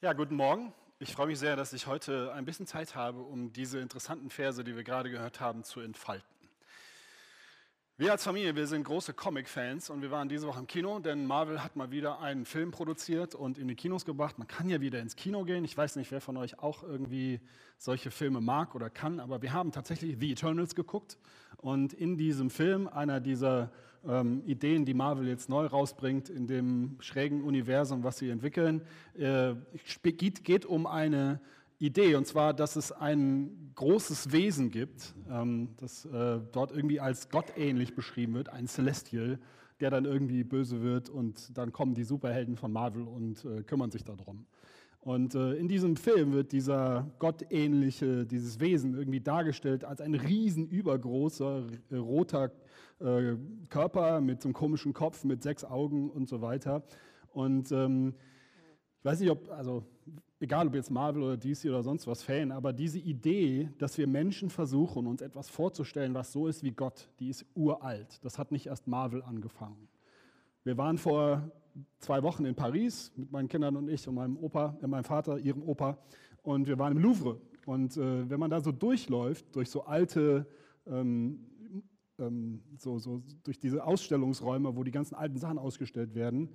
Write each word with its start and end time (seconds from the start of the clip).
Ja, 0.00 0.12
guten 0.12 0.36
Morgen. 0.36 0.72
Ich 1.00 1.12
freue 1.12 1.26
mich 1.26 1.40
sehr, 1.40 1.56
dass 1.56 1.72
ich 1.72 1.88
heute 1.88 2.32
ein 2.32 2.44
bisschen 2.44 2.68
Zeit 2.68 2.94
habe, 2.94 3.18
um 3.18 3.52
diese 3.52 3.80
interessanten 3.80 4.30
Verse, 4.30 4.62
die 4.62 4.76
wir 4.76 4.84
gerade 4.84 5.10
gehört 5.10 5.40
haben, 5.40 5.64
zu 5.64 5.80
entfalten. 5.80 6.37
Wir 8.00 8.12
als 8.12 8.22
Familie, 8.22 8.54
wir 8.54 8.68
sind 8.68 8.84
große 8.84 9.12
Comic-Fans 9.12 9.90
und 9.90 10.02
wir 10.02 10.12
waren 10.12 10.28
diese 10.28 10.46
Woche 10.46 10.60
im 10.60 10.68
Kino, 10.68 11.00
denn 11.00 11.26
Marvel 11.26 11.64
hat 11.64 11.74
mal 11.74 11.90
wieder 11.90 12.20
einen 12.20 12.44
Film 12.44 12.70
produziert 12.70 13.34
und 13.34 13.58
in 13.58 13.66
die 13.66 13.74
Kinos 13.74 14.04
gebracht. 14.04 14.38
Man 14.38 14.46
kann 14.46 14.70
ja 14.70 14.80
wieder 14.80 15.00
ins 15.00 15.16
Kino 15.16 15.42
gehen. 15.42 15.64
Ich 15.64 15.76
weiß 15.76 15.96
nicht, 15.96 16.12
wer 16.12 16.20
von 16.20 16.36
euch 16.36 16.60
auch 16.60 16.84
irgendwie 16.84 17.40
solche 17.76 18.12
Filme 18.12 18.40
mag 18.40 18.76
oder 18.76 18.88
kann, 18.88 19.18
aber 19.18 19.42
wir 19.42 19.52
haben 19.52 19.72
tatsächlich 19.72 20.16
The 20.20 20.30
Eternals 20.30 20.76
geguckt 20.76 21.18
und 21.56 21.92
in 21.92 22.16
diesem 22.16 22.50
Film, 22.50 22.86
einer 22.86 23.18
dieser 23.18 23.72
ähm, 24.06 24.44
Ideen, 24.46 24.84
die 24.84 24.94
Marvel 24.94 25.26
jetzt 25.26 25.48
neu 25.48 25.66
rausbringt, 25.66 26.28
in 26.28 26.46
dem 26.46 26.98
schrägen 27.00 27.42
Universum, 27.42 28.04
was 28.04 28.18
sie 28.18 28.30
entwickeln, 28.30 28.82
äh, 29.16 29.54
geht, 30.04 30.44
geht 30.44 30.66
um 30.66 30.86
eine 30.86 31.40
Idee, 31.78 32.16
und 32.16 32.26
zwar, 32.26 32.54
dass 32.54 32.74
es 32.74 32.90
ein 32.90 33.70
großes 33.76 34.32
Wesen 34.32 34.70
gibt, 34.70 35.14
ähm, 35.30 35.70
das 35.76 36.04
äh, 36.06 36.40
dort 36.50 36.72
irgendwie 36.72 36.98
als 36.98 37.28
gottähnlich 37.28 37.94
beschrieben 37.94 38.34
wird, 38.34 38.48
ein 38.48 38.66
Celestial, 38.66 39.38
der 39.80 39.90
dann 39.90 40.04
irgendwie 40.04 40.42
böse 40.42 40.82
wird 40.82 41.08
und 41.08 41.56
dann 41.56 41.72
kommen 41.72 41.94
die 41.94 42.02
Superhelden 42.02 42.56
von 42.56 42.72
Marvel 42.72 43.04
und 43.04 43.44
äh, 43.44 43.62
kümmern 43.62 43.92
sich 43.92 44.02
darum. 44.02 44.46
Und 45.00 45.36
äh, 45.36 45.54
in 45.54 45.68
diesem 45.68 45.96
Film 45.96 46.32
wird 46.32 46.50
dieser 46.50 47.08
gottähnliche, 47.20 48.26
dieses 48.26 48.58
Wesen 48.58 48.94
irgendwie 48.94 49.20
dargestellt 49.20 49.84
als 49.84 50.00
ein 50.00 50.14
riesen 50.14 50.66
übergroßer 50.66 51.64
roter 51.92 52.50
äh, 52.98 53.36
Körper 53.68 54.20
mit 54.20 54.42
so 54.42 54.48
einem 54.48 54.54
komischen 54.54 54.92
Kopf, 54.92 55.22
mit 55.22 55.44
sechs 55.44 55.64
Augen 55.64 56.10
und 56.10 56.28
so 56.28 56.42
weiter. 56.42 56.82
Und 57.32 57.70
ähm, 57.70 58.14
ich 58.98 59.04
weiß 59.04 59.20
nicht, 59.20 59.30
ob, 59.30 59.48
also 59.50 59.84
egal 60.40 60.68
ob 60.68 60.74
jetzt 60.74 60.90
Marvel 60.90 61.22
oder 61.22 61.36
DC 61.36 61.66
oder 61.66 61.82
sonst 61.82 62.06
was 62.06 62.22
Fan, 62.22 62.52
aber 62.52 62.72
diese 62.72 62.98
Idee, 62.98 63.70
dass 63.78 63.98
wir 63.98 64.06
Menschen 64.06 64.50
versuchen, 64.50 65.06
uns 65.06 65.20
etwas 65.20 65.48
vorzustellen, 65.48 66.14
was 66.14 66.32
so 66.32 66.46
ist 66.46 66.62
wie 66.62 66.70
Gott, 66.70 67.08
die 67.18 67.28
ist 67.28 67.44
uralt. 67.54 68.24
Das 68.24 68.38
hat 68.38 68.52
nicht 68.52 68.66
erst 68.66 68.86
Marvel 68.86 69.22
angefangen. 69.22 69.88
Wir 70.64 70.76
waren 70.76 70.98
vor 70.98 71.50
zwei 71.98 72.22
Wochen 72.22 72.44
in 72.44 72.54
Paris 72.54 73.12
mit 73.16 73.32
meinen 73.32 73.48
Kindern 73.48 73.76
und 73.76 73.88
ich 73.88 74.06
und 74.06 74.14
meinem 74.14 74.36
Opa, 74.36 74.76
äh, 74.82 74.86
meinem 74.86 75.04
Vater, 75.04 75.38
ihrem 75.38 75.62
Opa, 75.62 75.98
und 76.42 76.66
wir 76.66 76.78
waren 76.78 76.96
im 76.96 77.02
Louvre. 77.02 77.40
Und 77.66 77.96
äh, 77.96 78.28
wenn 78.30 78.40
man 78.40 78.50
da 78.50 78.60
so 78.60 78.72
durchläuft, 78.72 79.54
durch 79.54 79.70
so 79.70 79.84
alte 79.84 80.46
ähm, 80.86 81.40
ähm, 82.18 82.60
so, 82.76 82.98
so 82.98 83.22
durch 83.44 83.58
diese 83.58 83.84
Ausstellungsräume, 83.84 84.76
wo 84.76 84.84
die 84.84 84.90
ganzen 84.90 85.14
alten 85.14 85.38
Sachen 85.38 85.58
ausgestellt 85.58 86.14
werden, 86.14 86.50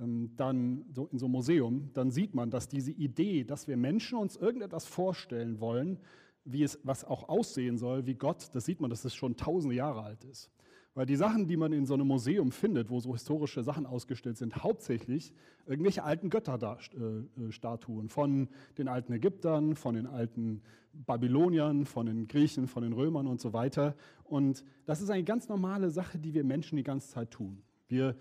ähm, 0.00 0.32
dann 0.36 0.84
so 0.92 1.06
in 1.06 1.18
so 1.18 1.26
einem 1.26 1.32
Museum, 1.32 1.90
dann 1.94 2.10
sieht 2.10 2.34
man, 2.34 2.50
dass 2.50 2.68
diese 2.68 2.92
Idee, 2.92 3.44
dass 3.44 3.68
wir 3.68 3.76
Menschen 3.76 4.18
uns 4.18 4.36
irgendetwas 4.36 4.86
vorstellen 4.86 5.60
wollen, 5.60 5.98
wie 6.44 6.62
es 6.62 6.78
was 6.82 7.04
auch 7.04 7.28
aussehen 7.28 7.78
soll, 7.78 8.06
wie 8.06 8.14
Gott, 8.14 8.50
das 8.54 8.64
sieht 8.64 8.80
man, 8.80 8.90
dass 8.90 9.04
es 9.04 9.14
schon 9.14 9.36
tausende 9.36 9.76
Jahre 9.76 10.02
alt 10.02 10.24
ist. 10.24 10.50
Weil 10.98 11.06
die 11.06 11.14
Sachen, 11.14 11.46
die 11.46 11.56
man 11.56 11.72
in 11.72 11.86
so 11.86 11.94
einem 11.94 12.08
Museum 12.08 12.50
findet, 12.50 12.90
wo 12.90 12.98
so 12.98 13.12
historische 13.12 13.62
Sachen 13.62 13.86
ausgestellt 13.86 14.36
sind, 14.36 14.64
hauptsächlich 14.64 15.32
irgendwelche 15.64 16.02
alten 16.02 16.28
Götterstatuen 16.28 18.06
äh, 18.06 18.08
von 18.08 18.48
den 18.78 18.88
alten 18.88 19.12
Ägyptern, 19.12 19.76
von 19.76 19.94
den 19.94 20.08
alten 20.08 20.60
Babyloniern, 20.92 21.86
von 21.86 22.06
den 22.06 22.26
Griechen, 22.26 22.66
von 22.66 22.82
den 22.82 22.92
Römern 22.92 23.28
und 23.28 23.40
so 23.40 23.52
weiter. 23.52 23.94
Und 24.24 24.64
das 24.86 25.00
ist 25.00 25.08
eine 25.08 25.22
ganz 25.22 25.48
normale 25.48 25.90
Sache, 25.90 26.18
die 26.18 26.34
wir 26.34 26.42
Menschen 26.42 26.74
die 26.74 26.82
ganze 26.82 27.10
Zeit 27.10 27.30
tun. 27.30 27.62
Wir, 27.86 28.16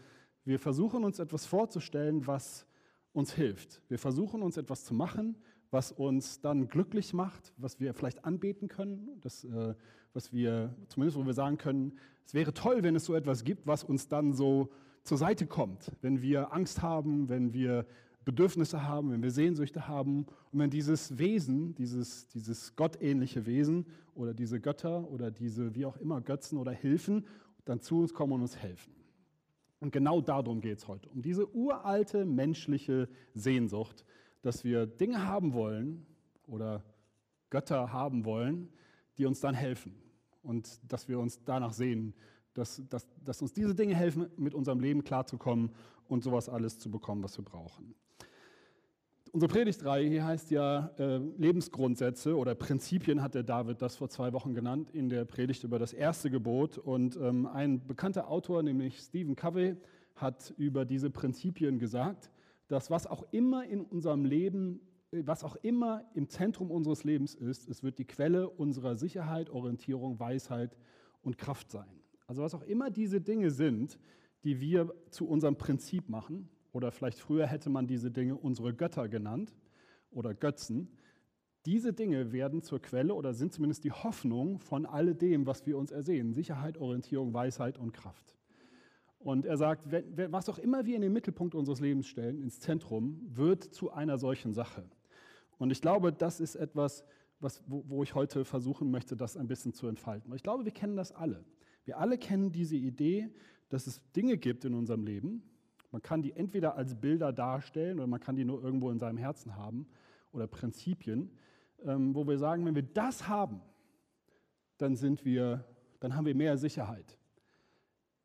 wir 0.46 0.60
versuchen 0.60 1.04
uns 1.04 1.18
etwas 1.18 1.48
vorzustellen, 1.48 2.28
was 2.28 2.68
uns 3.12 3.34
hilft. 3.34 3.82
Wir 3.90 3.98
versuchen 3.98 4.44
uns 4.44 4.56
etwas 4.56 4.86
zu 4.86 4.94
machen, 4.94 5.36
was 5.72 5.92
uns 5.92 6.42
dann 6.42 6.68
glücklich 6.68 7.14
macht, 7.14 7.54
was 7.58 7.80
wir 7.80 7.94
vielleicht 7.94 8.26
anbeten 8.26 8.68
können, 8.68 9.10
das, 9.22 9.44
äh, 9.44 9.74
was 10.14 10.32
wir, 10.32 10.74
zumindest 10.88 11.18
wo 11.18 11.26
wir 11.26 11.34
sagen 11.34 11.58
können, 11.58 11.98
es 12.26 12.34
wäre 12.34 12.54
toll, 12.54 12.84
wenn 12.84 12.96
es 12.96 13.06
so 13.06 13.16
etwas 13.16 13.44
gibt, 13.44 13.68
was 13.68 13.84
uns 13.84 14.08
dann 14.08 14.34
so 14.34 14.70
zur 15.04 15.18
Seite 15.18 15.48
kommt, 15.48 15.92
wenn 16.02 16.22
wir 16.22 16.54
Angst 16.54 16.82
haben, 16.82 17.30
wenn 17.30 17.54
wir 17.54 17.86
Bedürfnisse 18.26 18.84
haben, 18.84 19.12
wenn 19.12 19.24
wir 19.24 19.32
Sehnsüchte 19.32 19.88
haben 19.88 20.26
und 20.52 20.60
wenn 20.60 20.70
dieses 20.70 21.18
Wesen, 21.18 21.74
dieses, 21.76 22.28
dieses 22.28 22.76
gottähnliche 22.76 23.46
Wesen 23.46 23.86
oder 24.16 24.34
diese 24.34 24.60
Götter 24.60 25.10
oder 25.10 25.32
diese 25.32 25.76
wie 25.76 25.86
auch 25.86 25.96
immer 25.96 26.20
Götzen 26.20 26.58
oder 26.58 26.74
Hilfen 26.74 27.26
dann 27.64 27.80
zu 27.80 28.00
uns 28.00 28.14
kommen 28.14 28.34
und 28.34 28.42
uns 28.42 28.58
helfen. 28.58 28.94
Und 29.80 29.94
genau 29.94 30.20
darum 30.20 30.60
geht 30.60 30.80
es 30.80 30.88
heute, 30.90 31.08
um 31.08 31.22
diese 31.22 31.48
uralte 31.56 32.26
menschliche 32.26 33.08
Sehnsucht, 33.34 34.04
dass 34.42 34.64
wir 34.64 34.86
Dinge 34.86 35.26
haben 35.26 35.54
wollen 35.54 36.06
oder 36.48 36.84
Götter 37.50 37.92
haben 37.92 38.26
wollen, 38.26 38.70
die 39.18 39.26
uns 39.26 39.40
dann 39.40 39.56
helfen. 39.56 39.96
Und 40.44 40.80
dass 40.92 41.08
wir 41.08 41.20
uns 41.20 41.44
danach 41.44 41.74
sehen, 41.74 42.14
dass, 42.54 42.82
dass, 42.90 43.08
dass 43.24 43.42
uns 43.42 43.54
diese 43.54 43.76
Dinge 43.76 43.96
helfen, 43.96 44.28
mit 44.38 44.54
unserem 44.54 44.80
Leben 44.80 45.04
klarzukommen 45.04 45.72
und 46.08 46.24
sowas 46.24 46.50
alles 46.50 46.80
zu 46.80 46.90
bekommen, 46.90 47.24
was 47.24 47.38
wir 47.38 47.46
brauchen. 47.46 47.94
Unsere 49.34 49.52
Predigtreihe 49.52 50.08
hier 50.08 50.26
heißt 50.26 50.50
ja 50.52 50.90
äh, 50.98 51.18
Lebensgrundsätze 51.18 52.36
oder 52.36 52.56
Prinzipien, 52.56 53.22
hat 53.22 53.36
der 53.36 53.44
David 53.44 53.82
das 53.82 53.96
vor 53.96 54.10
zwei 54.10 54.34
Wochen 54.34 54.54
genannt 54.54 54.90
in 54.92 55.10
der 55.10 55.26
Predigt 55.26 55.64
über 55.64 55.80
das 55.80 55.94
erste 55.94 56.32
Gebot. 56.32 56.78
Und 56.78 57.18
ähm, 57.18 57.46
ein 57.46 57.86
bekannter 57.86 58.30
Autor, 58.30 58.64
nämlich 58.64 59.00
Stephen 59.00 59.36
Covey, 59.36 59.76
hat 60.16 60.54
über 60.58 60.86
diese 60.86 61.10
Prinzipien 61.12 61.78
gesagt, 61.78 62.32
dass 62.68 62.90
was 62.92 63.08
auch 63.08 63.26
immer 63.32 63.66
in 63.66 63.82
unserem 63.82 64.26
Leben, 64.26 64.82
äh, 65.12 65.24
was 65.26 65.44
auch 65.44 65.56
immer 65.58 66.04
im 66.14 66.30
Zentrum 66.30 66.72
unseres 66.72 67.04
Lebens 67.04 67.36
ist, 67.36 67.68
es 67.68 67.84
wird 67.84 67.98
die 67.98 68.06
Quelle 68.06 68.50
unserer 68.50 68.96
Sicherheit, 68.96 69.50
Orientierung, 69.50 70.20
Weisheit 70.20 70.78
und 71.22 71.38
Kraft 71.38 71.72
sein. 71.72 72.02
Also 72.28 72.42
was 72.42 72.54
auch 72.54 72.64
immer 72.64 72.90
diese 72.90 73.22
Dinge 73.22 73.52
sind, 73.52 74.00
die 74.44 74.60
wir 74.60 74.94
zu 75.10 75.28
unserem 75.28 75.58
Prinzip 75.58 76.10
machen, 76.10 76.50
oder 76.74 76.92
vielleicht 76.92 77.20
früher 77.20 77.48
hätte 77.48 77.70
man 77.70 77.88
diese 77.88 78.12
Dinge 78.12 78.36
unsere 78.36 78.74
Götter 78.74 79.10
genannt 79.10 79.56
oder 80.12 80.36
Götzen, 80.36 80.92
diese 81.66 81.92
Dinge 81.92 82.32
werden 82.32 82.62
zur 82.62 82.80
Quelle 82.80 83.14
oder 83.14 83.34
sind 83.34 83.52
zumindest 83.52 83.84
die 83.84 83.92
Hoffnung 83.92 84.60
von 84.60 84.86
alledem, 84.86 85.46
was 85.46 85.66
wir 85.66 85.78
uns 85.78 85.92
ersehen. 85.92 86.34
Sicherheit, 86.34 86.78
Orientierung, 86.78 87.34
Weisheit 87.34 87.78
und 87.78 87.94
Kraft. 87.94 88.37
Und 89.20 89.46
er 89.46 89.58
sagt, 89.58 89.88
was 90.32 90.48
auch 90.50 90.60
immer 90.60 90.86
wir 90.86 90.96
in 90.96 91.02
den 91.02 91.14
Mittelpunkt 91.14 91.56
unseres 91.56 91.80
Lebens 91.80 92.08
stellen, 92.08 92.42
ins 92.42 92.60
Zentrum, 92.60 93.20
wird 93.28 93.64
zu 93.64 93.92
einer 93.92 94.18
solchen 94.18 94.54
Sache. 94.54 94.84
Und 95.58 95.72
ich 95.72 95.82
glaube, 95.82 96.14
das 96.14 96.40
ist 96.40 96.56
etwas, 96.56 97.04
was, 97.40 97.64
wo, 97.68 97.84
wo 97.88 98.04
ich 98.04 98.16
heute 98.16 98.46
versuchen 98.46 98.92
möchte, 98.92 99.16
das 99.16 99.38
ein 99.38 99.48
bisschen 99.48 99.74
zu 99.74 99.88
entfalten. 99.88 100.34
Ich 100.34 100.44
glaube, 100.44 100.66
wir 100.66 100.72
kennen 100.72 100.96
das 100.96 101.12
alle. 101.12 101.44
Wir 101.86 101.98
alle 101.98 102.18
kennen 102.18 102.52
diese 102.52 102.76
Idee, 102.76 103.30
dass 103.70 103.88
es 103.88 104.02
Dinge 104.14 104.38
gibt 104.38 104.66
in 104.66 104.74
unserem 104.74 105.04
Leben. 105.04 105.44
Man 105.92 106.02
kann 106.02 106.22
die 106.22 106.34
entweder 106.34 106.76
als 106.76 106.96
Bilder 106.96 107.32
darstellen 107.32 107.98
oder 107.98 108.08
man 108.08 108.20
kann 108.20 108.36
die 108.36 108.46
nur 108.46 108.62
irgendwo 108.62 108.92
in 108.92 109.00
seinem 109.00 109.18
Herzen 109.18 109.56
haben 109.56 109.88
oder 110.32 110.48
Prinzipien, 110.48 111.32
ähm, 111.84 112.14
wo 112.14 112.28
wir 112.28 112.38
sagen, 112.38 112.66
wenn 112.66 112.76
wir 112.76 112.84
das 112.84 113.28
haben, 113.28 113.62
dann 114.78 114.96
sind 114.96 115.26
wir, 115.26 115.64
dann 116.00 116.16
haben 116.16 116.26
wir 116.26 116.36
mehr 116.36 116.58
Sicherheit. 116.58 117.17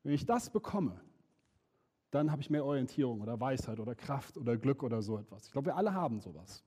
Wenn 0.02 0.12
ich 0.12 0.26
das 0.26 0.50
bekomme, 0.50 1.00
dann 2.10 2.30
habe 2.30 2.42
ich 2.42 2.50
mehr 2.50 2.64
Orientierung 2.64 3.20
oder 3.20 3.40
Weisheit 3.40 3.80
oder 3.80 3.94
Kraft 3.94 4.36
oder 4.36 4.56
Glück 4.56 4.82
oder 4.82 5.02
so 5.02 5.18
etwas. 5.18 5.46
Ich 5.46 5.52
glaube, 5.52 5.66
wir 5.66 5.76
alle 5.76 5.94
haben 5.94 6.20
sowas. 6.20 6.64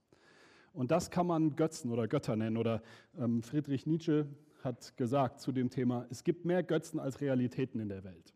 Und 0.73 0.91
das 0.91 1.09
kann 1.09 1.27
man 1.27 1.55
Götzen 1.55 1.91
oder 1.91 2.07
Götter 2.07 2.35
nennen. 2.35 2.57
Oder 2.57 2.81
ähm, 3.17 3.41
Friedrich 3.43 3.85
Nietzsche 3.85 4.27
hat 4.63 4.97
gesagt 4.97 5.39
zu 5.39 5.51
dem 5.51 5.69
Thema, 5.69 6.05
es 6.09 6.23
gibt 6.23 6.45
mehr 6.45 6.63
Götzen 6.63 6.99
als 6.99 7.21
Realitäten 7.21 7.79
in 7.79 7.89
der 7.89 8.03
Welt. 8.03 8.33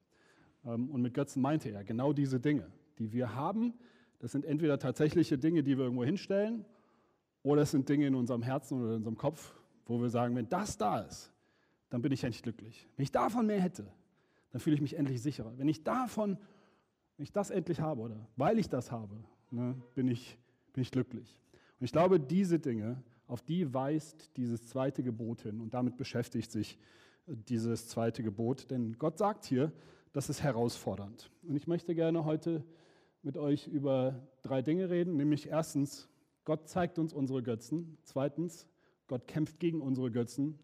Ähm, 0.65 0.89
und 0.89 1.01
mit 1.01 1.13
Götzen 1.13 1.41
meinte 1.41 1.69
er 1.69 1.83
genau 1.83 2.13
diese 2.13 2.39
Dinge, 2.39 2.71
die 2.99 3.11
wir 3.11 3.35
haben. 3.35 3.73
Das 4.19 4.31
sind 4.31 4.45
entweder 4.45 4.79
tatsächliche 4.79 5.37
Dinge, 5.37 5.63
die 5.63 5.77
wir 5.77 5.85
irgendwo 5.85 6.03
hinstellen, 6.03 6.65
oder 7.41 7.63
es 7.63 7.71
sind 7.71 7.87
Dinge 7.87 8.05
in 8.05 8.15
unserem 8.15 8.41
Herzen 8.41 8.79
oder 8.79 8.89
in 8.91 8.97
unserem 8.97 9.17
Kopf, 9.17 9.55
wo 9.85 10.01
wir 10.01 10.09
sagen, 10.09 10.35
wenn 10.35 10.49
das 10.49 10.77
da 10.77 10.99
ist, 10.99 11.33
dann 11.89 12.01
bin 12.01 12.11
ich 12.11 12.23
endlich 12.23 12.43
glücklich. 12.43 12.87
Wenn 12.95 13.03
ich 13.03 13.11
davon 13.11 13.47
mehr 13.47 13.61
hätte, 13.61 13.91
dann 14.51 14.61
fühle 14.61 14.75
ich 14.75 14.81
mich 14.81 14.95
endlich 14.97 15.21
sicherer. 15.21 15.57
Wenn 15.57 15.67
ich 15.67 15.83
davon, 15.83 16.37
wenn 17.17 17.23
ich 17.23 17.31
das 17.31 17.49
endlich 17.49 17.79
habe 17.79 18.01
oder 18.01 18.27
weil 18.35 18.59
ich 18.59 18.69
das 18.69 18.91
habe, 18.91 19.23
ne, 19.51 19.75
bin, 19.95 20.07
ich, 20.07 20.37
bin 20.73 20.81
ich 20.81 20.91
glücklich. 20.91 21.39
Und 21.79 21.85
ich 21.85 21.91
glaube, 21.91 22.19
diese 22.19 22.59
Dinge, 22.59 23.03
auf 23.27 23.41
die 23.41 23.73
weist 23.73 24.35
dieses 24.37 24.67
zweite 24.67 25.03
Gebot 25.03 25.41
hin 25.41 25.61
und 25.61 25.73
damit 25.73 25.97
beschäftigt 25.97 26.51
sich 26.51 26.79
äh, 27.27 27.35
dieses 27.35 27.87
zweite 27.87 28.23
Gebot. 28.23 28.71
Denn 28.71 28.97
Gott 28.97 29.17
sagt 29.17 29.45
hier, 29.45 29.71
das 30.13 30.29
ist 30.29 30.41
herausfordernd. 30.41 31.29
Und 31.43 31.55
ich 31.55 31.67
möchte 31.67 31.93
gerne 31.93 32.25
heute 32.25 32.63
mit 33.21 33.37
euch 33.37 33.67
über 33.67 34.27
drei 34.41 34.61
Dinge 34.61 34.89
reden, 34.89 35.15
nämlich 35.17 35.47
erstens, 35.47 36.09
Gott 36.45 36.67
zeigt 36.67 36.97
uns 36.97 37.13
unsere 37.13 37.43
Götzen, 37.43 37.97
zweitens, 38.03 38.67
Gott 39.07 39.27
kämpft 39.27 39.59
gegen 39.59 39.81
unsere 39.81 40.09
Götzen 40.09 40.57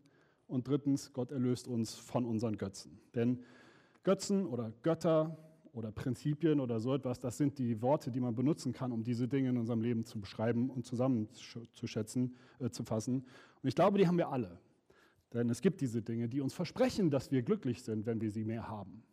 und 0.47 0.67
drittens, 0.67 1.13
Gott 1.13 1.31
erlöst 1.31 1.67
uns 1.67 1.95
von 1.95 2.25
unseren 2.25 2.57
Götzen. 2.57 2.99
Denn 3.13 3.43
Götzen 4.05 4.45
oder 4.45 4.71
Götter 4.83 5.37
oder 5.73 5.91
Prinzipien 5.91 6.61
oder 6.61 6.79
so 6.79 6.93
etwas, 6.93 7.19
das 7.19 7.37
sind 7.37 7.57
die 7.57 7.81
Worte, 7.81 8.11
die 8.11 8.21
man 8.21 8.33
benutzen 8.33 8.71
kann, 8.71 8.93
um 8.93 9.03
diese 9.03 9.27
Dinge 9.27 9.49
in 9.49 9.57
unserem 9.57 9.81
Leben 9.81 10.05
zu 10.05 10.21
beschreiben 10.21 10.69
und 10.69 10.85
zusammenzuschätzen, 10.85 12.35
äh, 12.59 12.69
zu 12.69 12.83
fassen. 12.83 13.25
Und 13.61 13.67
ich 13.67 13.75
glaube, 13.75 13.97
die 13.97 14.07
haben 14.07 14.17
wir 14.17 14.29
alle. 14.29 14.57
Denn 15.33 15.49
es 15.49 15.59
gibt 15.59 15.81
diese 15.81 16.01
Dinge, 16.01 16.29
die 16.29 16.39
uns 16.39 16.53
versprechen, 16.53 17.09
dass 17.09 17.31
wir 17.31 17.41
glücklich 17.41 17.83
sind, 17.83 18.05
wenn 18.05 18.21
wir 18.21 18.31
sie 18.31 18.45
mehr 18.45 18.69
haben. 18.69 19.03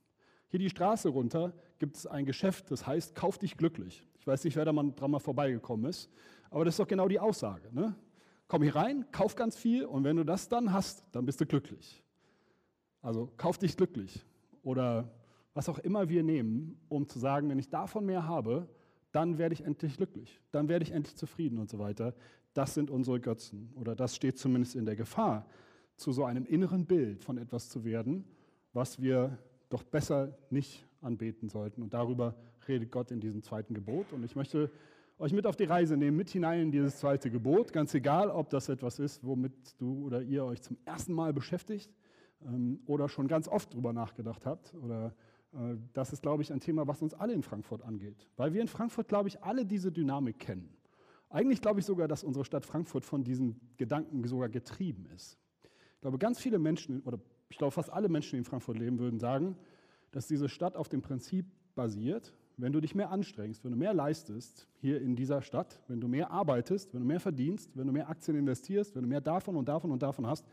Hier 0.48 0.60
die 0.60 0.70
Straße 0.70 1.08
runter 1.08 1.54
gibt 1.78 1.96
es 1.96 2.06
ein 2.06 2.26
Geschäft, 2.26 2.70
das 2.70 2.86
heißt, 2.86 3.14
kauf 3.14 3.38
dich 3.38 3.56
glücklich. 3.56 4.06
Ich 4.20 4.26
weiß 4.26 4.44
nicht, 4.44 4.54
wer 4.54 4.66
da 4.66 4.72
mal 4.72 4.92
dran 4.94 5.10
mal 5.10 5.18
vorbeigekommen 5.18 5.86
ist, 5.86 6.10
aber 6.50 6.64
das 6.64 6.74
ist 6.74 6.78
doch 6.78 6.86
genau 6.86 7.08
die 7.08 7.18
Aussage. 7.18 7.74
Ne? 7.74 7.96
Komm 8.46 8.62
hier 8.62 8.76
rein, 8.76 9.06
kauf 9.10 9.34
ganz 9.34 9.56
viel 9.56 9.86
und 9.86 10.04
wenn 10.04 10.16
du 10.16 10.24
das 10.24 10.48
dann 10.48 10.72
hast, 10.72 11.06
dann 11.12 11.24
bist 11.24 11.40
du 11.40 11.46
glücklich. 11.46 12.04
Also 13.00 13.32
kauf 13.38 13.56
dich 13.56 13.76
glücklich. 13.76 14.24
Oder 14.62 15.10
was 15.54 15.68
auch 15.68 15.78
immer 15.78 16.08
wir 16.08 16.22
nehmen, 16.22 16.80
um 16.88 17.08
zu 17.08 17.18
sagen, 17.18 17.48
wenn 17.48 17.58
ich 17.58 17.68
davon 17.68 18.06
mehr 18.06 18.26
habe, 18.26 18.68
dann 19.12 19.36
werde 19.38 19.52
ich 19.52 19.64
endlich 19.64 19.96
glücklich, 19.96 20.40
dann 20.50 20.68
werde 20.68 20.84
ich 20.84 20.92
endlich 20.92 21.16
zufrieden 21.16 21.58
und 21.58 21.68
so 21.68 21.78
weiter. 21.78 22.14
Das 22.54 22.74
sind 22.74 22.90
unsere 22.90 23.20
Götzen 23.20 23.70
oder 23.74 23.94
das 23.94 24.16
steht 24.16 24.38
zumindest 24.38 24.74
in 24.74 24.86
der 24.86 24.96
Gefahr, 24.96 25.46
zu 25.96 26.12
so 26.12 26.24
einem 26.24 26.46
inneren 26.46 26.86
Bild 26.86 27.22
von 27.22 27.38
etwas 27.38 27.68
zu 27.68 27.84
werden, 27.84 28.24
was 28.72 29.00
wir 29.00 29.38
doch 29.68 29.82
besser 29.82 30.36
nicht 30.50 30.86
anbeten 31.00 31.48
sollten. 31.48 31.82
Und 31.82 31.92
darüber 31.94 32.34
redet 32.66 32.90
Gott 32.90 33.10
in 33.10 33.20
diesem 33.20 33.42
zweiten 33.42 33.74
Gebot. 33.74 34.12
Und 34.12 34.24
ich 34.24 34.34
möchte 34.34 34.70
euch 35.18 35.32
mit 35.32 35.46
auf 35.46 35.56
die 35.56 35.64
Reise 35.64 35.96
nehmen, 35.96 36.16
mit 36.16 36.30
hinein 36.30 36.60
in 36.60 36.72
dieses 36.72 36.98
zweite 36.98 37.30
Gebot. 37.30 37.72
Ganz 37.72 37.94
egal, 37.94 38.30
ob 38.30 38.50
das 38.50 38.68
etwas 38.68 38.98
ist, 38.98 39.24
womit 39.24 39.52
du 39.78 40.06
oder 40.06 40.22
ihr 40.22 40.44
euch 40.44 40.62
zum 40.62 40.76
ersten 40.84 41.12
Mal 41.12 41.32
beschäftigt 41.32 41.90
oder 42.86 43.08
schon 43.08 43.28
ganz 43.28 43.48
oft 43.48 43.74
drüber 43.74 43.92
nachgedacht 43.92 44.46
habt 44.46 44.74
oder 44.74 45.14
äh, 45.52 45.76
das 45.92 46.12
ist, 46.12 46.22
glaube 46.22 46.42
ich, 46.42 46.52
ein 46.52 46.60
Thema, 46.60 46.86
was 46.86 47.02
uns 47.02 47.14
alle 47.14 47.32
in 47.32 47.42
Frankfurt 47.42 47.82
angeht. 47.82 48.26
Weil 48.36 48.52
wir 48.52 48.60
in 48.60 48.68
Frankfurt, 48.68 49.08
glaube 49.08 49.28
ich, 49.28 49.42
alle 49.42 49.64
diese 49.64 49.92
Dynamik 49.92 50.38
kennen. 50.38 50.68
Eigentlich 51.30 51.62
glaube 51.62 51.80
ich 51.80 51.86
sogar, 51.86 52.08
dass 52.08 52.24
unsere 52.24 52.44
Stadt 52.44 52.66
Frankfurt 52.66 53.04
von 53.04 53.24
diesen 53.24 53.58
Gedanken 53.78 54.22
sogar 54.26 54.48
getrieben 54.48 55.06
ist. 55.14 55.38
Ich 55.94 56.00
glaube, 56.02 56.18
ganz 56.18 56.38
viele 56.38 56.58
Menschen, 56.58 57.00
oder 57.02 57.18
ich 57.48 57.56
glaube, 57.56 57.70
fast 57.70 57.90
alle 57.90 58.08
Menschen, 58.08 58.32
die 58.32 58.38
in 58.38 58.44
Frankfurt 58.44 58.78
leben, 58.78 58.98
würden 58.98 59.18
sagen, 59.18 59.56
dass 60.10 60.26
diese 60.26 60.48
Stadt 60.48 60.76
auf 60.76 60.88
dem 60.88 61.00
Prinzip 61.00 61.46
basiert, 61.74 62.34
wenn 62.58 62.72
du 62.72 62.80
dich 62.80 62.94
mehr 62.94 63.10
anstrengst, 63.10 63.64
wenn 63.64 63.70
du 63.70 63.78
mehr 63.78 63.94
leistest 63.94 64.68
hier 64.76 65.00
in 65.00 65.16
dieser 65.16 65.40
Stadt, 65.40 65.80
wenn 65.88 66.00
du 66.00 66.08
mehr 66.08 66.30
arbeitest, 66.30 66.92
wenn 66.92 67.00
du 67.00 67.06
mehr 67.06 67.20
verdienst, 67.20 67.70
wenn 67.76 67.86
du 67.86 67.92
mehr 67.92 68.10
Aktien 68.10 68.36
investierst, 68.36 68.94
wenn 68.94 69.02
du 69.02 69.08
mehr 69.08 69.22
davon 69.22 69.56
und 69.56 69.68
davon 69.68 69.90
und 69.90 70.02
davon 70.02 70.26
hast, 70.26 70.46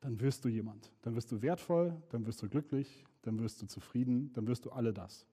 dann 0.00 0.20
wirst 0.20 0.44
du 0.44 0.48
jemand. 0.48 0.92
Dann 1.02 1.14
wirst 1.14 1.30
du 1.32 1.42
wertvoll, 1.42 1.96
dann 2.10 2.26
wirst 2.26 2.42
du 2.42 2.48
glücklich, 2.48 3.04
dann 3.22 3.38
wirst 3.40 3.60
du 3.62 3.66
zufrieden, 3.66 4.32
dann 4.32 4.46
wirst 4.46 4.64
du 4.64 4.70
alle 4.70 4.92
das. 4.92 5.26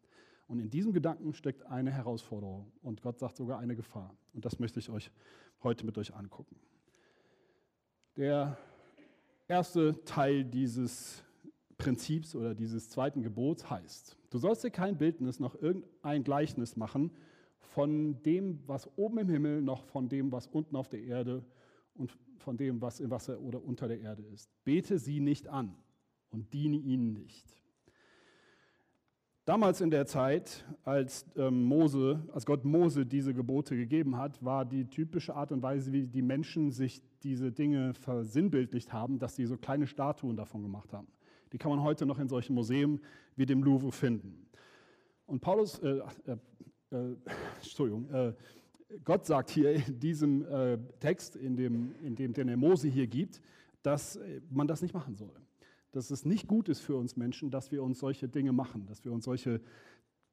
Und 0.47 0.59
in 0.59 0.69
diesem 0.69 0.93
Gedanken 0.93 1.33
steckt 1.33 1.65
eine 1.65 1.91
Herausforderung 1.91 2.71
und 2.81 3.01
Gott 3.01 3.19
sagt 3.19 3.37
sogar 3.37 3.59
eine 3.59 3.75
Gefahr. 3.75 4.15
Und 4.33 4.45
das 4.45 4.59
möchte 4.59 4.79
ich 4.79 4.89
euch 4.89 5.11
heute 5.63 5.85
mit 5.85 5.97
euch 5.97 6.13
angucken. 6.13 6.55
Der 8.15 8.57
erste 9.47 10.03
Teil 10.05 10.43
dieses 10.43 11.23
Prinzips 11.77 12.35
oder 12.35 12.55
dieses 12.55 12.89
zweiten 12.89 13.21
Gebots 13.21 13.69
heißt, 13.69 14.17
du 14.29 14.37
sollst 14.37 14.63
dir 14.63 14.71
kein 14.71 14.97
Bildnis 14.97 15.39
noch 15.39 15.55
irgendein 15.55 16.23
Gleichnis 16.23 16.75
machen 16.77 17.11
von 17.59 18.21
dem, 18.23 18.59
was 18.67 18.89
oben 18.97 19.17
im 19.17 19.29
Himmel, 19.29 19.61
noch 19.61 19.83
von 19.83 20.07
dem, 20.07 20.31
was 20.31 20.47
unten 20.47 20.75
auf 20.75 20.87
der 20.87 21.03
Erde 21.03 21.43
und 21.95 22.17
von 22.37 22.57
dem, 22.57 22.81
was 22.81 22.99
im 22.99 23.09
Wasser 23.11 23.39
oder 23.39 23.63
unter 23.63 23.87
der 23.87 23.99
Erde 23.99 24.23
ist. 24.23 24.49
Bete 24.63 24.97
sie 24.99 25.19
nicht 25.19 25.47
an 25.47 25.75
und 26.29 26.53
diene 26.53 26.77
ihnen 26.77 27.13
nicht. 27.13 27.55
Damals 29.45 29.79
in 29.79 29.91
der 29.91 30.07
Zeit, 30.07 30.65
als, 30.83 31.23
ähm, 31.35 31.65
Mose, 31.65 32.27
als 32.33 32.47
Gott 32.47 32.65
Mose 32.65 33.05
diese 33.05 33.31
Gebote 33.31 33.75
gegeben 33.75 34.17
hat, 34.17 34.43
war 34.43 34.65
die 34.65 34.85
typische 34.89 35.35
Art 35.35 35.51
und 35.51 35.61
Weise, 35.61 35.91
wie 35.93 36.07
die 36.07 36.23
Menschen 36.23 36.71
sich 36.71 37.03
diese 37.21 37.51
Dinge 37.51 37.93
versinnbildlicht 37.93 38.91
haben, 38.91 39.19
dass 39.19 39.35
sie 39.35 39.45
so 39.45 39.55
kleine 39.55 39.85
Statuen 39.85 40.35
davon 40.35 40.63
gemacht 40.63 40.93
haben. 40.93 41.07
Die 41.51 41.59
kann 41.59 41.69
man 41.69 41.83
heute 41.83 42.07
noch 42.07 42.17
in 42.17 42.27
solchen 42.27 42.55
Museen 42.55 42.99
wie 43.35 43.45
dem 43.45 43.63
Louvre 43.63 43.91
finden. 43.91 44.47
Und 45.27 45.41
Paulus, 45.41 45.77
äh, 45.79 46.01
äh, 46.25 46.37
äh, 46.89 47.15
Entschuldigung, 47.57 48.09
äh, 48.09 48.33
Gott 49.03 49.25
sagt 49.25 49.49
hier 49.49 49.73
in 49.73 49.99
diesem 49.99 50.45
äh, 50.45 50.77
Text, 50.99 51.35
in 51.35 51.55
dem, 51.55 51.95
in 52.01 52.15
dem 52.15 52.33
den 52.33 52.47
er 52.49 52.57
Mose 52.57 52.87
hier 52.87 53.07
gibt, 53.07 53.41
dass 53.81 54.19
man 54.49 54.67
das 54.67 54.81
nicht 54.81 54.93
machen 54.93 55.15
soll 55.15 55.33
dass 55.95 56.11
es 56.11 56.25
nicht 56.25 56.47
gut 56.47 56.67
ist 56.67 56.81
für 56.81 56.97
uns 56.97 57.15
Menschen, 57.15 57.51
dass 57.51 57.71
wir 57.71 57.81
uns 57.81 57.99
solche 57.99 58.27
Dinge 58.27 58.51
machen, 58.51 58.85
dass 58.85 59.05
wir 59.05 59.13
uns 59.13 59.23
solche 59.23 59.61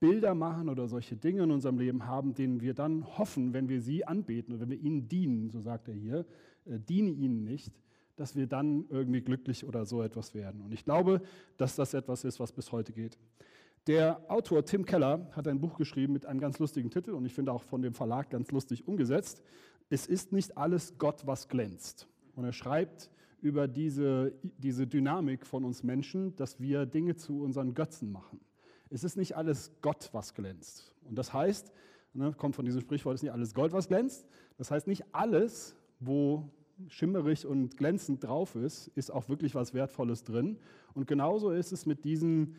Bilder 0.00 0.34
machen 0.34 0.68
oder 0.68 0.88
solche 0.88 1.16
Dinge 1.16 1.44
in 1.44 1.52
unserem 1.52 1.78
Leben 1.78 2.06
haben, 2.06 2.34
denen 2.34 2.60
wir 2.60 2.74
dann 2.74 3.06
hoffen, 3.16 3.52
wenn 3.52 3.68
wir 3.68 3.80
sie 3.80 4.04
anbeten 4.04 4.52
oder 4.52 4.62
wenn 4.62 4.70
wir 4.70 4.80
ihnen 4.80 5.08
dienen, 5.08 5.50
so 5.50 5.60
sagt 5.60 5.86
er 5.86 5.94
hier, 5.94 6.26
äh, 6.64 6.80
diene 6.80 7.10
ihnen 7.10 7.44
nicht, 7.44 7.72
dass 8.16 8.34
wir 8.34 8.48
dann 8.48 8.86
irgendwie 8.88 9.20
glücklich 9.20 9.64
oder 9.64 9.86
so 9.86 10.02
etwas 10.02 10.34
werden. 10.34 10.60
Und 10.62 10.74
ich 10.74 10.84
glaube, 10.84 11.22
dass 11.56 11.76
das 11.76 11.94
etwas 11.94 12.24
ist, 12.24 12.40
was 12.40 12.52
bis 12.52 12.72
heute 12.72 12.92
geht. 12.92 13.16
Der 13.88 14.20
Autor 14.28 14.64
Tim 14.64 14.84
Keller 14.84 15.28
hat 15.32 15.48
ein 15.48 15.60
Buch 15.60 15.76
geschrieben 15.76 16.12
mit 16.12 16.24
einem 16.24 16.38
ganz 16.38 16.60
lustigen 16.60 16.88
Titel 16.90 17.10
und 17.10 17.26
ich 17.26 17.34
finde 17.34 17.52
auch 17.52 17.64
von 17.64 17.82
dem 17.82 17.94
Verlag 17.94 18.30
ganz 18.30 18.52
lustig 18.52 18.86
umgesetzt. 18.86 19.42
Es 19.90 20.06
ist 20.06 20.30
nicht 20.30 20.56
alles 20.56 20.98
Gott, 20.98 21.26
was 21.26 21.48
glänzt. 21.48 22.06
Und 22.36 22.44
er 22.44 22.52
schreibt, 22.52 23.10
über 23.40 23.66
diese, 23.66 24.34
diese 24.58 24.86
Dynamik 24.86 25.44
von 25.44 25.64
uns 25.64 25.82
Menschen, 25.82 26.36
dass 26.36 26.60
wir 26.60 26.86
Dinge 26.86 27.16
zu 27.16 27.42
unseren 27.42 27.74
Götzen 27.74 28.12
machen. 28.12 28.38
Es 28.88 29.02
ist 29.02 29.16
nicht 29.16 29.36
alles 29.36 29.72
Gott, 29.82 30.10
was 30.12 30.32
glänzt. 30.32 30.94
Und 31.02 31.16
das 31.16 31.32
heißt, 31.32 31.72
ne, 32.14 32.32
kommt 32.34 32.54
von 32.54 32.64
diesem 32.64 32.82
Sprichwort, 32.82 33.16
es 33.16 33.18
ist 33.18 33.24
nicht 33.24 33.32
alles 33.32 33.52
Gold, 33.52 33.72
was 33.72 33.88
glänzt. 33.88 34.28
Das 34.58 34.70
heißt, 34.70 34.86
nicht 34.86 35.06
alles, 35.12 35.74
wo 35.98 36.48
schimmerig 36.88 37.46
und 37.46 37.76
glänzend 37.76 38.22
drauf 38.22 38.54
ist, 38.54 38.88
ist 38.94 39.10
auch 39.10 39.28
wirklich 39.28 39.56
was 39.56 39.74
Wertvolles 39.74 40.22
drin. 40.22 40.58
Und 40.94 41.08
genauso 41.08 41.50
ist 41.50 41.72
es 41.72 41.84
mit 41.84 42.04
diesen 42.04 42.54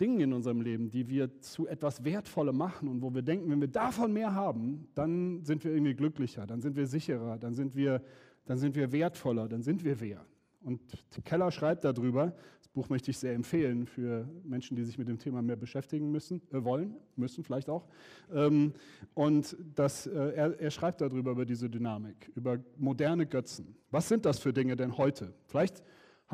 Dingen 0.00 0.20
in 0.20 0.32
unserem 0.32 0.60
Leben, 0.60 0.90
die 0.90 1.08
wir 1.08 1.40
zu 1.40 1.66
etwas 1.68 2.04
Wertvollem 2.04 2.56
machen 2.56 2.88
und 2.88 3.02
wo 3.02 3.14
wir 3.14 3.22
denken, 3.22 3.50
wenn 3.50 3.60
wir 3.60 3.68
davon 3.68 4.12
mehr 4.12 4.34
haben, 4.34 4.88
dann 4.94 5.44
sind 5.44 5.64
wir 5.64 5.72
irgendwie 5.72 5.94
glücklicher, 5.94 6.46
dann 6.46 6.60
sind 6.60 6.76
wir 6.76 6.86
sicherer, 6.86 7.38
dann 7.38 7.54
sind 7.54 7.76
wir 7.76 8.02
dann 8.44 8.58
sind 8.58 8.74
wir 8.74 8.92
wertvoller, 8.92 9.48
dann 9.48 9.62
sind 9.62 9.84
wir 9.84 10.00
wer. 10.00 10.24
Und 10.62 10.80
Keller 11.24 11.50
schreibt 11.50 11.84
darüber, 11.84 12.34
das 12.58 12.68
Buch 12.68 12.88
möchte 12.88 13.10
ich 13.10 13.18
sehr 13.18 13.34
empfehlen 13.34 13.86
für 13.86 14.26
Menschen, 14.44 14.76
die 14.76 14.82
sich 14.82 14.96
mit 14.96 15.08
dem 15.08 15.18
Thema 15.18 15.42
mehr 15.42 15.56
beschäftigen 15.56 16.10
müssen, 16.10 16.40
äh, 16.52 16.64
wollen, 16.64 16.96
müssen 17.16 17.44
vielleicht 17.44 17.68
auch. 17.68 17.86
Ähm, 18.32 18.72
und 19.12 19.56
das, 19.74 20.06
äh, 20.06 20.12
er, 20.12 20.58
er 20.58 20.70
schreibt 20.70 21.02
darüber, 21.02 21.32
über 21.32 21.44
diese 21.44 21.68
Dynamik, 21.68 22.30
über 22.34 22.58
moderne 22.78 23.26
Götzen. 23.26 23.76
Was 23.90 24.08
sind 24.08 24.24
das 24.24 24.38
für 24.38 24.54
Dinge 24.54 24.74
denn 24.74 24.96
heute? 24.96 25.34
Vielleicht 25.46 25.82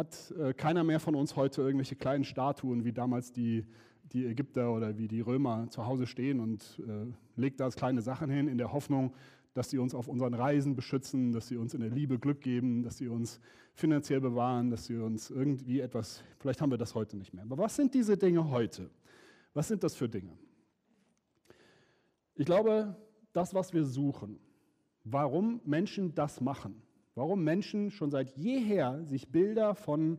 hat 0.00 0.32
äh, 0.38 0.54
keiner 0.54 0.82
mehr 0.82 0.98
von 0.98 1.14
uns 1.14 1.36
heute 1.36 1.60
irgendwelche 1.60 1.94
kleinen 1.94 2.24
Statuen, 2.24 2.84
wie 2.84 2.92
damals 2.92 3.32
die, 3.32 3.66
die 4.12 4.24
Ägypter 4.24 4.72
oder 4.72 4.96
wie 4.96 5.08
die 5.08 5.20
Römer 5.20 5.68
zu 5.68 5.86
Hause 5.86 6.06
stehen 6.06 6.40
und 6.40 6.80
äh, 6.88 7.12
legt 7.38 7.60
da 7.60 7.68
kleine 7.68 8.00
Sachen 8.00 8.30
hin 8.30 8.48
in 8.48 8.56
der 8.56 8.72
Hoffnung, 8.72 9.12
dass 9.52 9.68
sie 9.68 9.76
uns 9.76 9.94
auf 9.94 10.08
unseren 10.08 10.32
Reisen 10.32 10.74
beschützen, 10.74 11.32
dass 11.32 11.48
sie 11.48 11.58
uns 11.58 11.74
in 11.74 11.80
der 11.80 11.90
Liebe 11.90 12.18
Glück 12.18 12.40
geben, 12.40 12.82
dass 12.82 12.96
sie 12.96 13.08
uns 13.08 13.40
finanziell 13.74 14.22
bewahren, 14.22 14.70
dass 14.70 14.86
sie 14.86 14.96
uns 14.96 15.28
irgendwie 15.28 15.80
etwas, 15.80 16.24
vielleicht 16.38 16.62
haben 16.62 16.70
wir 16.70 16.78
das 16.78 16.94
heute 16.94 17.18
nicht 17.18 17.34
mehr. 17.34 17.42
Aber 17.42 17.58
was 17.58 17.76
sind 17.76 17.92
diese 17.92 18.16
Dinge 18.16 18.48
heute? 18.48 18.88
Was 19.52 19.68
sind 19.68 19.84
das 19.84 19.94
für 19.94 20.08
Dinge? 20.08 20.32
Ich 22.36 22.46
glaube, 22.46 22.96
das, 23.34 23.52
was 23.52 23.74
wir 23.74 23.84
suchen, 23.84 24.38
warum 25.04 25.60
Menschen 25.66 26.14
das 26.14 26.40
machen, 26.40 26.80
warum 27.20 27.44
Menschen 27.44 27.90
schon 27.90 28.10
seit 28.10 28.30
jeher 28.38 29.04
sich 29.04 29.28
Bilder 29.28 29.74
von 29.74 30.16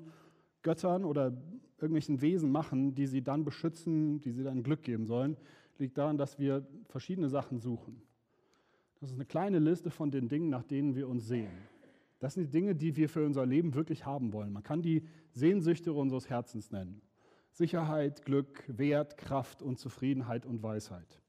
Göttern 0.61 1.03
oder 1.03 1.33
irgendwelchen 1.77 2.21
Wesen 2.21 2.51
machen, 2.51 2.93
die 2.93 3.07
sie 3.07 3.23
dann 3.23 3.43
beschützen, 3.43 4.21
die 4.21 4.29
sie 4.29 4.43
dann 4.43 4.61
Glück 4.61 4.83
geben 4.83 5.07
sollen, 5.07 5.35
liegt 5.79 5.97
daran, 5.97 6.19
dass 6.19 6.37
wir 6.37 6.63
verschiedene 6.89 7.27
Sachen 7.27 7.59
suchen. 7.59 8.03
Das 8.99 9.09
ist 9.09 9.15
eine 9.15 9.25
kleine 9.25 9.57
Liste 9.57 9.89
von 9.89 10.11
den 10.11 10.29
Dingen, 10.29 10.51
nach 10.51 10.61
denen 10.61 10.95
wir 10.95 11.09
uns 11.09 11.25
sehen. 11.25 11.49
Das 12.19 12.35
sind 12.35 12.43
die 12.43 12.51
Dinge, 12.51 12.75
die 12.75 12.95
wir 12.95 13.09
für 13.09 13.25
unser 13.25 13.47
Leben 13.47 13.73
wirklich 13.73 14.05
haben 14.05 14.31
wollen. 14.31 14.53
Man 14.53 14.61
kann 14.61 14.83
die 14.83 15.07
Sehnsüchte 15.31 15.93
unseres 15.93 16.29
Herzens 16.29 16.69
nennen. 16.69 17.01
Sicherheit, 17.51 18.25
Glück, 18.25 18.63
Wert, 18.67 19.17
Kraft 19.17 19.63
und 19.63 19.79
Zufriedenheit 19.79 20.45
und 20.45 20.61
Weisheit. 20.61 21.19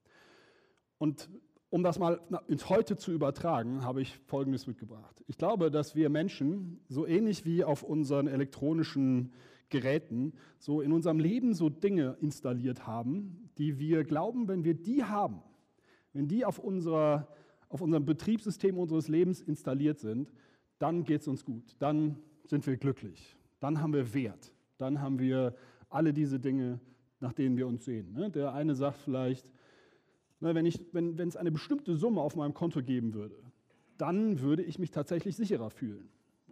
Und 0.99 1.31
um 1.73 1.83
das 1.83 1.99
mal 1.99 2.21
ins 2.49 2.69
Heute 2.69 2.99
zu 2.99 3.13
übertragen, 3.13 3.83
habe 3.83 4.03
ich 4.03 4.19
Folgendes 4.27 4.67
mitgebracht. 4.67 5.25
Ich 5.27 5.39
glaube, 5.39 5.71
dass 5.71 5.97
wir 5.97 6.11
Menschen, 6.11 6.81
so 6.91 7.07
ähnlich 7.07 7.47
wie 7.47 7.65
auf 7.65 7.83
unseren 7.83 8.27
elektronischen 8.27 9.33
Geräten, 9.71 10.35
so 10.59 10.83
in 10.83 10.93
unserem 10.93 11.19
Leben 11.19 11.55
so 11.55 11.71
Dinge 11.71 12.19
installiert 12.21 12.87
haben, 12.87 13.49
die 13.57 13.79
wir 13.79 14.05
glauben, 14.05 14.49
wenn 14.49 14.65
wir 14.65 14.75
die 14.75 15.03
haben, 15.03 15.41
wenn 16.13 16.29
die 16.29 16.45
auf 16.45 16.59
unserer 16.59 17.27
auf 17.71 17.81
unserem 17.81 18.05
Betriebssystem 18.05 18.77
unseres 18.77 19.09
Lebens 19.09 19.41
installiert 19.41 19.99
sind, 19.99 20.31
dann 20.79 21.05
geht 21.05 21.23
es 21.23 21.29
uns 21.29 21.43
gut, 21.43 21.75
dann 21.79 22.19
sind 22.45 22.67
wir 22.67 22.77
glücklich, 22.77 23.35
dann 23.61 23.81
haben 23.81 23.95
wir 23.95 24.13
Wert, 24.13 24.53
dann 24.77 25.01
haben 25.01 25.19
wir 25.19 25.55
alle 25.89 26.13
diese 26.13 26.39
Dinge, 26.39 26.81
nach 27.19 27.33
denen 27.33 27.57
wir 27.57 27.67
uns 27.67 27.87
sehen. 27.87 28.13
Ne? 28.13 28.29
Der 28.29 28.53
eine 28.53 28.75
sagt 28.75 28.99
vielleicht, 28.99 29.51
na, 30.43 30.57
wenn, 30.57 30.67
ich, 30.67 30.81
wenn, 30.93 31.17
es 31.21 31.37
eine 31.37 31.53
bestimmte 31.53 31.97
Summe 31.97 32.21
auf 32.21 32.35
meinem 32.35 32.53
Konto 32.53 32.83
geben 32.83 33.15
würde, 33.15 33.37
dann 33.97 34.41
würde 34.41 34.65
ich 34.65 34.79
mich 34.79 34.91
tatsächlich 34.91 35.37
sicherer 35.37 35.71
fühlen. 35.71 36.09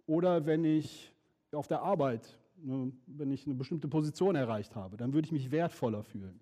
Oder 0.06 0.46
wenn 0.46 0.64
ich 0.64 1.12
auf 1.50 1.66
der 1.66 1.82
Arbeit, 1.82 2.38
ne, 2.62 2.92
wenn 3.08 3.32
ich 3.32 3.46
eine 3.46 3.56
bestimmte 3.56 3.88
Position 3.88 4.36
erreicht 4.36 4.76
habe, 4.76 4.96
dann 4.96 5.12
würde 5.12 5.26
ich 5.26 5.32
mich 5.32 5.50
wertvoller 5.50 6.04
fühlen. 6.04 6.38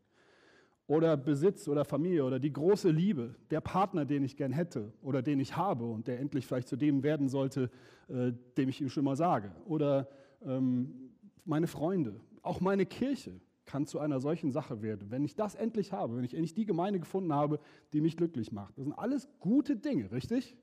Oder 0.86 1.16
Besitz 1.16 1.68
oder 1.68 1.86
Familie 1.86 2.24
oder 2.24 2.38
die 2.38 2.52
große 2.52 2.90
Liebe, 2.90 3.34
der 3.50 3.62
Partner, 3.62 4.04
den 4.04 4.24
ich 4.24 4.36
gern 4.36 4.52
hätte 4.52 4.92
oder 5.00 5.22
den 5.22 5.40
ich 5.40 5.56
habe 5.56 5.86
und 5.86 6.06
der 6.06 6.20
endlich 6.20 6.46
vielleicht 6.46 6.68
zu 6.68 6.76
dem 6.76 7.02
werden 7.02 7.30
sollte, 7.30 7.70
äh, 8.08 8.32
dem 8.58 8.68
ich 8.68 8.80
ihm 8.82 8.90
schon 8.90 9.04
mal 9.04 9.16
sage. 9.16 9.52
Oder 9.64 10.08
ähm, 10.44 11.12
meine 11.46 11.66
Freunde, 11.66 12.20
auch 12.42 12.60
meine 12.60 12.84
Kirche 12.84 13.40
kann 13.68 13.86
zu 13.86 14.00
einer 14.00 14.18
solchen 14.18 14.50
Sache 14.50 14.82
werden. 14.82 15.10
Wenn 15.10 15.22
ich 15.22 15.36
das 15.36 15.54
endlich 15.54 15.92
habe, 15.92 16.16
wenn 16.16 16.24
ich 16.24 16.32
endlich 16.32 16.54
die 16.54 16.64
Gemeinde 16.64 16.98
gefunden 16.98 17.32
habe, 17.32 17.60
die 17.92 18.00
mich 18.00 18.16
glücklich 18.16 18.50
macht. 18.50 18.76
Das 18.78 18.84
sind 18.84 18.94
alles 18.94 19.28
gute 19.38 19.76
Dinge, 19.76 20.10
richtig? 20.10 20.56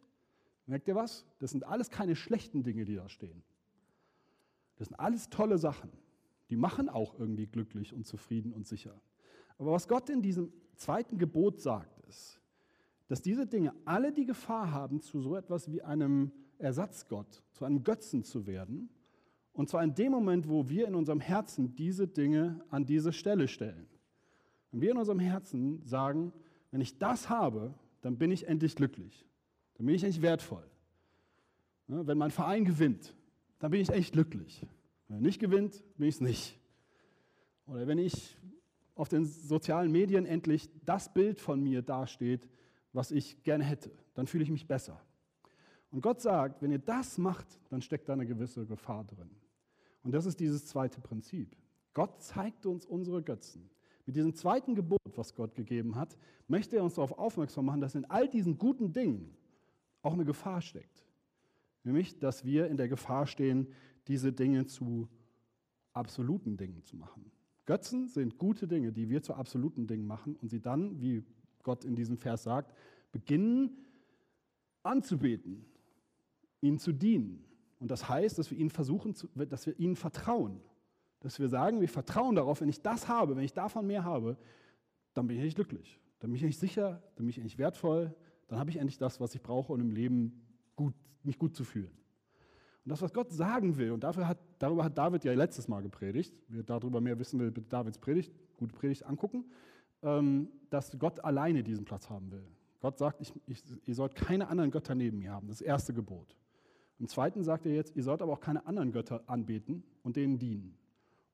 Merkt 0.65 0.87
ihr 0.87 0.95
was? 0.95 1.25
Das 1.39 1.51
sind 1.51 1.65
alles 1.65 1.91
keine 1.91 2.15
schlechten 2.15 2.63
Dinge, 2.63 2.83
die 2.83 2.95
da 2.95 3.07
stehen. 3.07 3.43
Das 4.77 4.87
sind 4.87 4.99
alles 4.99 5.29
tolle 5.29 5.59
Sachen. 5.59 5.91
Die 6.49 6.55
machen 6.55 6.89
auch 6.89 7.17
irgendwie 7.17 7.45
glücklich 7.45 7.93
und 7.93 8.07
zufrieden 8.07 8.51
und 8.51 8.67
sicher. 8.67 8.99
Aber 9.59 9.71
was 9.71 9.87
Gott 9.87 10.09
in 10.09 10.23
diesem 10.23 10.51
zweiten 10.75 11.19
Gebot 11.19 11.61
sagt, 11.61 11.99
ist, 12.07 12.41
dass 13.07 13.21
diese 13.21 13.45
Dinge 13.45 13.73
alle 13.85 14.11
die 14.11 14.25
Gefahr 14.25 14.71
haben, 14.71 14.99
zu 14.99 15.21
so 15.21 15.35
etwas 15.35 15.71
wie 15.71 15.83
einem 15.83 16.31
Ersatzgott, 16.57 17.43
zu 17.51 17.65
einem 17.65 17.83
Götzen 17.83 18.23
zu 18.23 18.47
werden 18.47 18.89
und 19.55 19.69
zwar 19.69 19.83
in 19.83 19.95
dem 19.95 20.11
Moment, 20.11 20.49
wo 20.49 20.67
wir 20.67 20.87
in 20.87 20.95
unserem 20.95 21.21
Herzen 21.21 21.75
diese 21.75 22.07
Dinge 22.07 22.59
an 22.69 22.85
diese 22.85 23.13
Stelle 23.13 23.47
stellen. 23.47 23.87
Wenn 24.71 24.81
wir 24.81 24.91
in 24.91 24.97
unserem 24.97 25.19
Herzen 25.19 25.81
sagen, 25.85 26.33
wenn 26.71 26.81
ich 26.81 26.97
das 26.97 27.29
habe, 27.29 27.73
dann 28.01 28.17
bin 28.17 28.31
ich 28.31 28.47
endlich 28.47 28.75
glücklich. 28.75 29.25
Dann 29.75 29.85
bin 29.85 29.95
ich 29.95 30.03
endlich 30.03 30.21
wertvoll. 30.21 30.69
Wenn 31.87 32.17
mein 32.17 32.31
Verein 32.31 32.65
gewinnt, 32.65 33.15
dann 33.59 33.71
bin 33.71 33.79
ich 33.79 33.89
echt 33.89 34.11
glücklich. 34.11 34.67
Wenn 35.07 35.17
er 35.17 35.21
nicht 35.21 35.39
gewinnt, 35.39 35.83
bin 35.97 36.09
ich 36.09 36.15
es 36.15 36.21
nicht. 36.21 36.59
Oder 37.65 37.87
wenn 37.87 37.97
ich 37.97 38.37
auf 38.95 39.07
den 39.07 39.23
sozialen 39.23 39.91
Medien 39.91 40.25
endlich 40.25 40.69
das 40.83 41.13
Bild 41.13 41.39
von 41.39 41.61
mir 41.61 41.81
dasteht, 41.81 42.49
was 42.91 43.11
ich 43.11 43.41
gerne 43.43 43.63
hätte, 43.63 43.91
dann 44.15 44.27
fühle 44.27 44.43
ich 44.43 44.49
mich 44.49 44.67
besser. 44.67 44.99
Und 45.91 46.01
Gott 46.01 46.19
sagt, 46.19 46.61
wenn 46.61 46.71
ihr 46.71 46.79
das 46.79 47.17
macht, 47.17 47.47
dann 47.69 47.81
steckt 47.81 48.09
da 48.09 48.13
eine 48.13 48.25
gewisse 48.25 48.65
Gefahr 48.65 49.05
drin. 49.05 49.29
Und 50.05 50.11
das 50.11 50.27
ist 50.27 50.39
dieses 50.39 50.67
zweite 50.67 51.01
Prinzip. 51.01 51.57
Gott 51.95 52.21
zeigt 52.21 52.67
uns 52.67 52.85
unsere 52.85 53.23
Götzen. 53.23 53.71
Mit 54.05 54.15
diesem 54.15 54.35
zweiten 54.35 54.75
Gebot, 54.75 54.99
was 55.15 55.33
Gott 55.33 55.55
gegeben 55.55 55.95
hat, 55.95 56.15
möchte 56.47 56.75
er 56.77 56.83
uns 56.83 56.93
darauf 56.93 57.17
aufmerksam 57.17 57.65
machen, 57.65 57.81
dass 57.81 57.95
in 57.95 58.05
all 58.05 58.29
diesen 58.29 58.59
guten 58.59 58.93
Dingen 58.93 59.35
auch 60.03 60.13
eine 60.13 60.23
Gefahr 60.23 60.61
steckt. 60.61 61.03
Nämlich, 61.83 62.19
dass 62.19 62.45
wir 62.45 62.67
in 62.67 62.77
der 62.77 62.87
Gefahr 62.87 63.25
stehen, 63.25 63.67
diese 64.07 64.31
Dinge 64.31 64.67
zu 64.67 65.09
absoluten 65.93 66.55
Dingen 66.55 66.83
zu 66.83 66.97
machen. 66.97 67.31
Götzen 67.65 68.07
sind 68.07 68.37
gute 68.37 68.67
Dinge, 68.67 68.91
die 68.91 69.09
wir 69.09 69.23
zu 69.23 69.33
absoluten 69.33 69.87
Dingen 69.87 70.05
machen 70.05 70.35
und 70.35 70.49
sie 70.49 70.61
dann, 70.61 71.01
wie 71.01 71.23
Gott 71.63 71.83
in 71.83 71.95
diesem 71.95 72.17
Vers 72.17 72.43
sagt, 72.43 72.75
beginnen 73.11 73.75
anzubeten, 74.83 75.65
ihnen 76.61 76.77
zu 76.77 76.91
dienen, 76.91 77.43
und 77.85 77.91
das 77.91 78.09
heißt, 78.09 78.39
dass 78.39 78.49
wir 78.49 78.57
ihnen 78.57 78.71
versuchen, 78.71 79.13
zu, 79.13 79.27
dass 79.35 79.67
wir 79.67 79.79
ihnen 79.79 79.95
vertrauen. 79.95 80.59
Dass 81.19 81.37
wir 81.37 81.47
sagen, 81.49 81.81
wir 81.81 81.87
vertrauen 81.87 82.33
darauf, 82.33 82.61
wenn 82.61 82.67
ich 82.67 82.81
das 82.81 83.07
habe, 83.07 83.35
wenn 83.35 83.43
ich 83.43 83.53
davon 83.53 83.85
mehr 83.85 84.03
habe, 84.03 84.39
dann 85.13 85.27
bin 85.27 85.35
ich 85.35 85.41
endlich 85.41 85.53
glücklich. 85.53 85.99
Dann 86.17 86.31
bin 86.31 86.37
ich 86.37 86.41
endlich 86.41 86.57
sicher, 86.57 87.03
dann 87.15 87.27
bin 87.27 87.29
ich 87.29 87.37
endlich 87.37 87.59
wertvoll, 87.59 88.15
dann 88.47 88.57
habe 88.57 88.71
ich 88.71 88.77
endlich 88.77 88.97
das, 88.97 89.19
was 89.19 89.35
ich 89.35 89.43
brauche, 89.43 89.71
um 89.71 89.79
im 89.81 89.91
Leben 89.91 90.47
gut, 90.75 90.95
mich 91.21 91.37
gut 91.37 91.55
zu 91.55 91.63
fühlen. 91.63 91.91
Und 92.85 92.89
das, 92.89 93.03
was 93.03 93.13
Gott 93.13 93.31
sagen 93.31 93.77
will, 93.77 93.91
und 93.91 94.03
dafür 94.03 94.27
hat, 94.27 94.39
darüber 94.57 94.83
hat 94.83 94.97
David 94.97 95.23
ja 95.23 95.35
letztes 95.35 95.67
Mal 95.67 95.83
gepredigt, 95.83 96.33
wer 96.47 96.63
darüber 96.63 96.99
mehr 97.01 97.19
wissen 97.19 97.39
will, 97.39 97.51
bitte 97.51 97.69
Davids 97.69 97.99
Predigt, 97.99 98.33
gute 98.57 98.73
Predigt 98.73 99.05
angucken, 99.05 99.45
ähm, 100.01 100.49
dass 100.71 100.97
Gott 100.97 101.23
alleine 101.23 101.61
diesen 101.61 101.85
Platz 101.85 102.09
haben 102.09 102.31
will. 102.31 102.47
Gott 102.79 102.97
sagt, 102.97 103.21
ich, 103.21 103.31
ich, 103.45 103.61
ihr 103.85 103.93
sollt 103.93 104.15
keine 104.15 104.47
anderen 104.47 104.71
Götter 104.71 104.95
neben 104.95 105.19
mir 105.19 105.33
haben, 105.33 105.47
das 105.47 105.61
erste 105.61 105.93
Gebot. 105.93 106.35
Im 106.99 107.07
zweiten 107.07 107.43
sagt 107.43 107.65
er 107.65 107.73
jetzt, 107.73 107.95
ihr 107.95 108.03
sollt 108.03 108.21
aber 108.21 108.33
auch 108.33 108.39
keine 108.39 108.65
anderen 108.65 108.91
Götter 108.91 109.23
anbeten 109.27 109.83
und 110.03 110.15
denen 110.15 110.39
dienen. 110.39 110.77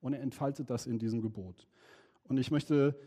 Und 0.00 0.12
er 0.12 0.20
entfaltet 0.20 0.70
das 0.70 0.86
in 0.86 0.98
diesem 0.98 1.22
Gebot. 1.22 1.68
Und 2.24 2.38
ich 2.38 2.50
möchte 2.50 2.98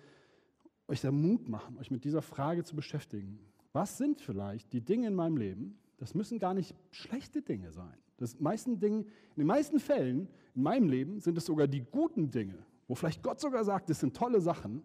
euch 0.88 1.02
der 1.02 1.12
Mut 1.12 1.50
machen, 1.50 1.78
euch 1.78 1.92
mit 1.92 2.04
dieser 2.04 2.22
Frage 2.22 2.64
zu 2.64 2.76
beschäftigen. 2.76 3.40
Was 3.74 3.98
sind 3.98 4.22
vielleicht 4.22 4.72
die 4.72 4.82
Dinge 4.82 5.08
in 5.08 5.16
meinem 5.16 5.38
Leben? 5.38 5.78
Das 5.98 6.14
müssen 6.14 6.40
gar 6.40 6.54
nicht 6.54 6.76
schlechte 6.92 7.42
Dinge 7.42 7.72
sein. 7.72 7.98
Das 8.18 8.40
meisten 8.40 8.80
Dinge, 8.80 9.00
in 9.00 9.08
den 9.38 9.48
meisten 9.48 9.80
Fällen 9.80 10.30
in 10.54 10.64
meinem 10.64 10.88
Leben 10.88 11.20
sind 11.20 11.38
es 11.38 11.46
sogar 11.46 11.68
die 11.68 11.82
guten 11.82 12.32
Dinge, 12.32 12.58
wo 12.88 12.96
vielleicht 12.96 13.24
Gott 13.24 13.42
sogar 13.42 13.66
sagt, 13.66 13.90
das 13.90 14.00
sind 14.00 14.16
tolle 14.16 14.40
Sachen, 14.40 14.84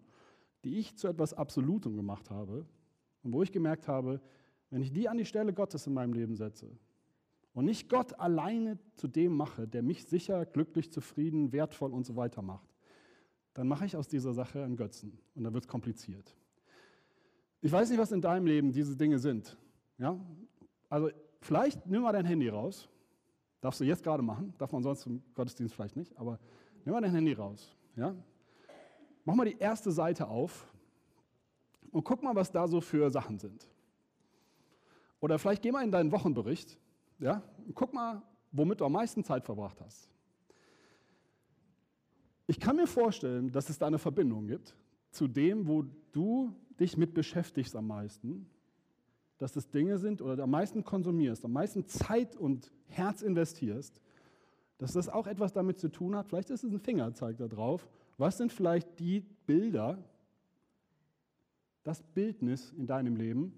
die 0.63 0.77
ich 0.79 0.97
zu 0.97 1.07
etwas 1.07 1.33
Absolutem 1.33 1.95
gemacht 1.95 2.29
habe 2.29 2.65
und 3.23 3.31
wo 3.31 3.41
ich 3.41 3.51
gemerkt 3.51 3.87
habe, 3.87 4.19
wenn 4.69 4.81
ich 4.81 4.91
die 4.91 5.07
an 5.07 5.17
die 5.17 5.25
Stelle 5.25 5.53
Gottes 5.53 5.87
in 5.87 5.93
meinem 5.93 6.13
Leben 6.13 6.35
setze, 6.35 6.69
und 7.53 7.65
nicht 7.65 7.89
Gott 7.89 8.19
alleine 8.19 8.79
zu 8.95 9.07
dem 9.07 9.35
mache, 9.35 9.67
der 9.67 9.83
mich 9.83 10.05
sicher, 10.05 10.45
glücklich, 10.45 10.91
zufrieden, 10.91 11.51
wertvoll 11.51 11.93
und 11.93 12.05
so 12.05 12.15
weiter 12.15 12.41
macht, 12.41 12.69
dann 13.53 13.67
mache 13.67 13.85
ich 13.85 13.97
aus 13.97 14.07
dieser 14.07 14.33
Sache 14.33 14.63
einen 14.63 14.77
Götzen 14.77 15.17
und 15.35 15.43
dann 15.43 15.53
wird 15.53 15.65
es 15.65 15.67
kompliziert. 15.67 16.35
Ich 17.61 17.71
weiß 17.71 17.89
nicht, 17.89 17.99
was 17.99 18.11
in 18.11 18.21
deinem 18.21 18.47
Leben 18.47 18.71
diese 18.71 18.95
Dinge 18.95 19.19
sind. 19.19 19.57
Ja? 19.97 20.19
Also 20.89 21.09
vielleicht 21.41 21.85
nimm 21.85 22.01
mal 22.01 22.13
dein 22.13 22.25
Handy 22.25 22.49
raus. 22.49 22.89
Darfst 23.59 23.79
du 23.79 23.83
jetzt 23.83 24.03
gerade 24.03 24.23
machen, 24.23 24.53
darf 24.57 24.71
man 24.71 24.81
sonst 24.81 25.05
im 25.05 25.21
Gottesdienst 25.35 25.75
vielleicht 25.75 25.95
nicht, 25.95 26.17
aber 26.17 26.39
nimm 26.83 26.93
mal 26.93 27.01
dein 27.01 27.13
Handy 27.13 27.33
raus. 27.33 27.75
Ja? 27.95 28.15
Mach 29.25 29.35
mal 29.35 29.45
die 29.45 29.57
erste 29.57 29.91
Seite 29.91 30.27
auf 30.27 30.65
und 31.91 32.03
guck 32.03 32.23
mal, 32.23 32.33
was 32.33 32.51
da 32.51 32.67
so 32.67 32.81
für 32.81 33.11
Sachen 33.11 33.37
sind. 33.37 33.67
Oder 35.19 35.37
vielleicht 35.37 35.61
geh 35.61 35.71
mal 35.71 35.83
in 35.83 35.91
deinen 35.91 36.11
Wochenbericht 36.11 36.79
ja? 37.21 37.41
Guck 37.73 37.93
mal, 37.93 38.21
womit 38.51 38.81
du 38.81 38.85
am 38.85 38.91
meisten 38.91 39.23
Zeit 39.23 39.45
verbracht 39.45 39.79
hast. 39.79 40.09
Ich 42.47 42.59
kann 42.59 42.75
mir 42.75 42.87
vorstellen, 42.87 43.51
dass 43.51 43.69
es 43.69 43.79
da 43.79 43.87
eine 43.87 43.99
Verbindung 43.99 44.47
gibt 44.47 44.75
zu 45.11 45.27
dem, 45.27 45.67
wo 45.67 45.85
du 46.11 46.53
dich 46.79 46.97
mit 46.97 47.13
beschäftigst 47.13 47.75
am 47.75 47.87
meisten, 47.87 48.49
dass 49.37 49.55
es 49.55 49.69
Dinge 49.69 49.97
sind 49.97 50.21
oder 50.21 50.43
am 50.43 50.51
meisten 50.51 50.83
konsumierst, 50.83 51.45
am 51.45 51.53
meisten 51.53 51.87
Zeit 51.87 52.35
und 52.35 52.71
Herz 52.87 53.21
investierst, 53.21 54.01
dass 54.77 54.93
das 54.93 55.07
auch 55.07 55.27
etwas 55.27 55.53
damit 55.53 55.79
zu 55.79 55.89
tun 55.89 56.15
hat, 56.15 56.27
vielleicht 56.27 56.49
ist 56.49 56.63
es 56.63 56.71
ein 56.71 56.79
Fingerzeig 56.79 57.37
da 57.37 57.47
drauf, 57.47 57.87
was 58.17 58.37
sind 58.37 58.51
vielleicht 58.51 58.99
die 58.99 59.21
Bilder, 59.45 60.03
das 61.83 62.01
Bildnis 62.01 62.73
in 62.73 62.85
deinem 62.85 63.15
Leben, 63.15 63.57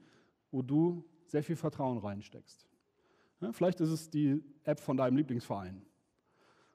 wo 0.51 0.62
du 0.62 1.03
sehr 1.25 1.43
viel 1.43 1.55
Vertrauen 1.55 1.98
reinsteckst. 1.98 2.67
Vielleicht 3.51 3.81
ist 3.81 3.89
es 3.89 4.09
die 4.09 4.41
App 4.63 4.79
von 4.79 4.95
deinem 4.95 5.17
Lieblingsverein, 5.17 5.81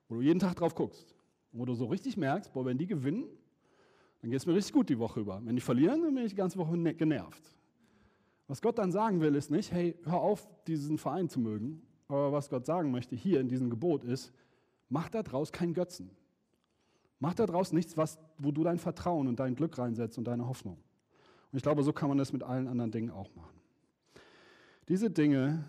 wo 0.09 0.17
du 0.17 0.21
jeden 0.21 0.41
Tag 0.41 0.57
drauf 0.57 0.75
guckst. 0.75 1.15
Wo 1.53 1.65
du 1.65 1.75
so 1.75 1.87
richtig 1.87 2.17
merkst, 2.17 2.53
boah, 2.53 2.67
wenn 2.67 2.77
die 2.77 2.87
gewinnen, 2.87 3.25
dann 4.21 4.31
geht 4.31 4.41
es 4.41 4.47
mir 4.47 4.55
richtig 4.55 4.75
gut 4.75 4.89
die 4.89 4.99
Woche 4.99 5.21
über. 5.21 5.41
Wenn 5.45 5.55
die 5.55 5.63
verlieren, 5.63 6.03
dann 6.03 6.15
bin 6.15 6.25
ich 6.25 6.33
die 6.33 6.37
ganze 6.37 6.59
Woche 6.59 6.77
ne-, 6.77 6.95
genervt. 6.95 7.43
Was 8.49 8.61
Gott 8.61 8.79
dann 8.79 8.93
sagen 8.93 9.21
will, 9.21 9.35
ist 9.35 9.51
nicht, 9.51 9.73
hey, 9.73 9.97
hör 10.05 10.21
auf, 10.21 10.47
diesen 10.67 10.99
Verein 10.99 11.29
zu 11.29 11.41
mögen. 11.41 11.83
Aber 12.09 12.33
was 12.33 12.49
Gott 12.49 12.67
sagen 12.67 12.91
möchte 12.91 13.15
hier 13.15 13.41
in 13.41 13.49
diesem 13.49 13.71
Gebot 13.71 14.05
ist, 14.05 14.33
mach 14.89 15.09
da 15.09 15.23
draus 15.23 15.53
keinen 15.53 15.75
Götzen. 15.75 16.11
Mach 17.21 17.35
da 17.35 17.47
draus 17.47 17.73
nichts, 17.73 17.97
was, 17.97 18.19
wo 18.39 18.53
du 18.53 18.63
dein 18.63 18.79
Vertrauen 18.79 19.29
und 19.29 19.41
dein 19.41 19.55
Glück 19.55 19.77
reinsetzt 19.79 20.19
und 20.19 20.25
deine 20.25 20.47
Hoffnung. 20.47 20.79
Und 21.53 21.57
ich 21.57 21.63
glaube, 21.63 21.83
so 21.83 21.93
kann 21.93 22.09
man 22.09 22.19
das 22.19 22.33
mit 22.33 22.43
allen 22.43 22.69
anderen 22.69 22.91
Dingen 22.91 23.11
auch 23.11 23.35
machen. 23.35 23.59
Diese 24.89 25.11
Dinge 25.11 25.65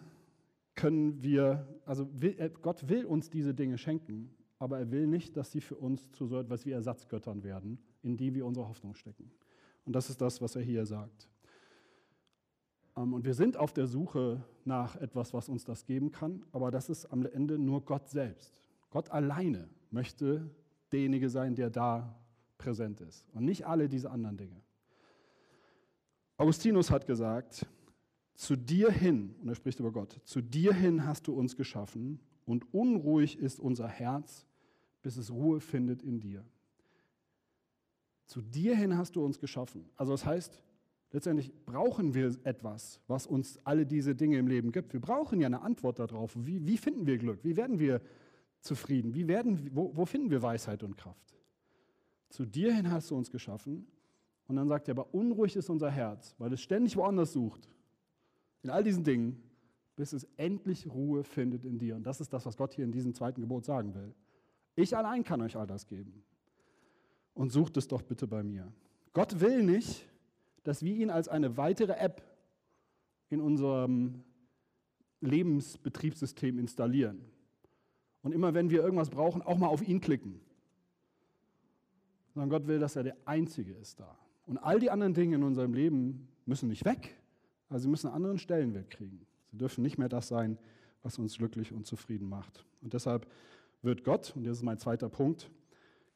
können 0.79 1.21
wir, 1.21 1.67
also 1.85 2.07
will, 2.21 2.39
äh, 2.39 2.49
Gott 2.61 2.87
will 2.87 3.03
uns 3.05 3.29
diese 3.29 3.53
Dinge 3.53 3.77
schenken, 3.77 4.33
aber 4.59 4.79
er 4.79 4.91
will 4.91 5.07
nicht, 5.07 5.35
dass 5.35 5.51
sie 5.51 5.59
für 5.59 5.75
uns 5.75 6.09
zu 6.11 6.25
so 6.25 6.39
etwas 6.39 6.65
wie 6.65 6.71
Ersatzgöttern 6.71 7.43
werden, 7.43 7.79
in 8.01 8.15
die 8.15 8.33
wir 8.33 8.45
unsere 8.45 8.67
Hoffnung 8.67 8.95
stecken. 8.95 9.29
Und 9.85 9.93
das 9.93 10.09
ist 10.09 10.21
das, 10.21 10.41
was 10.41 10.55
er 10.55 10.61
hier 10.61 10.85
sagt. 10.85 11.29
Ähm, 12.95 13.13
und 13.13 13.25
wir 13.25 13.33
sind 13.33 13.57
auf 13.57 13.73
der 13.73 13.87
Suche 13.87 14.41
nach 14.63 14.95
etwas, 14.95 15.33
was 15.33 15.49
uns 15.49 15.65
das 15.65 15.85
geben 15.85 16.13
kann, 16.13 16.45
aber 16.53 16.71
das 16.71 16.89
ist 16.89 17.07
am 17.07 17.25
Ende 17.25 17.59
nur 17.59 17.83
Gott 17.83 18.07
selbst. 18.07 18.61
Gott 18.89 19.11
alleine 19.11 19.67
möchte 19.91 20.49
derjenige 20.93 21.29
sein, 21.29 21.55
der 21.55 21.69
da 21.69 22.17
präsent 22.57 23.01
ist 23.01 23.27
und 23.33 23.43
nicht 23.43 23.67
alle 23.67 23.89
diese 23.89 24.11
anderen 24.11 24.37
Dinge. 24.37 24.61
Augustinus 26.37 26.89
hat 26.89 27.05
gesagt, 27.05 27.65
zu 28.39 28.55
dir 28.55 28.89
hin, 28.89 29.35
und 29.41 29.49
er 29.49 29.55
spricht 29.55 29.81
über 29.81 29.91
Gott, 29.91 30.21
zu 30.23 30.39
dir 30.39 30.73
hin 30.73 31.05
hast 31.05 31.27
du 31.27 31.33
uns 31.33 31.57
geschaffen 31.57 32.21
und 32.45 32.73
unruhig 32.73 33.37
ist 33.37 33.59
unser 33.59 33.89
Herz, 33.89 34.45
bis 35.01 35.17
es 35.17 35.29
Ruhe 35.29 35.59
findet 35.59 36.01
in 36.01 36.21
dir. 36.21 36.45
Zu 38.27 38.41
dir 38.41 38.77
hin 38.77 38.95
hast 38.97 39.17
du 39.17 39.25
uns 39.25 39.39
geschaffen. 39.39 39.89
Also 39.97 40.13
das 40.13 40.25
heißt, 40.25 40.61
letztendlich 41.11 41.51
brauchen 41.65 42.13
wir 42.13 42.33
etwas, 42.45 43.01
was 43.07 43.27
uns 43.27 43.59
alle 43.65 43.85
diese 43.85 44.15
Dinge 44.15 44.37
im 44.37 44.47
Leben 44.47 44.71
gibt. 44.71 44.93
Wir 44.93 45.01
brauchen 45.01 45.41
ja 45.41 45.47
eine 45.47 45.61
Antwort 45.61 45.99
darauf. 45.99 46.31
Wie, 46.37 46.65
wie 46.65 46.77
finden 46.77 47.05
wir 47.05 47.17
Glück? 47.17 47.43
Wie 47.43 47.57
werden 47.57 47.77
wir 47.77 48.01
zufrieden? 48.61 49.13
Wie 49.13 49.27
werden, 49.27 49.69
wo, 49.73 49.91
wo 49.97 50.05
finden 50.05 50.31
wir 50.31 50.41
Weisheit 50.41 50.81
und 50.83 50.95
Kraft? 50.95 51.35
Zu 52.29 52.45
dir 52.45 52.73
hin 52.73 52.89
hast 52.89 53.11
du 53.11 53.17
uns 53.17 53.31
geschaffen. 53.31 53.85
Und 54.47 54.55
dann 54.55 54.69
sagt 54.69 54.87
er, 54.87 54.93
aber 54.93 55.13
unruhig 55.13 55.57
ist 55.57 55.69
unser 55.69 55.91
Herz, 55.91 56.35
weil 56.37 56.53
es 56.53 56.61
ständig 56.61 56.95
woanders 56.95 57.33
sucht. 57.33 57.67
In 58.63 58.69
all 58.69 58.83
diesen 58.83 59.03
Dingen, 59.03 59.41
bis 59.95 60.13
es 60.13 60.27
endlich 60.37 60.87
Ruhe 60.87 61.23
findet 61.23 61.65
in 61.65 61.77
dir. 61.77 61.95
Und 61.95 62.03
das 62.03 62.21
ist 62.21 62.31
das, 62.31 62.45
was 62.45 62.55
Gott 62.57 62.73
hier 62.73 62.85
in 62.85 62.91
diesem 62.91 63.13
zweiten 63.13 63.41
Gebot 63.41 63.65
sagen 63.65 63.93
will. 63.95 64.13
Ich 64.75 64.95
allein 64.95 65.23
kann 65.23 65.41
euch 65.41 65.57
all 65.57 65.67
das 65.67 65.87
geben. 65.87 66.23
Und 67.33 67.51
sucht 67.51 67.77
es 67.77 67.87
doch 67.87 68.01
bitte 68.01 68.27
bei 68.27 68.43
mir. 68.43 68.71
Gott 69.13 69.39
will 69.41 69.63
nicht, 69.63 70.07
dass 70.63 70.83
wir 70.83 70.95
ihn 70.95 71.09
als 71.09 71.27
eine 71.27 71.57
weitere 71.57 71.93
App 71.93 72.21
in 73.29 73.41
unserem 73.41 74.23
Lebensbetriebssystem 75.21 76.59
installieren. 76.59 77.25
Und 78.21 78.33
immer 78.33 78.53
wenn 78.53 78.69
wir 78.69 78.81
irgendwas 78.81 79.09
brauchen, 79.09 79.41
auch 79.41 79.57
mal 79.57 79.67
auf 79.67 79.85
ihn 79.85 80.01
klicken. 80.01 80.39
Sondern 82.33 82.49
Gott 82.49 82.67
will, 82.67 82.79
dass 82.79 82.95
er 82.95 83.03
der 83.03 83.17
Einzige 83.25 83.73
ist 83.73 83.99
da. 83.99 84.17
Und 84.45 84.57
all 84.57 84.79
die 84.79 84.91
anderen 84.91 85.13
Dinge 85.13 85.35
in 85.35 85.43
unserem 85.43 85.73
Leben 85.73 86.27
müssen 86.45 86.69
nicht 86.69 86.85
weg, 86.85 87.18
also 87.69 87.83
sie 87.83 87.89
müssen 87.89 88.07
einen 88.07 88.15
anderen 88.15 88.39
Stellenwert 88.39 88.89
kriegen. 88.89 89.25
Sie 89.51 89.57
dürfen 89.57 89.81
nicht 89.83 89.97
mehr 89.97 90.09
das 90.09 90.27
sein, 90.27 90.57
was 91.03 91.17
uns 91.17 91.37
glücklich 91.37 91.71
und 91.71 91.85
zufrieden 91.85 92.27
macht. 92.27 92.65
Und 92.81 92.93
deshalb 92.93 93.27
wird 93.81 94.03
Gott, 94.03 94.33
und 94.35 94.45
das 94.45 94.57
ist 94.57 94.63
mein 94.63 94.79
zweiter 94.79 95.09
Punkt, 95.09 95.49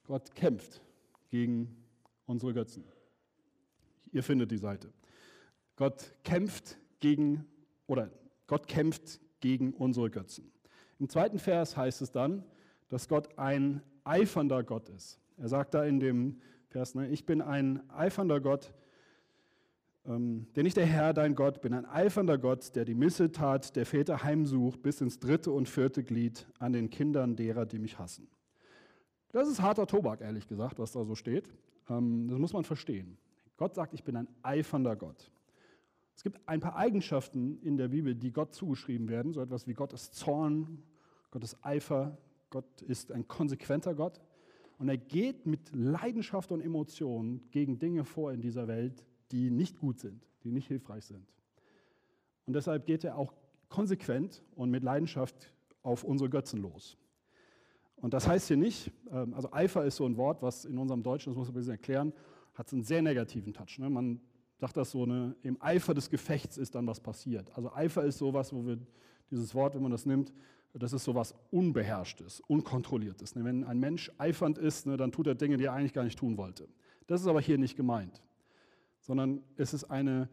Gott 0.03 0.35
kämpft 0.35 0.81
gegen 1.29 1.75
unsere 2.25 2.53
Götzen. 2.53 2.83
Ihr 4.11 4.23
findet 4.23 4.51
die 4.51 4.57
Seite. 4.57 4.91
Gott 5.75 6.13
kämpft 6.23 6.77
gegen, 6.99 7.45
oder 7.87 8.11
Gott 8.47 8.67
kämpft 8.67 9.19
gegen 9.39 9.73
unsere 9.73 10.09
Götzen. 10.09 10.51
Im 10.99 11.09
zweiten 11.09 11.39
Vers 11.39 11.75
heißt 11.75 12.01
es 12.01 12.11
dann, 12.11 12.43
dass 12.89 13.07
Gott 13.07 13.37
ein 13.37 13.81
eifernder 14.03 14.63
Gott 14.63 14.89
ist. 14.89 15.19
Er 15.37 15.47
sagt 15.47 15.73
da 15.73 15.83
in 15.83 15.99
dem 15.99 16.39
Vers, 16.67 16.95
ne, 16.95 17.09
ich 17.09 17.25
bin 17.25 17.41
ein 17.41 17.89
eifernder 17.89 18.39
Gott, 18.39 18.73
ähm, 20.05 20.47
denn 20.55 20.65
ich 20.65 20.73
der 20.73 20.85
Herr, 20.85 21.13
dein 21.13 21.35
Gott, 21.35 21.61
bin 21.61 21.73
ein 21.73 21.85
eifernder 21.85 22.37
Gott, 22.37 22.75
der 22.75 22.85
die 22.85 22.95
Missetat 22.95 23.75
der 23.75 23.85
Väter 23.85 24.23
heimsucht 24.23 24.81
bis 24.81 24.99
ins 25.01 25.19
dritte 25.19 25.51
und 25.51 25.69
vierte 25.69 26.03
Glied 26.03 26.47
an 26.59 26.73
den 26.73 26.89
Kindern 26.89 27.35
derer, 27.35 27.65
die 27.65 27.79
mich 27.79 27.99
hassen. 27.99 28.27
Das 29.31 29.47
ist 29.47 29.61
harter 29.61 29.87
Tobak, 29.87 30.21
ehrlich 30.21 30.47
gesagt, 30.47 30.77
was 30.77 30.91
da 30.91 31.05
so 31.05 31.15
steht. 31.15 31.49
Ähm, 31.89 32.27
das 32.29 32.37
muss 32.37 32.53
man 32.53 32.63
verstehen. 32.63 33.17
Gott 33.57 33.75
sagt, 33.75 33.93
ich 33.93 34.03
bin 34.03 34.15
ein 34.15 34.27
eifernder 34.41 34.95
Gott. 34.95 35.31
Es 36.15 36.23
gibt 36.23 36.47
ein 36.47 36.59
paar 36.59 36.75
Eigenschaften 36.75 37.59
in 37.61 37.77
der 37.77 37.87
Bibel, 37.87 38.13
die 38.13 38.31
Gott 38.31 38.53
zugeschrieben 38.53 39.09
werden, 39.09 39.33
so 39.33 39.41
etwas 39.41 39.67
wie 39.67 39.73
Gottes 39.73 40.11
Zorn, 40.11 40.83
Gottes 41.31 41.57
Eifer, 41.63 42.17
Gott 42.49 42.81
ist 42.83 43.11
ein 43.11 43.27
konsequenter 43.27 43.95
Gott. 43.95 44.21
Und 44.77 44.89
er 44.89 44.97
geht 44.97 45.45
mit 45.45 45.73
Leidenschaft 45.73 46.51
und 46.51 46.61
Emotionen 46.61 47.49
gegen 47.51 47.79
Dinge 47.79 48.05
vor 48.05 48.31
in 48.31 48.41
dieser 48.41 48.67
Welt, 48.67 49.03
die 49.33 49.49
nicht 49.49 49.79
gut 49.79 49.99
sind, 49.99 50.29
die 50.43 50.51
nicht 50.51 50.67
hilfreich 50.67 51.05
sind. 51.05 51.25
Und 52.45 52.53
deshalb 52.53 52.85
geht 52.85 53.03
er 53.03 53.17
auch 53.17 53.33
konsequent 53.67 54.43
und 54.55 54.69
mit 54.69 54.83
Leidenschaft 54.83 55.51
auf 55.81 56.03
unsere 56.03 56.29
Götzen 56.29 56.61
los. 56.61 56.97
Und 57.95 58.13
das 58.13 58.27
heißt 58.27 58.47
hier 58.47 58.57
nicht, 58.57 58.91
ähm, 59.09 59.33
also 59.33 59.51
Eifer 59.51 59.85
ist 59.85 59.95
so 59.95 60.05
ein 60.05 60.17
Wort, 60.17 60.43
was 60.43 60.65
in 60.65 60.77
unserem 60.77 61.01
Deutschen, 61.01 61.31
das 61.31 61.37
muss 61.37 61.47
man 61.47 61.55
ein 61.55 61.59
bisschen 61.59 61.71
erklären, 61.71 62.13
hat 62.53 62.71
einen 62.71 62.83
sehr 62.83 63.01
negativen 63.01 63.53
Touch. 63.53 63.79
Ne? 63.79 63.89
Man 63.89 64.21
sagt 64.59 64.77
das 64.77 64.91
so, 64.91 65.07
ne, 65.07 65.35
im 65.41 65.59
Eifer 65.59 65.95
des 65.95 66.11
Gefechts 66.11 66.57
ist 66.57 66.75
dann 66.75 66.85
was 66.85 66.99
passiert. 66.99 67.49
Also 67.57 67.73
Eifer 67.73 68.03
ist 68.03 68.19
sowas, 68.19 68.53
wo 68.53 68.63
wir 68.67 68.77
dieses 69.31 69.55
Wort, 69.55 69.73
wenn 69.73 69.81
man 69.81 69.91
das 69.91 70.05
nimmt, 70.05 70.31
das 70.73 70.93
ist 70.93 71.05
sowas 71.05 71.33
Unbeherrschtes, 71.49 72.41
Unkontrolliertes. 72.41 73.35
Ne? 73.35 73.43
Wenn 73.45 73.63
ein 73.63 73.79
Mensch 73.79 74.11
eifernd 74.19 74.59
ist, 74.59 74.85
ne, 74.85 74.95
dann 74.95 75.11
tut 75.11 75.25
er 75.25 75.33
Dinge, 75.33 75.57
die 75.57 75.65
er 75.65 75.73
eigentlich 75.73 75.93
gar 75.93 76.03
nicht 76.03 76.19
tun 76.19 76.37
wollte. 76.37 76.67
Das 77.07 77.21
ist 77.21 77.27
aber 77.27 77.41
hier 77.41 77.57
nicht 77.57 77.75
gemeint 77.75 78.21
sondern 79.03 79.43
es 79.57 79.73
ist 79.73 79.83
eine 79.85 80.29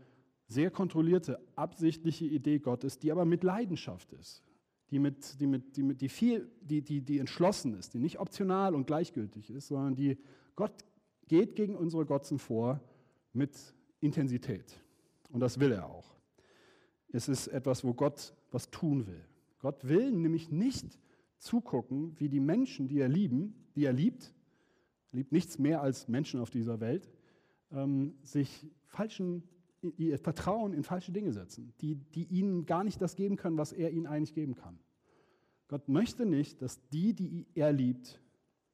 sehr 0.47 0.71
kontrollierte, 0.71 1.41
absichtliche 1.57 2.25
Idee 2.25 2.61
Gottes, 2.61 2.99
die 2.99 3.11
aber 3.11 3.25
mit 3.25 3.43
Leidenschaft 3.43 4.13
ist, 4.13 4.45
die, 4.91 5.01
mit, 5.01 5.41
die, 5.41 5.47
mit, 5.47 5.77
die, 5.77 5.83
mit, 5.83 6.01
die, 6.01 6.09
viel, 6.09 6.49
die, 6.61 6.81
die, 6.81 7.03
die 7.03 7.19
entschlossen 7.19 7.75
ist, 7.75 7.95
die 7.95 7.99
nicht 7.99 8.21
optional 8.21 8.75
und 8.75 8.87
gleichgültig 8.87 9.51
ist, 9.51 9.69
sondern 9.69 9.97
die 9.97 10.19
Gott 10.55 10.73
geht 11.27 11.57
gegen 11.57 11.77
unsere 11.77 12.07
Götzen 12.07 12.39
vor 12.39 12.81
mit 13.33 13.57
Intensität. 14.01 14.81
Und 15.31 15.41
das 15.41 15.59
will 15.59 15.73
er 15.73 15.87
auch. 15.87 16.17
Es 17.13 17.29
ist 17.29 17.49
etwas, 17.49 17.85
wo 17.85 17.93
Gott 17.93 18.35
was 18.53 18.71
tun 18.71 19.07
will. 19.07 19.25
Gott 19.59 19.87
will 19.87 20.13
nämlich 20.13 20.51
nicht 20.51 20.99
zugucken, 21.39 22.15
wie 22.19 22.29
die 22.29 22.41
Menschen, 22.41 22.87
die 22.87 23.01
er 23.01 23.09
lieben, 23.09 23.55
die 23.75 23.85
er 23.85 23.93
liebt, 23.93 24.33
liebt 25.11 25.33
nichts 25.33 25.59
mehr 25.59 25.83
als 25.83 26.07
Menschen 26.07 26.41
auf 26.41 26.51
dieser 26.51 26.81
Welt, 26.81 27.11
ähm, 27.73 28.15
sich 28.23 28.67
falschen, 28.87 29.43
ihr 29.97 30.19
Vertrauen 30.19 30.73
in 30.73 30.83
falsche 30.83 31.13
Dinge 31.13 31.33
setzen, 31.33 31.73
die, 31.81 31.97
die 31.97 32.25
ihnen 32.25 32.67
gar 32.67 32.85
nicht 32.85 33.01
das 33.01 33.17
geben 33.17 33.37
können, 33.37 33.57
was 33.57 33.73
er 33.73 33.91
ihnen 33.91 34.07
eigentlich 34.07 34.35
geben 34.35 34.55
kann. 34.55 34.79
Gott 35.69 35.89
möchte 35.89 36.27
nicht, 36.27 36.61
dass 36.63 36.87
die, 36.89 37.15
die 37.15 37.47
er 37.55 37.73
liebt, 37.73 38.21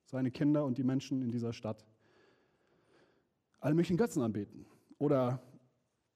seine 0.05 0.31
Kinder 0.31 0.65
und 0.65 0.79
die 0.79 0.85
Menschen 0.85 1.23
in 1.23 1.31
dieser 1.31 1.53
Stadt, 1.53 1.85
alle 3.61 3.75
möglichen 3.75 3.97
Götzen 3.97 4.23
anbeten 4.23 4.67
oder 4.99 5.43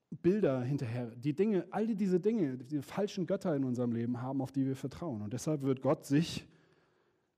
Bilder 0.09 0.61
hinterher, 0.61 1.07
die 1.15 1.33
Dinge, 1.33 1.67
all 1.71 1.87
diese 1.87 2.19
Dinge, 2.19 2.57
diese 2.57 2.81
falschen 2.81 3.27
Götter 3.27 3.55
in 3.55 3.63
unserem 3.63 3.91
Leben 3.91 4.21
haben, 4.21 4.41
auf 4.41 4.51
die 4.51 4.65
wir 4.65 4.75
vertrauen. 4.75 5.21
Und 5.21 5.33
deshalb 5.33 5.61
wird 5.61 5.81
Gott 5.81 6.05
sich 6.05 6.47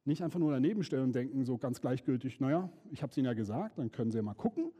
nicht 0.05 0.23
einfach 0.23 0.39
nur 0.39 0.51
daneben 0.51 0.83
stellen 0.83 1.03
und 1.03 1.15
denken, 1.15 1.45
so 1.45 1.57
ganz 1.57 1.81
gleichgültig, 1.81 2.39
naja, 2.39 2.69
ich 2.91 3.01
habe 3.01 3.11
es 3.11 3.17
Ihnen 3.17 3.25
ja 3.25 3.33
gesagt, 3.33 3.77
dann 3.77 3.91
können 3.91 4.11
Sie 4.11 4.17
ja 4.17 4.23
mal 4.23 4.33
gucken 4.33 4.71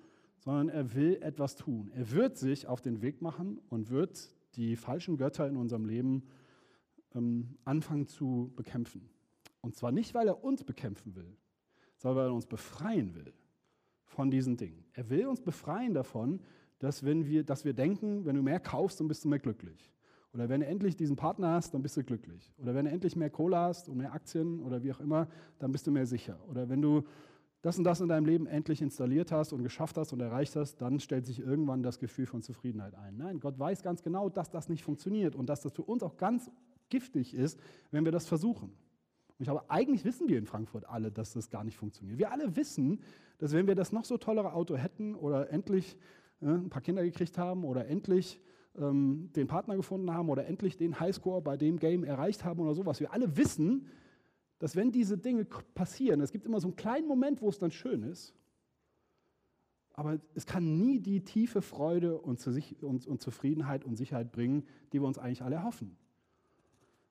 sondern 0.44 0.68
er 0.68 0.94
will 0.94 1.20
etwas 1.22 1.56
tun. 1.56 1.90
Er 1.96 2.12
wird 2.12 2.38
sich 2.38 2.68
auf 2.68 2.82
den 2.82 3.02
Weg 3.02 3.22
machen 3.22 3.62
und 3.70 3.90
wird 3.90 4.30
die 4.56 4.76
falschen 4.76 5.16
Götter 5.16 5.48
in 5.48 5.56
unserem 5.56 5.86
Leben 5.86 6.24
ähm, 7.16 7.56
anfangen 7.64 8.08
zu 8.08 8.52
bekämpfen. 8.58 9.10
Und 9.62 9.76
zwar 9.76 9.94
nicht, 9.94 10.14
weil 10.14 10.28
er 10.28 10.44
uns 10.44 10.66
bekämpfen 10.66 11.16
will, 11.16 11.38
sondern 11.96 12.18
weil 12.18 12.30
er 12.32 12.34
uns 12.34 12.46
befreien 12.46 13.16
will 13.16 13.32
von 14.04 14.30
diesen 14.30 14.58
Dingen. 14.58 14.84
Er 14.92 15.10
will 15.10 15.28
uns 15.28 15.40
befreien 15.40 15.94
davon, 15.94 16.42
dass, 16.80 17.06
wenn 17.06 17.26
wir, 17.26 17.46
dass 17.46 17.64
wir 17.64 17.74
denken, 17.74 18.26
wenn 18.26 18.36
du 18.36 18.44
mehr 18.44 18.60
kaufst, 18.60 19.00
dann 19.00 19.08
bist 19.08 19.24
du 19.24 19.30
mehr 19.30 19.40
glücklich. 19.40 19.94
Oder 20.34 20.50
wenn 20.50 20.60
du 20.60 20.68
endlich 20.68 20.98
diesen 20.98 21.16
Partner 21.16 21.52
hast, 21.52 21.74
dann 21.74 21.82
bist 21.82 21.96
du 21.96 22.04
glücklich. 22.04 22.52
Oder 22.58 22.76
wenn 22.76 22.84
du 22.84 22.92
endlich 22.92 23.16
mehr 23.16 23.30
Kohle 23.30 23.58
hast 23.58 23.88
und 23.88 23.96
mehr 23.96 24.12
Aktien 24.12 24.60
oder 24.62 24.84
wie 24.84 24.92
auch 24.92 25.00
immer, 25.00 25.30
dann 25.60 25.72
bist 25.72 25.88
du 25.88 25.92
mehr 25.92 26.06
sicher. 26.06 26.38
Oder 26.50 26.68
wenn 26.68 26.82
du 26.82 27.04
das 27.64 27.78
und 27.78 27.86
das 27.86 28.02
in 28.02 28.10
deinem 28.10 28.26
Leben 28.26 28.46
endlich 28.46 28.82
installiert 28.82 29.32
hast 29.32 29.54
und 29.54 29.64
geschafft 29.64 29.98
hast 29.98 30.12
und 30.12 30.20
erreicht 30.20 30.58
hast, 30.58 30.82
dann 30.82 31.00
stellt 31.00 31.26
sich 31.26 31.40
irgendwann 31.40 31.82
das 31.82 31.98
Gefühl 31.98 32.26
von 32.26 32.42
Zufriedenheit 32.42 32.94
ein. 32.94 33.16
Nein, 33.16 33.40
Gott 33.40 33.58
weiß 33.58 33.82
ganz 33.82 34.04
genau, 34.04 34.28
dass 34.28 34.52
das 34.52 34.68
nicht 34.68 34.84
funktioniert 34.84 35.34
und 35.34 35.48
dass 35.48 35.62
das 35.62 35.72
für 35.72 35.84
uns 35.84 36.04
auch 36.04 36.18
ganz 36.18 36.52
giftig 36.90 37.34
ist, 37.34 37.58
wenn 37.90 38.04
wir 38.04 38.12
das 38.12 38.28
versuchen. 38.28 38.68
Und 38.70 39.40
ich 39.40 39.46
glaube, 39.46 39.64
eigentlich 39.70 40.04
wissen 40.04 40.28
wir 40.28 40.38
in 40.38 40.46
Frankfurt 40.46 40.90
alle, 40.90 41.10
dass 41.10 41.32
das 41.32 41.50
gar 41.50 41.64
nicht 41.64 41.78
funktioniert. 41.78 42.20
Wir 42.20 42.34
alle 42.34 42.54
wissen, 42.58 43.00
dass 43.38 43.54
wenn 43.54 43.66
wir 43.66 43.76
das 43.76 43.94
noch 43.94 44.04
so 44.04 44.18
tollere 44.18 44.54
Auto 44.54 44.76
hätten 44.76 45.16
oder 45.16 45.50
endlich 45.50 45.98
äh, 46.42 46.48
ein 46.48 46.70
paar 46.70 46.82
Kinder 46.82 47.02
gekriegt 47.02 47.38
haben 47.38 47.64
oder 47.64 47.88
endlich 47.88 48.42
ähm, 48.78 49.30
den 49.38 49.48
Partner 49.48 49.78
gefunden 49.78 50.14
haben 50.14 50.28
oder 50.28 50.48
endlich 50.48 50.76
den 50.76 51.00
Highscore 51.00 51.42
bei 51.42 51.56
dem 51.56 51.80
Game 51.80 52.04
erreicht 52.04 52.44
haben 52.44 52.60
oder 52.60 52.74
sowas, 52.74 53.00
wir 53.00 53.14
alle 53.14 53.38
wissen, 53.38 53.88
dass 54.64 54.78
wenn 54.78 54.94
diese 54.94 55.18
Dinge 55.18 55.44
passieren, 55.44 56.22
es 56.22 56.32
gibt 56.32 56.46
immer 56.46 56.62
so 56.62 56.70
einen 56.70 56.78
kleinen 56.78 57.06
Moment, 57.06 57.42
wo 57.42 57.50
es 57.50 57.60
dann 57.60 57.70
schön 57.70 58.02
ist, 58.02 58.34
aber 59.92 60.22
es 60.36 60.46
kann 60.46 60.78
nie 60.78 61.02
die 61.02 61.26
tiefe 61.26 61.62
Freude 61.62 62.18
und, 62.18 62.48
und, 62.80 63.06
und 63.06 63.22
Zufriedenheit 63.22 63.84
und 63.84 63.98
Sicherheit 63.98 64.32
bringen, 64.32 64.64
die 64.94 65.02
wir 65.02 65.06
uns 65.06 65.18
eigentlich 65.18 65.42
alle 65.42 65.58
erhoffen. 65.58 65.98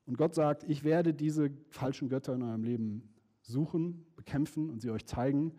Und 0.06 0.16
Gott 0.16 0.34
sagt, 0.34 0.64
ich 0.64 0.82
werde 0.82 1.12
diese 1.12 1.50
falschen 1.68 2.08
Götter 2.08 2.34
in 2.34 2.42
eurem 2.42 2.64
Leben 2.64 3.12
suchen, 3.42 4.06
bekämpfen 4.16 4.70
und 4.70 4.80
sie 4.80 4.88
euch 4.88 5.04
zeigen. 5.04 5.52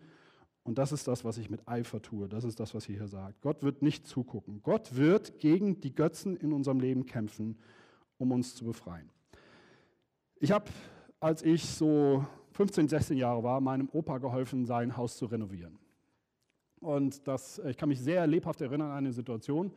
Und 0.64 0.78
das 0.78 0.90
ist 0.90 1.06
das, 1.06 1.24
was 1.24 1.38
ich 1.38 1.48
mit 1.48 1.68
Eifer 1.68 2.02
tue. 2.02 2.28
Das 2.28 2.42
ist 2.42 2.58
das, 2.58 2.74
was 2.74 2.88
ihr 2.88 2.96
hier 2.96 3.06
sagt. 3.06 3.40
Gott 3.40 3.62
wird 3.62 3.82
nicht 3.82 4.04
zugucken. 4.04 4.64
Gott 4.64 4.96
wird 4.96 5.38
gegen 5.38 5.80
die 5.80 5.94
Götzen 5.94 6.36
in 6.36 6.52
unserem 6.52 6.80
Leben 6.80 7.06
kämpfen, 7.06 7.56
um 8.18 8.32
uns 8.32 8.56
zu 8.56 8.64
befreien. 8.64 9.08
Ich 10.40 10.50
habe 10.50 10.72
als 11.20 11.42
ich 11.42 11.64
so 11.64 12.24
15, 12.52 12.88
16 12.88 13.16
Jahre 13.16 13.42
war, 13.42 13.60
meinem 13.60 13.88
Opa 13.92 14.18
geholfen, 14.18 14.64
sein 14.64 14.96
Haus 14.96 15.16
zu 15.16 15.26
renovieren. 15.26 15.78
Und 16.80 17.26
das, 17.26 17.58
ich 17.60 17.76
kann 17.76 17.88
mich 17.88 18.00
sehr 18.00 18.26
lebhaft 18.26 18.60
erinnern 18.60 18.90
an 18.90 18.98
eine 18.98 19.12
Situation. 19.12 19.72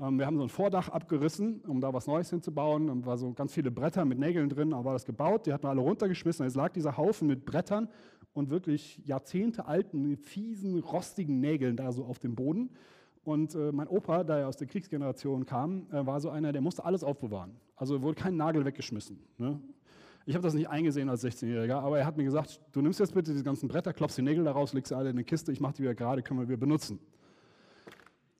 Ähm, 0.00 0.18
wir 0.18 0.26
haben 0.26 0.36
so 0.36 0.42
ein 0.42 0.48
Vordach 0.48 0.88
abgerissen, 0.88 1.60
um 1.66 1.80
da 1.80 1.92
was 1.92 2.06
Neues 2.06 2.30
hinzubauen. 2.30 2.86
Da 2.86 3.06
waren 3.06 3.18
so 3.18 3.32
ganz 3.32 3.52
viele 3.52 3.70
Bretter 3.70 4.04
mit 4.04 4.18
Nägeln 4.18 4.48
drin, 4.48 4.72
aber 4.72 4.86
war 4.86 4.92
das 4.94 5.04
gebaut. 5.04 5.46
Die 5.46 5.52
hatten 5.52 5.64
wir 5.64 5.70
alle 5.70 5.80
runtergeschmissen. 5.80 6.44
Jetzt 6.44 6.56
lag 6.56 6.72
dieser 6.72 6.96
Haufen 6.96 7.28
mit 7.28 7.44
Brettern 7.44 7.88
und 8.32 8.50
wirklich 8.50 9.00
jahrzehntealten, 9.04 10.16
fiesen, 10.16 10.78
rostigen 10.80 11.40
Nägeln 11.40 11.76
da 11.76 11.92
so 11.92 12.04
auf 12.04 12.18
dem 12.18 12.34
Boden. 12.34 12.70
Und 13.24 13.54
äh, 13.54 13.72
mein 13.72 13.88
Opa, 13.88 14.22
da 14.24 14.38
er 14.38 14.48
aus 14.48 14.56
der 14.56 14.68
Kriegsgeneration 14.68 15.46
kam, 15.46 15.86
äh, 15.90 16.06
war 16.06 16.20
so 16.20 16.30
einer, 16.30 16.52
der 16.52 16.60
musste 16.60 16.84
alles 16.84 17.02
aufbewahren. 17.02 17.56
Also 17.74 18.00
wurde 18.02 18.20
kein 18.20 18.36
Nagel 18.36 18.64
weggeschmissen. 18.64 19.18
Ne? 19.38 19.60
Ich 20.28 20.34
habe 20.34 20.42
das 20.42 20.54
nicht 20.54 20.68
eingesehen 20.68 21.08
als 21.08 21.24
16-Jähriger, 21.24 21.76
aber 21.76 22.00
er 22.00 22.06
hat 22.06 22.16
mir 22.16 22.24
gesagt, 22.24 22.60
du 22.72 22.82
nimmst 22.82 22.98
jetzt 22.98 23.14
bitte 23.14 23.30
diese 23.30 23.44
ganzen 23.44 23.68
Bretter, 23.68 23.92
klopfst 23.92 24.18
die 24.18 24.22
Nägel 24.22 24.42
daraus, 24.42 24.72
legst 24.72 24.88
sie 24.88 24.96
alle 24.96 25.10
in 25.10 25.14
eine 25.14 25.22
Kiste, 25.22 25.52
ich 25.52 25.60
mache 25.60 25.74
die 25.74 25.82
wieder 25.82 25.94
gerade, 25.94 26.20
können 26.20 26.40
wir 26.40 26.48
wieder 26.48 26.58
benutzen. 26.58 26.98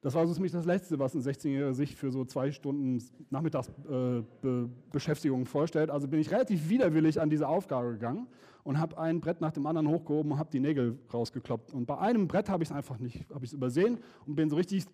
Das 0.03 0.12
war 0.14 0.27
für 0.27 0.40
mich 0.40 0.51
das 0.51 0.66
Letzte, 0.66 0.99
was 0.99 1.14
ein 1.14 1.22
16-Jähriger 1.22 1.75
sich 1.75 1.94
für 1.94 2.11
so 2.11 2.25
zwei 2.25 2.51
Stunden 2.51 3.01
Nachmittagsbeschäftigung 3.31 5.42
äh, 5.42 5.46
vorstellt. 5.46 5.90
Also 5.90 6.09
bin 6.09 6.18
ich 6.18 6.33
relativ 6.33 6.68
widerwillig 6.68 7.20
an 7.20 7.31
diese 7.31 7.46
Aufgabe 7.46 7.92
gegangen 7.92 8.27
und 8.64 8.81
habe 8.81 8.99
ein 8.99 9.20
Brett 9.20 9.40
nach 9.40 9.53
dem 9.53 9.66
anderen 9.66 9.88
hochgehoben 9.88 10.33
und 10.33 10.38
habe 10.38 10.51
die 10.51 10.61
Nägel 10.61 10.99
rausgekloppt. 11.14 11.72
Und 11.72 11.87
bei 11.87 11.99
einem 11.99 12.27
Brett 12.27 12.49
habe 12.49 12.64
ich 12.64 12.70
es 12.70 12.75
einfach 12.75 12.99
nicht, 12.99 13.31
habe 13.33 13.44
ich 13.44 13.53
übersehen 13.53 13.99
und 14.27 14.35
bin 14.35 14.51
so 14.51 14.57
richtig 14.57 14.87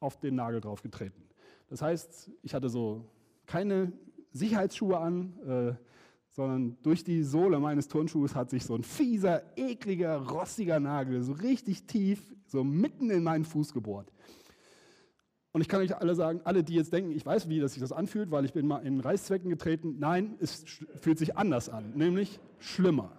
auf 0.00 0.18
den 0.18 0.34
Nagel 0.34 0.60
drauf 0.60 0.82
getreten. 0.82 1.22
Das 1.68 1.80
heißt, 1.80 2.32
ich 2.42 2.54
hatte 2.54 2.68
so 2.68 3.04
keine 3.46 3.92
Sicherheitsschuhe 4.32 4.98
an, 4.98 5.32
äh, 5.46 5.74
sondern 6.34 6.76
durch 6.82 7.04
die 7.04 7.22
Sohle 7.22 7.60
meines 7.60 7.86
Turnschuhs 7.86 8.34
hat 8.34 8.50
sich 8.50 8.64
so 8.64 8.74
ein 8.74 8.82
fieser, 8.82 9.42
ekliger, 9.56 10.16
rostiger 10.16 10.80
Nagel 10.80 11.22
so 11.22 11.32
richtig 11.32 11.84
tief, 11.84 12.20
so 12.46 12.64
mitten 12.64 13.08
in 13.10 13.22
meinen 13.22 13.44
Fuß 13.44 13.72
gebohrt. 13.72 14.10
Und 15.52 15.60
ich 15.60 15.68
kann 15.68 15.80
euch 15.80 15.96
alle 15.96 16.16
sagen, 16.16 16.40
alle, 16.42 16.64
die 16.64 16.74
jetzt 16.74 16.92
denken, 16.92 17.12
ich 17.12 17.24
weiß, 17.24 17.48
wie 17.48 17.60
das 17.60 17.74
sich 17.74 17.80
das 17.80 17.92
anfühlt, 17.92 18.32
weil 18.32 18.44
ich 18.44 18.52
bin 18.52 18.66
mal 18.66 18.84
in 18.84 18.98
Reißzwecken 18.98 19.48
getreten. 19.48 19.96
Nein, 20.00 20.34
es 20.40 20.64
fühlt 21.00 21.18
sich 21.18 21.36
anders 21.36 21.68
an, 21.68 21.92
nämlich 21.94 22.40
schlimmer. 22.58 23.12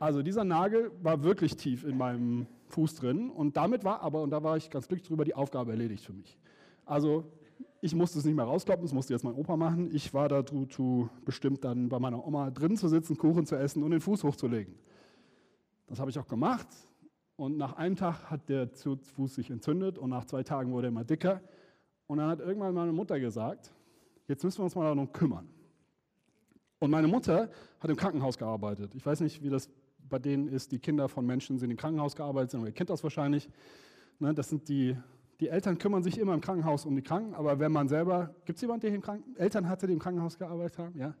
Also 0.00 0.22
dieser 0.22 0.42
Nagel 0.42 0.90
war 1.00 1.22
wirklich 1.22 1.56
tief 1.56 1.84
in 1.84 1.96
meinem 1.96 2.48
Fuß 2.70 2.96
drin 2.96 3.30
und 3.30 3.56
damit 3.56 3.84
war 3.84 4.00
aber, 4.02 4.22
und 4.22 4.30
da 4.30 4.42
war 4.42 4.56
ich 4.56 4.68
ganz 4.68 4.88
glücklich 4.88 5.06
drüber, 5.06 5.24
die 5.24 5.36
Aufgabe 5.36 5.70
erledigt 5.70 6.04
für 6.04 6.12
mich. 6.12 6.36
Also 6.84 7.30
ich 7.80 7.94
musste 7.94 8.18
es 8.18 8.24
nicht 8.24 8.34
mehr 8.34 8.44
rauskloppen, 8.44 8.84
das 8.84 8.92
musste 8.94 9.12
jetzt 9.12 9.24
mein 9.24 9.34
Opa 9.34 9.56
machen. 9.56 9.94
Ich 9.94 10.14
war 10.14 10.28
dazu 10.28 11.08
bestimmt, 11.24 11.64
dann 11.64 11.88
bei 11.88 11.98
meiner 11.98 12.26
Oma 12.26 12.50
drin 12.50 12.76
zu 12.76 12.88
sitzen, 12.88 13.16
Kuchen 13.16 13.46
zu 13.46 13.56
essen 13.56 13.82
und 13.82 13.90
den 13.90 14.00
Fuß 14.00 14.24
hochzulegen. 14.24 14.74
Das 15.86 16.00
habe 16.00 16.10
ich 16.10 16.18
auch 16.18 16.26
gemacht. 16.26 16.66
Und 17.36 17.56
nach 17.56 17.74
einem 17.74 17.96
Tag 17.96 18.30
hat 18.30 18.48
der 18.48 18.68
Fuß 18.68 19.34
sich 19.34 19.50
entzündet 19.50 19.98
und 19.98 20.10
nach 20.10 20.24
zwei 20.24 20.42
Tagen 20.42 20.72
wurde 20.72 20.86
er 20.86 20.90
immer 20.90 21.04
dicker. 21.04 21.40
Und 22.06 22.18
dann 22.18 22.28
hat 22.28 22.40
irgendwann 22.40 22.74
meine 22.74 22.92
Mutter 22.92 23.18
gesagt, 23.18 23.72
jetzt 24.28 24.44
müssen 24.44 24.58
wir 24.58 24.64
uns 24.64 24.74
mal 24.74 24.84
darum 24.84 25.12
kümmern. 25.12 25.48
Und 26.78 26.90
meine 26.90 27.08
Mutter 27.08 27.50
hat 27.80 27.90
im 27.90 27.96
Krankenhaus 27.96 28.38
gearbeitet. 28.38 28.94
Ich 28.94 29.04
weiß 29.04 29.20
nicht, 29.20 29.42
wie 29.42 29.48
das 29.48 29.68
bei 30.08 30.18
denen 30.18 30.48
ist, 30.48 30.70
die 30.70 30.78
Kinder 30.78 31.08
von 31.08 31.24
Menschen 31.26 31.58
sind 31.58 31.70
im 31.70 31.76
Krankenhaus 31.76 32.14
gearbeitet 32.14 32.50
sind, 32.50 32.60
aber 32.60 32.68
ihr 32.68 32.74
kennt 32.74 32.90
das 32.90 33.02
wahrscheinlich. 33.02 33.48
Ne, 34.18 34.34
das 34.34 34.48
sind 34.48 34.68
die, 34.68 34.96
die 35.44 35.50
Eltern 35.50 35.76
kümmern 35.76 36.02
sich 36.02 36.18
immer 36.18 36.32
im 36.32 36.40
Krankenhaus 36.40 36.86
um 36.86 36.96
die 36.96 37.02
Kranken, 37.02 37.34
aber 37.34 37.58
wenn 37.58 37.70
man 37.70 37.86
selber, 37.86 38.34
gibt 38.46 38.56
es 38.56 38.62
jemanden, 38.62 38.86
der 38.86 38.94
im 38.94 39.02
Kranken, 39.02 39.36
Eltern 39.36 39.68
hatte, 39.68 39.86
die 39.86 39.92
im 39.92 39.98
Krankenhaus 39.98 40.38
gearbeitet 40.38 40.78
haben? 40.78 40.98
Ja. 40.98 41.14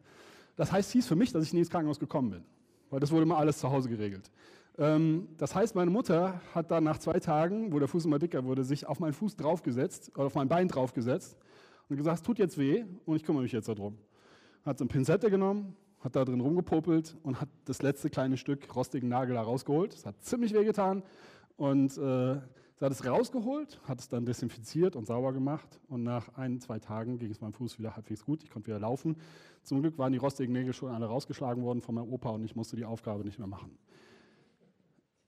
Das 0.56 0.72
heißt, 0.72 0.92
hieß 0.92 1.06
für 1.06 1.14
mich, 1.14 1.30
dass 1.30 1.44
ich 1.44 1.52
nie 1.52 1.58
ins 1.58 1.68
Krankenhaus 1.68 2.00
gekommen 2.00 2.30
bin, 2.30 2.44
weil 2.88 3.00
das 3.00 3.12
wurde 3.12 3.24
immer 3.24 3.36
alles 3.36 3.58
zu 3.58 3.70
Hause 3.70 3.90
geregelt. 3.90 4.30
Ähm, 4.78 5.28
das 5.36 5.54
heißt, 5.54 5.74
meine 5.74 5.90
Mutter 5.90 6.40
hat 6.54 6.70
dann 6.70 6.84
nach 6.84 6.96
zwei 6.96 7.20
Tagen, 7.20 7.70
wo 7.70 7.78
der 7.78 7.86
Fuß 7.86 8.06
immer 8.06 8.18
dicker 8.18 8.44
wurde, 8.44 8.64
sich 8.64 8.86
auf 8.86 8.98
meinen 8.98 9.12
Fuß 9.12 9.36
draufgesetzt, 9.36 10.10
oder 10.14 10.26
auf 10.26 10.34
mein 10.34 10.48
Bein 10.48 10.68
draufgesetzt 10.68 11.36
und 11.90 11.96
gesagt, 11.98 12.16
es 12.16 12.22
tut 12.22 12.38
jetzt 12.38 12.56
weh 12.56 12.86
und 13.04 13.16
ich 13.16 13.24
kümmere 13.24 13.42
mich 13.42 13.52
jetzt 13.52 13.68
darum. 13.68 13.98
Hat 14.64 14.78
so 14.78 14.84
eine 14.84 14.88
Pinzette 14.88 15.30
genommen, 15.30 15.76
hat 16.00 16.16
da 16.16 16.24
drin 16.24 16.40
rumgepopelt 16.40 17.14
und 17.22 17.42
hat 17.42 17.50
das 17.66 17.82
letzte 17.82 18.08
kleine 18.08 18.38
Stück 18.38 18.74
rostigen 18.74 19.10
Nagel 19.10 19.34
da 19.34 19.42
rausgeholt. 19.42 19.92
Das 19.92 20.06
hat 20.06 20.22
ziemlich 20.22 20.54
weh 20.54 20.64
getan 20.64 21.02
und 21.58 21.98
äh, 21.98 22.38
sie 22.76 22.84
hat 22.84 22.92
es 22.92 23.06
rausgeholt, 23.06 23.80
hat 23.84 24.00
es 24.00 24.08
dann 24.08 24.26
desinfiziert 24.26 24.96
und 24.96 25.06
sauber 25.06 25.32
gemacht 25.32 25.80
und 25.88 26.02
nach 26.02 26.36
ein, 26.36 26.60
zwei 26.60 26.78
Tagen 26.78 27.18
ging 27.18 27.30
es 27.30 27.40
meinem 27.40 27.52
Fuß 27.52 27.78
wieder 27.78 27.96
halbwegs 27.96 28.24
gut. 28.24 28.42
Ich 28.42 28.50
konnte 28.50 28.68
wieder 28.68 28.80
laufen. 28.80 29.16
Zum 29.62 29.80
Glück 29.80 29.98
waren 29.98 30.12
die 30.12 30.18
rostigen 30.18 30.52
Nägel 30.52 30.72
schon 30.72 30.90
alle 30.90 31.06
rausgeschlagen 31.06 31.62
worden 31.62 31.80
von 31.80 31.94
meinem 31.94 32.12
Opa 32.12 32.30
und 32.30 32.44
ich 32.44 32.56
musste 32.56 32.76
die 32.76 32.84
Aufgabe 32.84 33.24
nicht 33.24 33.38
mehr 33.38 33.48
machen. 33.48 33.78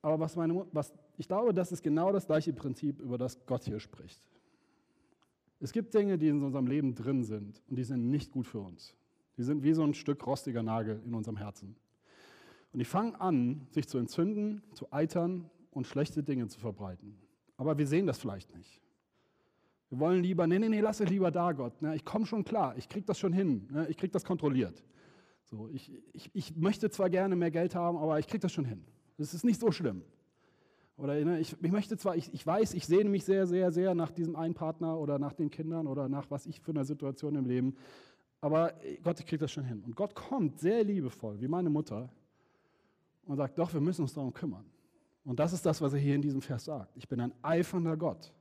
Aber 0.03 0.21
was 0.21 0.37
meine, 0.37 0.67
was, 0.73 0.93
ich 1.17 1.27
glaube, 1.27 1.53
das 1.53 1.73
ist 1.73 1.83
genau 1.83 2.13
das 2.13 2.27
gleiche 2.27 2.53
Prinzip, 2.53 3.01
über 3.01 3.19
das 3.19 3.45
Gott 3.47 3.65
hier 3.65 3.81
spricht. 3.81 4.23
Es 5.59 5.73
gibt 5.73 5.95
Dinge, 5.95 6.19
die 6.19 6.29
in 6.29 6.43
unserem 6.43 6.67
Leben 6.67 6.95
drin 6.95 7.25
sind 7.25 7.63
und 7.69 7.77
die 7.77 7.85
sind 7.85 8.11
nicht 8.11 8.31
gut 8.31 8.47
für 8.47 8.61
uns. 8.61 8.95
Die 9.37 9.43
sind 9.43 9.63
wie 9.63 9.73
so 9.73 9.83
ein 9.83 9.95
Stück 9.95 10.27
rostiger 10.27 10.63
Nagel 10.63 11.03
in 11.05 11.15
unserem 11.15 11.37
Herzen. 11.37 11.77
Und 12.73 12.79
die 12.79 12.85
fangen 12.85 13.15
an, 13.15 13.67
sich 13.71 13.89
zu 13.89 13.99
entzünden, 13.99 14.63
zu 14.75 14.93
eitern 14.93 15.51
und 15.71 15.87
schlechte 15.87 16.23
Dinge 16.23 16.47
zu 16.49 16.61
verbreiten. 16.61 17.17
Aber 17.57 17.79
wir 17.79 17.87
sehen 17.87 18.07
das 18.07 18.19
vielleicht 18.19 18.55
nicht. 18.55 18.81
Wir 19.89 20.01
wollen 20.01 20.23
lieber, 20.23 20.47
nee, 20.47 20.59
nee, 20.59 20.69
nee, 20.69 20.81
lass 20.81 21.01
es 21.01 21.09
lieber 21.09 21.31
da, 21.31 21.53
Gott. 21.53 21.81
Ne? 21.81 21.95
Ich 21.95 22.05
komme 22.05 22.27
schon 22.27 22.45
klar, 22.45 22.77
ich 22.77 22.89
kriege 22.89 23.07
das 23.07 23.19
schon 23.19 23.33
hin, 23.33 23.69
ne? 23.71 23.87
ich 23.89 23.97
kriege 23.97 24.13
das 24.13 24.25
kontrolliert. 24.25 24.83
So, 25.45 25.69
ich, 25.69 25.93
ich, 26.13 26.31
ich 26.35 26.57
möchte 26.57 26.91
zwar 26.91 27.09
gerne 27.09 27.37
mehr 27.37 27.53
Geld 27.53 27.77
haben, 27.77 27.97
aber 27.97 28.19
ich 28.19 28.27
kriege 28.27 28.41
das 28.41 28.53
schon 28.53 28.65
hin. 28.65 28.85
Das 29.17 29.33
ist 29.33 29.45
nicht 29.45 29.61
so 29.61 29.71
schlimm. 29.71 30.03
Oder 30.97 31.25
ne, 31.25 31.39
ich, 31.39 31.55
ich, 31.63 31.73
möchte 31.73 31.97
zwar, 31.97 32.17
ich, 32.17 32.33
ich 32.35 32.45
weiß, 32.45 32.75
ich 32.75 32.87
sehne 32.87 33.11
mich 33.11 33.25
sehr, 33.25 33.47
sehr, 33.47 33.71
sehr 33.71 33.95
nach 33.95 34.11
diesem 34.11 34.35
einen 34.35 34.55
Partner 34.55 34.99
oder 34.99 35.19
nach 35.19 35.35
den 35.35 35.51
Kindern 35.51 35.87
oder 35.87 36.09
nach 36.09 36.31
was 36.31 36.47
ich 36.47 36.61
für 36.61 36.73
eine 36.73 36.85
Situation 36.85 37.37
im 37.37 37.45
Leben, 37.45 37.77
aber 38.41 38.75
Gott, 39.03 39.21
ich 39.21 39.27
kriege 39.27 39.41
das 39.41 39.53
schon 39.53 39.65
hin. 39.65 39.83
Und 39.85 39.97
Gott 39.97 40.15
kommt 40.15 40.59
sehr 40.59 40.85
liebevoll, 40.85 41.41
wie 41.41 41.49
meine 41.49 41.71
Mutter, 41.71 42.09
und 43.27 43.37
sagt, 43.37 43.59
doch, 43.59 43.73
wir 43.73 43.81
müssen 43.81 44.03
uns 44.03 44.15
darum 44.15 44.33
kümmern. 44.33 44.65
Und 45.27 45.41
das 45.41 45.53
ist 45.53 45.67
das, 45.67 45.81
was 45.81 45.93
er 45.93 45.99
hier 45.99 46.15
in 46.15 46.23
diesem 46.23 46.41
Vers 46.41 46.67
sagt. 46.67 46.97
Ich 46.97 47.09
bin 47.09 47.21
ein 47.21 47.33
eifernder 47.43 47.97
Gott. 47.97 48.33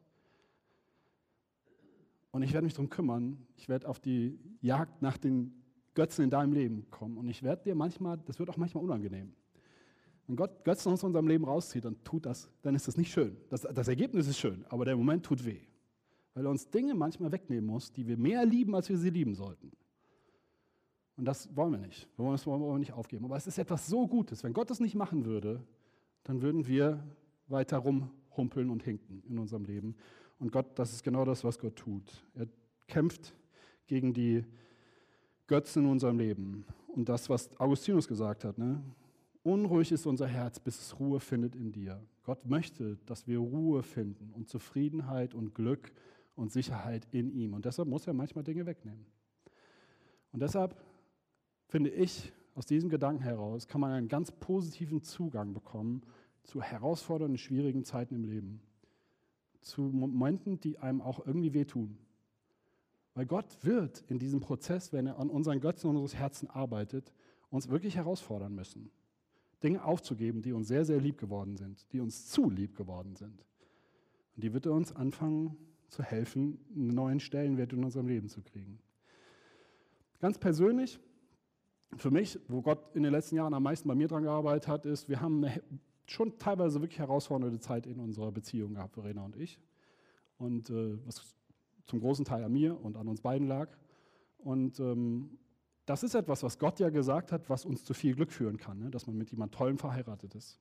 Und 2.29 2.43
ich 2.43 2.53
werde 2.53 2.63
mich 2.63 2.75
darum 2.75 2.91
kümmern. 2.91 3.43
Ich 3.57 3.67
werde 3.67 3.87
auf 3.89 3.99
die 3.99 4.39
Jagd 4.61 5.01
nach 5.01 5.17
den 5.17 5.63
Götzen 5.95 6.23
in 6.23 6.29
deinem 6.29 6.53
Leben 6.53 6.87
kommen. 6.91 7.17
Und 7.17 7.27
ich 7.27 7.41
werde 7.41 7.63
dir 7.63 7.73
manchmal, 7.73 8.19
das 8.25 8.37
wird 8.37 8.51
auch 8.51 8.57
manchmal 8.57 8.83
unangenehm. 8.83 9.33
Wenn 10.27 10.35
Gott 10.35 10.63
Götzen 10.63 10.91
aus 10.91 11.03
unserem 11.03 11.27
Leben 11.27 11.43
rauszieht, 11.43 11.85
dann 11.85 12.03
tut 12.03 12.27
das, 12.27 12.51
dann 12.61 12.75
ist 12.75 12.87
das 12.87 12.97
nicht 12.97 13.11
schön. 13.11 13.35
Das, 13.49 13.61
das 13.61 13.87
Ergebnis 13.87 14.27
ist 14.27 14.37
schön, 14.37 14.63
aber 14.69 14.85
der 14.85 14.95
Moment 14.95 15.25
tut 15.25 15.43
weh. 15.43 15.61
Weil 16.35 16.45
er 16.45 16.51
uns 16.51 16.69
Dinge 16.69 16.93
manchmal 16.93 17.31
wegnehmen 17.31 17.65
muss, 17.65 17.91
die 17.91 18.05
wir 18.05 18.17
mehr 18.17 18.45
lieben, 18.45 18.75
als 18.75 18.89
wir 18.89 18.97
sie 18.99 19.09
lieben 19.09 19.33
sollten. 19.33 19.71
Und 21.17 21.25
das 21.25 21.55
wollen 21.55 21.71
wir 21.71 21.79
nicht. 21.79 22.07
Wir 22.15 22.25
wollen 22.25 22.35
das 22.35 22.45
wollen 22.45 22.61
wir 22.61 22.77
nicht 22.77 22.93
aufgeben. 22.93 23.25
Aber 23.25 23.37
es 23.37 23.47
ist 23.47 23.57
etwas 23.57 23.87
so 23.87 24.07
Gutes. 24.07 24.43
Wenn 24.43 24.53
Gott 24.53 24.69
das 24.69 24.79
nicht 24.79 24.93
machen 24.93 25.25
würde, 25.25 25.65
dann 26.25 26.41
würden 26.41 26.67
wir 26.67 27.01
weiter 27.47 27.77
rumhumpeln 27.77 28.69
und 28.69 28.83
hinken 28.83 29.23
in 29.29 29.39
unserem 29.39 29.63
Leben. 29.63 29.95
Und 30.39 30.51
Gott, 30.51 30.77
das 30.77 30.91
ist 30.91 31.03
genau 31.03 31.23
das, 31.23 31.43
was 31.43 31.57
Gott 31.57 31.77
tut. 31.77 32.25
Er 32.33 32.47
kämpft 32.87 33.33
gegen 33.87 34.13
die 34.13 34.43
Götzen 35.47 35.83
in 35.83 35.89
unserem 35.91 36.17
Leben. 36.17 36.65
Und 36.87 37.07
das, 37.07 37.29
was 37.29 37.57
Augustinus 37.59 38.07
gesagt 38.07 38.43
hat, 38.43 38.57
ne? 38.57 38.83
Unruhig 39.43 39.91
ist 39.91 40.07
unser 40.07 40.25
Herz, 40.25 40.59
bis 40.59 40.79
es 40.79 40.99
Ruhe 40.99 41.19
findet 41.19 41.55
in 41.55 41.71
dir. 41.71 42.01
Gott 42.23 42.47
möchte, 42.47 42.97
dass 43.05 43.27
wir 43.27 43.37
Ruhe 43.37 43.83
finden 43.83 44.31
und 44.31 44.49
Zufriedenheit 44.49 45.35
und 45.35 45.53
Glück 45.53 45.91
und 46.35 46.51
Sicherheit 46.51 47.07
in 47.11 47.31
ihm. 47.31 47.53
Und 47.53 47.65
deshalb 47.65 47.87
muss 47.87 48.07
er 48.07 48.13
manchmal 48.13 48.43
Dinge 48.43 48.65
wegnehmen. 48.65 49.05
Und 50.31 50.39
deshalb 50.41 50.75
finde 51.67 51.91
ich, 51.91 52.33
aus 52.55 52.65
diesem 52.65 52.89
Gedanken 52.89 53.21
heraus 53.21 53.67
kann 53.67 53.81
man 53.81 53.91
einen 53.91 54.07
ganz 54.07 54.31
positiven 54.31 55.01
Zugang 55.01 55.53
bekommen 55.53 56.01
zu 56.43 56.61
herausfordernden, 56.61 57.37
schwierigen 57.37 57.83
Zeiten 57.83 58.15
im 58.15 58.23
Leben. 58.23 58.61
Zu 59.61 59.81
Momenten, 59.81 60.59
die 60.61 60.77
einem 60.79 61.01
auch 61.01 61.25
irgendwie 61.25 61.53
wehtun. 61.53 61.97
Weil 63.13 63.25
Gott 63.25 63.57
wird 63.63 64.03
in 64.07 64.19
diesem 64.19 64.39
Prozess, 64.39 64.93
wenn 64.93 65.07
er 65.07 65.19
an 65.19 65.29
unseren 65.29 65.59
Götzen 65.59 65.89
unseres 65.89 66.15
Herzens 66.15 66.49
arbeitet, 66.51 67.13
uns 67.49 67.69
wirklich 67.69 67.95
herausfordern 67.95 68.53
müssen. 68.53 68.89
Dinge 69.63 69.83
aufzugeben, 69.83 70.41
die 70.41 70.53
uns 70.53 70.67
sehr, 70.67 70.85
sehr 70.85 70.99
lieb 70.99 71.17
geworden 71.17 71.57
sind, 71.57 71.91
die 71.91 71.99
uns 71.99 72.27
zu 72.27 72.49
lieb 72.49 72.75
geworden 72.75 73.15
sind. 73.15 73.45
Und 74.35 74.43
die 74.43 74.53
wird 74.53 74.65
er 74.65 74.73
uns 74.73 74.95
anfangen 74.95 75.57
zu 75.87 76.03
helfen, 76.03 76.59
einen 76.75 76.89
neuen 76.89 77.19
Stellenwert 77.19 77.73
in 77.73 77.83
unserem 77.83 78.07
Leben 78.07 78.29
zu 78.29 78.41
kriegen. 78.41 78.79
Ganz 80.19 80.37
persönlich, 80.37 80.99
für 81.97 82.11
mich, 82.11 82.39
wo 82.47 82.61
Gott 82.61 82.95
in 82.95 83.03
den 83.03 83.11
letzten 83.11 83.35
Jahren 83.35 83.53
am 83.53 83.63
meisten 83.63 83.87
bei 83.87 83.95
mir 83.95 84.07
dran 84.07 84.23
gearbeitet 84.23 84.67
hat, 84.67 84.85
ist, 84.85 85.07
wir 85.07 85.21
haben 85.21 85.43
eine 85.43 85.61
schon 86.07 86.37
teilweise 86.37 86.81
wirklich 86.81 86.99
herausfordernde 86.99 87.59
Zeit 87.59 87.87
in 87.87 87.99
unserer 87.99 88.31
Beziehung 88.31 88.75
gehabt, 88.75 88.93
Verena 88.93 89.23
und 89.23 89.35
ich. 89.35 89.59
Und 90.37 90.69
äh, 90.69 90.97
was 91.05 91.35
zum 91.85 91.99
großen 91.99 92.25
Teil 92.25 92.43
an 92.43 92.51
mir 92.51 92.79
und 92.79 92.97
an 92.97 93.07
uns 93.07 93.21
beiden 93.21 93.47
lag. 93.47 93.69
Und 94.39 94.79
ähm, 94.79 95.37
das 95.85 96.03
ist 96.03 96.15
etwas, 96.15 96.43
was 96.43 96.57
Gott 96.57 96.79
ja 96.79 96.89
gesagt 96.89 97.31
hat, 97.31 97.49
was 97.49 97.65
uns 97.65 97.83
zu 97.83 97.93
viel 97.93 98.15
Glück 98.15 98.31
führen 98.31 98.57
kann, 98.57 98.79
ne? 98.79 98.89
dass 98.89 99.07
man 99.07 99.17
mit 99.17 99.29
jemand 99.29 99.53
Tollem 99.53 99.77
verheiratet 99.77 100.33
ist. 100.35 100.59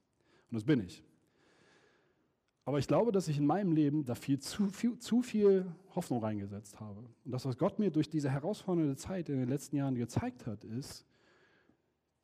Und 0.50 0.56
das 0.56 0.64
bin 0.64 0.80
ich. 0.80 1.02
Aber 2.66 2.78
ich 2.78 2.88
glaube, 2.88 3.12
dass 3.12 3.28
ich 3.28 3.38
in 3.38 3.46
meinem 3.46 3.72
Leben 3.72 4.04
da 4.04 4.14
viel 4.14 4.38
zu, 4.38 4.68
viel, 4.68 4.98
zu 4.98 5.22
viel 5.22 5.66
Hoffnung 5.94 6.20
reingesetzt 6.20 6.80
habe. 6.80 7.00
Und 7.24 7.32
das, 7.32 7.44
was 7.44 7.58
Gott 7.58 7.78
mir 7.78 7.90
durch 7.90 8.08
diese 8.08 8.30
herausfordernde 8.30 8.96
Zeit 8.96 9.28
in 9.28 9.38
den 9.38 9.48
letzten 9.48 9.76
Jahren 9.76 9.94
gezeigt 9.94 10.46
hat, 10.46 10.64
ist, 10.64 11.04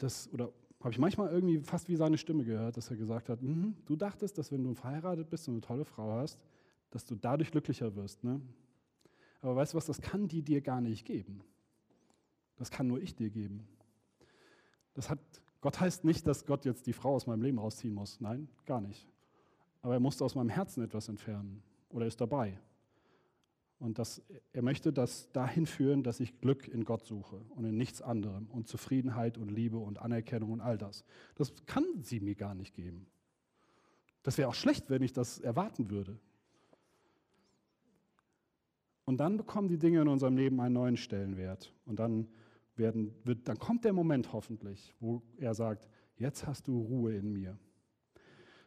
dass, 0.03 0.33
oder 0.33 0.53
habe 0.81 0.93
ich 0.93 0.99
manchmal 0.99 1.31
irgendwie 1.31 1.61
fast 1.61 1.89
wie 1.89 1.97
seine 1.97 2.17
Stimme 2.17 2.45
gehört, 2.45 2.77
dass 2.77 2.91
er 2.91 2.97
gesagt 2.97 3.29
hat, 3.29 3.43
mhm, 3.43 3.77
du 3.87 3.97
dachtest, 3.97 4.39
dass 4.39 4.51
wenn 4.51 4.65
du 4.65 4.75
verheiratet 4.75 5.29
bist 5.29 5.47
und 5.49 5.55
eine 5.55 5.61
tolle 5.61 5.85
Frau 5.85 6.13
hast, 6.13 6.41
dass 6.91 7.05
du 7.05 7.15
dadurch 7.15 7.51
glücklicher 7.51 7.95
wirst. 7.95 8.25
Ne? 8.25 8.41
Aber 9.43 9.57
weißt 9.57 9.75
du 9.75 9.77
was, 9.77 9.87
das 9.87 10.01
kann 10.01 10.27
die 10.27 10.43
dir 10.43 10.61
gar 10.61 10.81
nicht 10.81 11.05
geben. 11.05 11.43
Das 12.57 12.71
kann 12.71 12.87
nur 12.87 13.01
ich 13.01 13.15
dir 13.15 13.31
geben. 13.31 13.67
Das 14.95 15.09
hat, 15.09 15.19
Gott 15.61 15.81
heißt 15.81 16.05
nicht, 16.05 16.27
dass 16.27 16.47
Gott 16.47 16.65
jetzt 16.65 16.87
die 16.87 16.93
Frau 16.93 17.15
aus 17.15 17.27
meinem 17.27 17.43
Leben 17.43 17.59
rausziehen 17.59 17.95
muss. 17.95 18.21
Nein, 18.21 18.49
gar 18.67 18.81
nicht. 18.81 19.07
Aber 19.83 19.95
er 19.95 20.01
musste 20.01 20.25
aus 20.25 20.35
meinem 20.35 20.51
Herzen 20.51 20.83
etwas 20.83 21.09
entfernen 21.09 21.63
oder 21.91 22.07
ist 22.07 22.21
dabei. 22.21 22.59
Und 23.81 23.99
das, 23.99 24.23
er 24.53 24.61
möchte 24.61 24.93
das 24.93 25.33
dahin 25.33 25.65
führen, 25.65 26.03
dass 26.03 26.21
ich 26.21 26.39
Glück 26.39 26.69
in 26.69 26.85
Gott 26.85 27.07
suche 27.07 27.41
und 27.49 27.65
in 27.65 27.79
nichts 27.79 28.03
anderem 28.03 28.47
und 28.51 28.69
Zufriedenheit 28.69 29.39
und 29.39 29.51
Liebe 29.51 29.79
und 29.79 29.99
Anerkennung 29.99 30.53
und 30.53 30.61
all 30.61 30.77
das. 30.77 31.03
Das 31.35 31.55
kann 31.65 31.85
sie 32.03 32.21
mir 32.21 32.35
gar 32.35 32.55
nicht 32.55 32.75
geben. 32.75 33.07
Das 34.23 34.37
wäre 34.37 34.51
auch 34.51 34.55
schlecht, 34.55 34.91
wenn 34.91 35.03
ich 35.03 35.15
das 35.15 35.39
erwarten 35.39 35.91
würde. 35.91 36.19
Und 39.07 39.17
dann 39.17 39.39
bekommen 39.39 39.69
die 39.69 39.79
Dinge 39.79 40.03
in 40.03 40.09
unserem 40.09 40.37
Leben 40.37 40.61
einen 40.61 40.75
neuen 40.75 40.99
Stellenwert. 40.99 41.73
Und 41.87 41.99
dann, 41.99 42.29
werden, 42.77 43.15
wird, 43.25 43.49
dann 43.49 43.59
kommt 43.59 43.87
der 43.87 43.95
Moment 43.95 44.35
hoffentlich, 44.35 44.95
wo 45.01 45.23
er 45.39 45.55
sagt, 45.55 45.89
jetzt 46.17 46.47
hast 46.47 46.69
du 46.69 46.83
Ruhe 46.83 47.17
in 47.17 47.33
mir. 47.33 47.59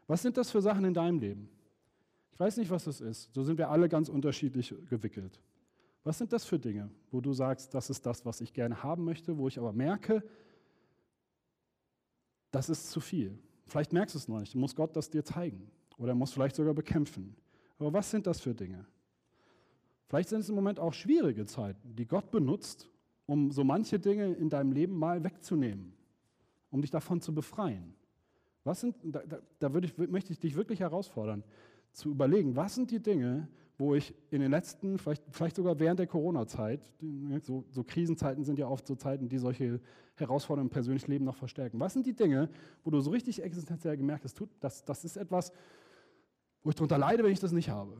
Was 0.08 0.24
sind 0.24 0.38
das 0.38 0.50
für 0.50 0.62
Sachen 0.62 0.86
in 0.86 0.96
deinem 0.96 1.20
Leben? 1.20 1.50
Ich 2.34 2.40
weiß 2.40 2.58
nicht, 2.58 2.72
was 2.72 2.86
das 2.86 3.00
ist. 3.00 3.32
So 3.34 3.44
sind 3.44 3.58
wir 3.58 3.70
alle 3.70 3.88
ganz 3.88 4.10
unterschiedlich 4.10 4.74
gewickelt. 4.90 5.40
Was 6.04 6.18
sind 6.18 6.34
das 6.34 6.46
für 6.46 6.60
Dinge, 6.60 6.90
wo 7.12 7.22
du 7.22 7.32
sagst, 7.32 7.74
das 7.74 7.90
ist 7.90 8.06
das, 8.06 8.26
was 8.26 8.42
ich 8.42 8.54
gerne 8.54 8.84
haben 8.84 9.06
möchte, 9.06 9.38
wo 9.38 9.48
ich 9.48 9.58
aber 9.58 9.72
merke, 9.72 10.24
das 12.52 12.70
ist 12.70 12.90
zu 12.90 13.00
viel. 13.00 13.38
Vielleicht 13.68 13.94
merkst 13.94 14.16
du 14.16 14.20
es 14.20 14.28
noch 14.28 14.40
nicht, 14.40 14.56
muss 14.56 14.76
Gott 14.76 14.96
das 14.96 15.10
dir 15.10 15.24
zeigen 15.24 15.72
oder 15.98 16.14
muss 16.14 16.34
vielleicht 16.34 16.56
sogar 16.56 16.74
bekämpfen. 16.74 17.36
Aber 17.78 17.94
was 17.94 18.12
sind 18.12 18.28
das 18.28 18.42
für 18.42 18.54
Dinge? 18.54 18.86
Vielleicht 20.08 20.30
sind 20.30 20.42
es 20.42 20.50
im 20.50 20.56
Moment 20.56 20.80
auch 20.80 20.94
schwierige 20.94 21.46
Zeiten, 21.46 21.96
die 21.96 22.06
Gott 22.06 22.32
benutzt, 22.32 22.90
um 23.26 23.52
so 23.52 23.64
manche 23.64 24.00
Dinge 24.00 24.34
in 24.34 24.50
deinem 24.50 24.72
Leben 24.72 24.98
mal 24.98 25.24
wegzunehmen, 25.24 25.94
um 26.70 26.82
dich 26.82 26.92
davon 26.92 27.22
zu 27.22 27.34
befreien. 27.34 27.96
Was 28.64 28.82
sind, 28.82 28.96
da, 29.04 29.24
da, 29.26 29.40
da 29.60 29.80
ich, 29.80 29.98
möchte 29.98 30.34
ich 30.34 30.40
dich 30.40 30.56
wirklich 30.56 30.82
herausfordern 30.82 31.44
zu 31.94 32.10
überlegen, 32.10 32.56
was 32.56 32.76
sind 32.76 32.92
die 32.92 33.02
Dinge, 33.02 33.48
wo 33.78 33.96
ich 33.96 34.14
in 34.30 34.42
den 34.42 34.52
letzten, 34.52 34.98
vielleicht, 34.98 35.24
vielleicht 35.32 35.56
sogar 35.56 35.80
während 35.80 36.00
der 36.00 36.08
Corona-Zeit, 36.08 36.82
so, 37.42 37.66
so, 37.70 37.84
Krisenzeiten 37.84 38.44
sind 38.44 38.60
ja 38.60 38.68
oft 38.68 38.86
so 38.86 38.96
Zeiten, 38.96 39.30
die 39.30 39.38
solche 39.38 39.80
Herausforderungen 40.16 40.70
im 40.70 40.74
persönlichen 40.74 41.12
Leben 41.12 41.26
noch 41.26 41.36
verstärken. 41.36 41.80
Was 41.80 41.94
sind 41.94 42.06
die 42.06 42.14
Dinge, 42.14 42.50
wo 42.84 42.92
du 42.92 43.00
so 43.00 43.10
richtig 43.12 43.42
existenziell 43.42 43.98
gemerkt 43.98 44.26
hast, 44.26 44.42
das, 44.60 44.86
das 44.86 45.04
ist 45.06 45.18
etwas, 45.18 45.52
wo 46.64 46.70
ich 46.70 46.76
darunter 46.76 46.98
leide, 46.98 47.24
wenn 47.24 47.32
ich 47.32 47.40
das 47.40 47.52
nicht 47.52 47.70
habe? 47.70 47.98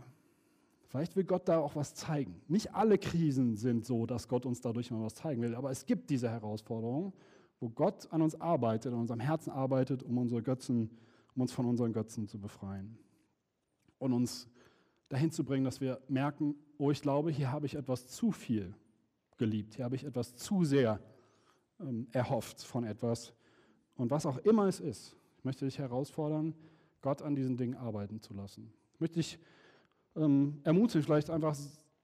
Vielleicht 0.88 1.16
will 1.16 1.24
Gott 1.24 1.48
da 1.48 1.58
auch 1.58 1.76
was 1.76 1.96
zeigen. 1.96 2.40
Nicht 2.48 2.76
alle 2.76 3.00
Krisen 3.00 3.56
sind 3.56 3.84
so, 3.84 4.06
dass 4.06 4.28
Gott 4.28 4.46
uns 4.46 4.62
dadurch 4.62 4.92
mal 4.92 5.02
was 5.02 5.16
zeigen 5.16 5.42
will, 5.42 5.56
aber 5.56 5.72
es 5.72 5.88
gibt 5.88 6.12
diese 6.12 6.30
Herausforderungen, 6.30 7.14
wo 7.60 7.70
Gott 7.70 8.08
an 8.12 8.22
uns 8.22 8.40
arbeitet, 8.40 8.94
an 8.94 9.00
unserem 9.00 9.20
Herzen 9.20 9.50
arbeitet, 9.50 10.04
um 10.04 10.18
unsere 10.20 10.44
Götzen, 10.44 10.92
um 11.36 11.42
uns 11.42 11.52
von 11.52 11.66
unseren 11.66 11.94
Götzen 11.94 12.28
zu 12.28 12.40
befreien 12.40 12.98
und 14.04 14.14
uns 14.14 14.50
dahin 15.08 15.32
zu 15.32 15.44
bringen, 15.44 15.64
dass 15.64 15.80
wir 15.80 16.02
merken, 16.08 16.56
oh, 16.78 16.92
ich 16.92 17.02
glaube, 17.02 17.32
hier 17.32 17.52
habe 17.52 17.66
ich 17.66 17.76
etwas 17.76 18.08
zu 18.08 18.32
viel 18.32 18.76
geliebt, 19.38 19.76
hier 19.76 19.86
habe 19.86 19.96
ich 19.96 20.04
etwas 20.04 20.36
zu 20.36 20.66
sehr 20.66 21.00
ähm, 21.80 22.08
erhofft 22.12 22.62
von 22.64 22.84
etwas. 22.84 23.34
Und 23.96 24.12
was 24.12 24.26
auch 24.26 24.38
immer 24.40 24.68
es 24.68 24.80
ist, 24.80 25.16
ich 25.38 25.46
möchte 25.46 25.66
dich 25.66 25.80
herausfordern, 25.80 26.54
Gott 27.02 27.22
an 27.22 27.36
diesen 27.36 27.58
Dingen 27.58 27.76
arbeiten 27.76 28.20
zu 28.22 28.34
lassen. 28.34 28.74
Ich 28.94 29.00
möchte 29.00 29.16
dich 29.16 29.40
ähm, 30.16 30.60
ermutigen, 30.64 31.04
vielleicht 31.04 31.30
einfach 31.30 31.56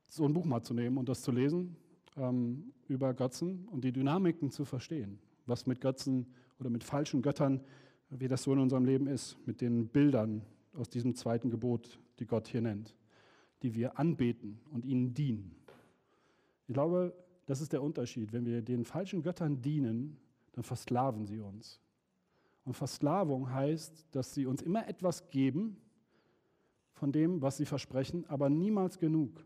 so 0.07 0.25
ein 0.25 0.33
Buch 0.33 0.45
mal 0.45 0.61
zu 0.61 0.73
nehmen 0.73 0.97
und 0.97 1.09
das 1.09 1.21
zu 1.21 1.31
lesen 1.31 1.75
ähm, 2.15 2.73
über 2.87 3.13
Götzen 3.13 3.67
und 3.67 3.83
die 3.83 3.91
Dynamiken 3.91 4.51
zu 4.51 4.65
verstehen, 4.65 5.19
was 5.45 5.65
mit 5.65 5.81
Götzen 5.81 6.27
oder 6.59 6.69
mit 6.69 6.83
falschen 6.83 7.21
Göttern, 7.21 7.61
wie 8.09 8.27
das 8.27 8.43
so 8.43 8.53
in 8.53 8.59
unserem 8.59 8.85
Leben 8.85 9.07
ist, 9.07 9.37
mit 9.45 9.61
den 9.61 9.87
Bildern, 9.87 10.41
aus 10.73 10.89
diesem 10.89 11.15
zweiten 11.15 11.49
Gebot, 11.49 11.99
die 12.19 12.25
Gott 12.25 12.47
hier 12.47 12.61
nennt, 12.61 12.95
die 13.63 13.75
wir 13.75 13.99
anbeten 13.99 14.59
und 14.71 14.85
ihnen 14.85 15.13
dienen. 15.13 15.55
Ich 16.67 16.73
glaube, 16.73 17.13
das 17.45 17.61
ist 17.61 17.73
der 17.73 17.81
Unterschied. 17.81 18.31
Wenn 18.31 18.45
wir 18.45 18.61
den 18.61 18.85
falschen 18.85 19.23
Göttern 19.23 19.61
dienen, 19.61 20.17
dann 20.51 20.63
versklaven 20.63 21.25
sie 21.25 21.39
uns. 21.39 21.79
Und 22.63 22.73
Versklavung 22.73 23.51
heißt, 23.51 24.05
dass 24.11 24.33
sie 24.33 24.45
uns 24.45 24.61
immer 24.61 24.87
etwas 24.87 25.29
geben 25.31 25.77
von 26.93 27.11
dem, 27.11 27.41
was 27.41 27.57
sie 27.57 27.65
versprechen, 27.65 28.25
aber 28.27 28.49
niemals 28.49 28.99
genug. 28.99 29.43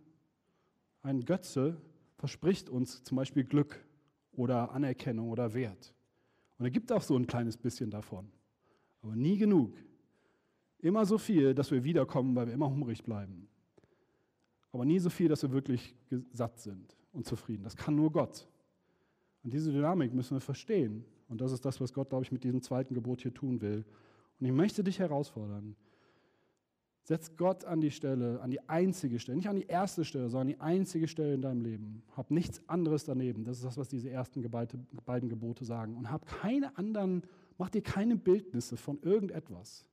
Ein 1.02 1.24
Götze 1.24 1.78
verspricht 2.18 2.70
uns 2.70 3.04
zum 3.04 3.16
Beispiel 3.16 3.44
Glück 3.44 3.86
oder 4.34 4.72
Anerkennung 4.72 5.30
oder 5.30 5.54
Wert. 5.54 5.94
Und 6.58 6.66
er 6.66 6.72
gibt 6.72 6.92
auch 6.92 7.02
so 7.02 7.16
ein 7.16 7.28
kleines 7.28 7.58
bisschen 7.58 7.90
davon, 7.90 8.30
aber 9.02 9.16
nie 9.16 9.38
genug. 9.38 9.78
Immer 10.84 11.06
so 11.06 11.18
viel, 11.18 11.56
dass 11.56 11.72
wir 11.72 11.82
wiederkommen, 11.86 12.36
weil 12.36 12.48
wir 12.48 12.54
immer 12.54 12.70
hungrig 12.70 13.06
bleiben. 13.06 13.48
Aber 14.74 14.84
nie 14.84 15.00
so 15.00 15.10
viel, 15.10 15.30
dass 15.30 15.42
wir 15.42 15.54
wirklich 15.54 15.96
satt 16.34 16.60
sind 16.60 16.98
und 17.14 17.26
zufrieden. 17.26 17.64
Das 17.64 17.78
kann 17.78 17.96
nur 17.96 18.12
Gott. 18.12 18.50
Und 19.46 19.54
diese 19.54 19.72
Dynamik 19.72 20.14
müssen 20.14 20.36
wir 20.36 20.42
verstehen. 20.42 21.06
Und 21.30 21.40
das 21.40 21.54
ist 21.54 21.64
das, 21.64 21.80
was 21.80 21.94
Gott, 21.94 22.10
glaube 22.10 22.26
ich, 22.26 22.34
mit 22.34 22.44
diesem 22.44 22.62
zweiten 22.62 22.94
Gebot 22.94 23.22
hier 23.22 23.34
tun 23.34 23.62
will. 23.62 23.86
Und 24.42 24.46
ich 24.46 24.52
möchte 24.52 24.84
dich 24.84 25.00
herausfordern. 25.00 25.78
Setz 27.04 27.38
Gott 27.38 27.64
an 27.64 27.80
die 27.80 27.92
Stelle, 27.92 28.42
an 28.42 28.52
die 28.52 28.68
einzige 28.68 29.20
Stelle, 29.20 29.38
nicht 29.38 29.48
an 29.48 29.56
die 29.56 29.68
erste 29.68 30.04
Stelle, 30.04 30.30
sondern 30.30 30.48
an 30.48 30.54
die 30.54 30.60
einzige 30.60 31.08
Stelle 31.08 31.34
in 31.34 31.42
deinem 31.42 31.62
Leben. 31.62 32.04
Hab 32.18 32.30
nichts 32.30 32.62
anderes 32.68 33.06
daneben. 33.06 33.46
Das 33.46 33.58
ist 33.58 33.64
das, 33.64 33.78
was 33.78 33.88
diese 33.88 34.10
ersten 34.10 34.42
beiden 35.06 35.30
Gebote 35.30 35.64
sagen. 35.64 35.96
Und 35.96 36.12
hab 36.12 36.26
keine 36.26 36.78
anderen, 36.78 37.24
mach 37.58 37.70
dir 37.70 37.82
keine 37.82 38.18
Bildnisse 38.18 38.76
von 38.76 39.02
irgendetwas. 39.02 39.86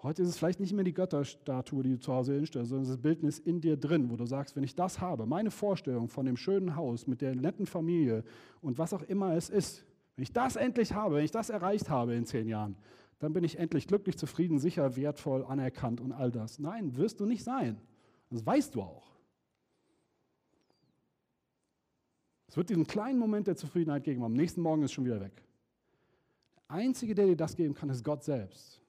Heute 0.00 0.22
ist 0.22 0.28
es 0.28 0.38
vielleicht 0.38 0.60
nicht 0.60 0.72
mehr 0.72 0.84
die 0.84 0.94
Götterstatue, 0.94 1.82
die 1.82 1.90
du 1.90 1.98
zu 1.98 2.12
Hause 2.12 2.34
hinstellst, 2.34 2.70
sondern 2.70 2.88
das 2.88 2.98
Bildnis 2.98 3.40
in 3.40 3.60
dir 3.60 3.76
drin, 3.76 4.10
wo 4.10 4.16
du 4.16 4.26
sagst, 4.26 4.54
wenn 4.54 4.62
ich 4.62 4.76
das 4.76 5.00
habe, 5.00 5.26
meine 5.26 5.50
Vorstellung 5.50 6.08
von 6.08 6.24
dem 6.24 6.36
schönen 6.36 6.76
Haus 6.76 7.08
mit 7.08 7.20
der 7.20 7.34
netten 7.34 7.66
Familie 7.66 8.22
und 8.60 8.78
was 8.78 8.94
auch 8.94 9.02
immer 9.02 9.34
es 9.34 9.50
ist, 9.50 9.84
wenn 10.14 10.22
ich 10.22 10.32
das 10.32 10.54
endlich 10.54 10.94
habe, 10.94 11.16
wenn 11.16 11.24
ich 11.24 11.32
das 11.32 11.50
erreicht 11.50 11.90
habe 11.90 12.14
in 12.14 12.26
zehn 12.26 12.48
Jahren, 12.48 12.76
dann 13.18 13.32
bin 13.32 13.42
ich 13.42 13.58
endlich 13.58 13.88
glücklich, 13.88 14.16
zufrieden, 14.16 14.60
sicher, 14.60 14.94
wertvoll, 14.94 15.44
anerkannt 15.44 16.00
und 16.00 16.12
all 16.12 16.30
das. 16.30 16.60
Nein, 16.60 16.96
wirst 16.96 17.18
du 17.18 17.26
nicht 17.26 17.42
sein. 17.42 17.80
Das 18.30 18.46
weißt 18.46 18.76
du 18.76 18.82
auch. 18.82 19.08
Es 22.46 22.56
wird 22.56 22.70
diesen 22.70 22.86
kleinen 22.86 23.18
Moment 23.18 23.48
der 23.48 23.56
Zufriedenheit 23.56 24.04
geben, 24.04 24.22
am 24.22 24.32
nächsten 24.32 24.60
Morgen 24.60 24.82
ist 24.82 24.90
es 24.90 24.92
schon 24.92 25.04
wieder 25.04 25.20
weg. 25.20 25.42
Der 26.68 26.76
Einzige, 26.76 27.16
der 27.16 27.26
dir 27.26 27.36
das 27.36 27.56
geben 27.56 27.74
kann, 27.74 27.90
ist 27.90 28.04
Gott 28.04 28.22
selbst. 28.22 28.80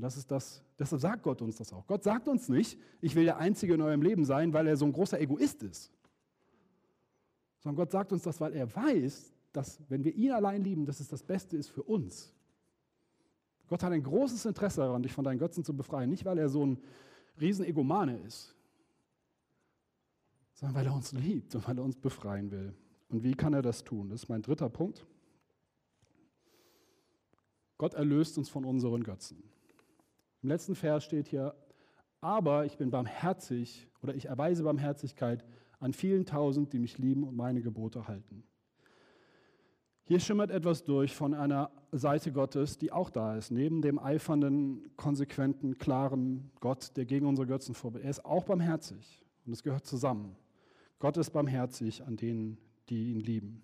Und 0.00 0.04
das 0.04 0.16
ist 0.16 0.30
das, 0.30 0.62
deshalb 0.78 1.02
sagt 1.02 1.22
Gott 1.22 1.42
uns 1.42 1.58
das 1.58 1.74
auch. 1.74 1.86
Gott 1.86 2.02
sagt 2.02 2.26
uns 2.26 2.48
nicht, 2.48 2.80
ich 3.02 3.14
will 3.14 3.24
der 3.24 3.36
Einzige 3.36 3.74
in 3.74 3.82
eurem 3.82 4.00
Leben 4.00 4.24
sein, 4.24 4.50
weil 4.54 4.66
er 4.66 4.74
so 4.74 4.86
ein 4.86 4.94
großer 4.94 5.20
Egoist 5.20 5.62
ist. 5.62 5.92
Sondern 7.58 7.76
Gott 7.76 7.90
sagt 7.90 8.10
uns 8.10 8.22
das, 8.22 8.40
weil 8.40 8.54
er 8.54 8.74
weiß, 8.74 9.34
dass 9.52 9.78
wenn 9.90 10.02
wir 10.02 10.14
ihn 10.14 10.32
allein 10.32 10.64
lieben, 10.64 10.86
dass 10.86 11.00
es 11.00 11.08
das 11.08 11.22
Beste 11.22 11.58
ist 11.58 11.68
für 11.68 11.82
uns. 11.82 12.32
Gott 13.68 13.82
hat 13.82 13.92
ein 13.92 14.02
großes 14.02 14.46
Interesse 14.46 14.80
daran, 14.80 15.02
dich 15.02 15.12
von 15.12 15.22
deinen 15.22 15.38
Götzen 15.38 15.64
zu 15.64 15.76
befreien. 15.76 16.08
Nicht, 16.08 16.24
weil 16.24 16.38
er 16.38 16.48
so 16.48 16.64
ein 16.64 16.78
Riesenegomane 17.38 18.20
ist, 18.20 18.56
sondern 20.54 20.76
weil 20.76 20.86
er 20.86 20.94
uns 20.94 21.12
liebt 21.12 21.54
und 21.54 21.68
weil 21.68 21.76
er 21.76 21.84
uns 21.84 21.96
befreien 21.96 22.50
will. 22.50 22.72
Und 23.10 23.22
wie 23.22 23.34
kann 23.34 23.52
er 23.52 23.60
das 23.60 23.84
tun? 23.84 24.08
Das 24.08 24.22
ist 24.22 24.28
mein 24.30 24.40
dritter 24.40 24.70
Punkt. 24.70 25.06
Gott 27.76 27.92
erlöst 27.92 28.38
uns 28.38 28.48
von 28.48 28.64
unseren 28.64 29.04
Götzen. 29.04 29.42
Im 30.42 30.48
letzten 30.48 30.74
Vers 30.74 31.04
steht 31.04 31.28
hier, 31.28 31.54
aber 32.20 32.64
ich 32.64 32.76
bin 32.78 32.90
barmherzig 32.90 33.88
oder 34.02 34.14
ich 34.14 34.26
erweise 34.26 34.62
Barmherzigkeit 34.62 35.44
an 35.78 35.92
vielen 35.92 36.24
tausend, 36.24 36.72
die 36.72 36.78
mich 36.78 36.98
lieben 36.98 37.24
und 37.24 37.36
meine 37.36 37.60
Gebote 37.62 38.08
halten. 38.08 38.44
Hier 40.04 40.18
schimmert 40.18 40.50
etwas 40.50 40.82
durch 40.82 41.14
von 41.14 41.34
einer 41.34 41.70
Seite 41.92 42.32
Gottes, 42.32 42.78
die 42.78 42.90
auch 42.90 43.10
da 43.10 43.36
ist, 43.36 43.50
neben 43.50 43.80
dem 43.80 43.98
eifernden, 43.98 44.90
konsequenten, 44.96 45.78
klaren 45.78 46.50
Gott, 46.60 46.96
der 46.96 47.04
gegen 47.04 47.26
unsere 47.26 47.46
Götzen 47.46 47.74
vorbereitet. 47.74 48.06
Er 48.06 48.10
ist 48.10 48.24
auch 48.24 48.44
barmherzig 48.44 49.24
und 49.46 49.52
es 49.52 49.62
gehört 49.62 49.86
zusammen. 49.86 50.36
Gott 50.98 51.16
ist 51.16 51.30
barmherzig 51.30 52.02
an 52.02 52.16
denen, 52.16 52.58
die 52.88 53.10
ihn 53.12 53.20
lieben. 53.20 53.62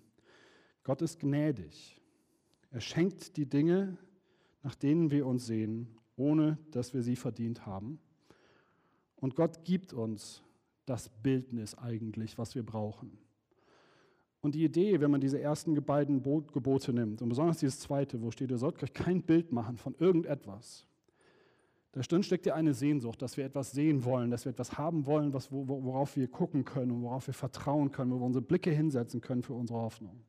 Gott 0.83 1.01
ist 1.01 1.19
gnädig. 1.19 1.99
Er 2.71 2.81
schenkt 2.81 3.35
die 3.35 3.45
Dinge, 3.45 3.97
nach 4.63 4.75
denen 4.75 5.11
wir 5.11 5.27
uns 5.27 5.45
sehen 5.45 5.97
ohne 6.17 6.57
dass 6.71 6.93
wir 6.93 7.01
sie 7.01 7.15
verdient 7.15 7.65
haben. 7.65 7.99
Und 9.15 9.35
Gott 9.35 9.63
gibt 9.63 9.93
uns 9.93 10.43
das 10.85 11.09
Bildnis 11.09 11.75
eigentlich, 11.75 12.37
was 12.37 12.55
wir 12.55 12.63
brauchen. 12.63 13.17
Und 14.41 14.55
die 14.55 14.63
Idee, 14.63 14.99
wenn 14.99 15.11
man 15.11 15.21
diese 15.21 15.41
ersten 15.41 15.73
beiden 15.83 16.21
Gebote 16.21 16.93
nimmt, 16.93 17.21
und 17.21 17.29
besonders 17.29 17.57
dieses 17.57 17.79
zweite, 17.79 18.21
wo 18.21 18.31
steht, 18.31 18.51
ihr 18.51 18.57
sollt 18.57 18.81
euch 18.83 18.93
kein 18.93 19.21
Bild 19.21 19.51
machen 19.51 19.77
von 19.77 19.95
irgendetwas, 19.97 20.85
da 21.91 22.03
steckt 22.03 22.45
ja 22.45 22.53
eine 22.53 22.75
Sehnsucht, 22.75 23.21
dass 23.23 23.37
wir 23.37 23.45
etwas 23.45 23.71
sehen 23.71 24.05
wollen, 24.05 24.29
dass 24.29 24.45
wir 24.45 24.51
etwas 24.51 24.77
haben 24.77 25.07
wollen, 25.07 25.33
was, 25.33 25.51
worauf 25.51 26.15
wir 26.15 26.27
gucken 26.27 26.63
können 26.63 26.91
und 26.91 27.01
worauf 27.01 27.25
wir 27.25 27.33
vertrauen 27.33 27.91
können, 27.91 28.11
wo 28.11 28.19
wir 28.19 28.25
unsere 28.25 28.45
Blicke 28.45 28.69
hinsetzen 28.69 29.19
können 29.19 29.41
für 29.41 29.53
unsere 29.53 29.79
Hoffnung. 29.79 30.21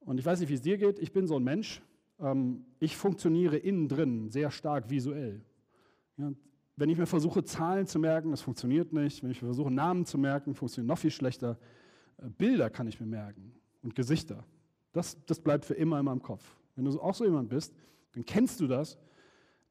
Und 0.00 0.20
ich 0.20 0.24
weiß 0.24 0.38
nicht, 0.38 0.48
wie 0.48 0.54
es 0.54 0.62
dir 0.62 0.78
geht, 0.78 1.00
ich 1.00 1.12
bin 1.12 1.26
so 1.26 1.36
ein 1.36 1.42
Mensch, 1.42 1.82
ich 2.78 2.96
funktioniere 2.96 3.56
innen 3.56 3.88
drin 3.88 4.30
sehr 4.30 4.50
stark 4.50 4.90
visuell. 4.90 5.42
wenn 6.16 6.90
ich 6.90 6.98
mir 6.98 7.06
versuche, 7.06 7.44
Zahlen 7.44 7.86
zu 7.86 7.98
merken, 7.98 8.30
das 8.30 8.42
funktioniert 8.42 8.92
nicht. 8.92 9.22
Wenn 9.22 9.30
ich 9.30 9.40
mir 9.40 9.48
versuche, 9.48 9.70
Namen 9.70 10.04
zu 10.04 10.18
merken, 10.18 10.54
funktioniert 10.54 10.88
noch 10.88 10.98
viel 10.98 11.10
schlechter. 11.10 11.58
Äh, 12.18 12.28
Bilder 12.28 12.70
kann 12.70 12.86
ich 12.86 13.00
mir 13.00 13.06
merken 13.06 13.52
und 13.82 13.94
Gesichter. 13.94 14.44
Das, 14.92 15.16
das 15.26 15.40
bleibt 15.40 15.64
für 15.64 15.74
immer 15.74 15.98
in 15.98 16.04
meinem 16.04 16.22
Kopf. 16.22 16.44
Wenn 16.74 16.84
du 16.84 17.00
auch 17.00 17.14
so 17.14 17.24
jemand 17.24 17.48
bist, 17.48 17.74
dann 18.12 18.24
kennst 18.24 18.60
du 18.60 18.66
das, 18.66 18.98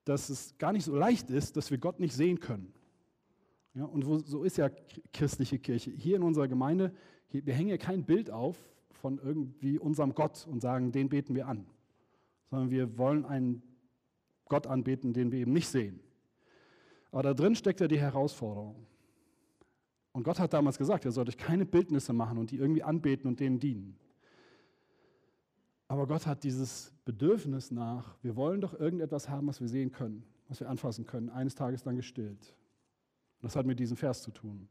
dass 0.03 0.29
es 0.29 0.57
gar 0.57 0.71
nicht 0.71 0.85
so 0.85 0.95
leicht 0.95 1.31
ist, 1.31 1.57
dass 1.57 1.71
wir 1.71 1.79
Gott 1.79 1.99
nicht 1.99 2.13
sehen 2.13 2.39
können. 2.39 2.73
Ja, 3.73 3.85
und 3.85 4.05
wo, 4.05 4.19
so 4.19 4.43
ist 4.43 4.57
ja 4.57 4.69
christliche 5.11 5.59
Kirche. 5.59 5.91
Hier 5.91 6.15
in 6.15 6.23
unserer 6.23 6.47
Gemeinde, 6.47 6.93
hier, 7.27 7.45
wir 7.45 7.53
hängen 7.53 7.69
ja 7.69 7.77
kein 7.77 8.05
Bild 8.05 8.29
auf 8.29 8.57
von 8.91 9.19
irgendwie 9.19 9.77
unserem 9.77 10.13
Gott 10.13 10.47
und 10.49 10.61
sagen, 10.61 10.91
den 10.91 11.09
beten 11.09 11.35
wir 11.35 11.47
an. 11.47 11.65
Sondern 12.49 12.69
wir 12.69 12.97
wollen 12.97 13.25
einen 13.25 13.63
Gott 14.45 14.67
anbeten, 14.67 15.13
den 15.13 15.31
wir 15.31 15.39
eben 15.39 15.53
nicht 15.53 15.67
sehen. 15.67 15.99
Aber 17.11 17.23
da 17.23 17.33
drin 17.33 17.55
steckt 17.55 17.79
ja 17.79 17.87
die 17.87 17.99
Herausforderung. 17.99 18.85
Und 20.11 20.23
Gott 20.23 20.39
hat 20.39 20.53
damals 20.53 20.77
gesagt, 20.77 21.05
ihr 21.05 21.11
sollt 21.11 21.29
euch 21.29 21.37
keine 21.37 21.65
Bildnisse 21.65 22.13
machen 22.13 22.37
und 22.37 22.51
die 22.51 22.57
irgendwie 22.57 22.83
anbeten 22.83 23.27
und 23.27 23.39
denen 23.39 23.59
dienen. 23.59 23.97
Aber 25.87 26.07
Gott 26.07 26.25
hat 26.25 26.43
dieses 26.43 26.93
Bedürfnis 27.05 27.71
nach, 27.71 28.15
wir 28.21 28.35
wollen 28.35 28.61
doch 28.61 28.73
irgendetwas 28.73 29.29
haben, 29.29 29.47
was 29.47 29.61
wir 29.61 29.67
sehen 29.67 29.91
können, 29.91 30.23
was 30.47 30.59
wir 30.59 30.69
anfassen 30.69 31.05
können, 31.05 31.29
eines 31.29 31.55
Tages 31.55 31.83
dann 31.83 31.95
gestillt. 31.95 32.55
Und 33.41 33.43
das 33.43 33.55
hat 33.55 33.65
mit 33.65 33.79
diesem 33.79 33.97
Vers 33.97 34.21
zu 34.21 34.31
tun. 34.31 34.67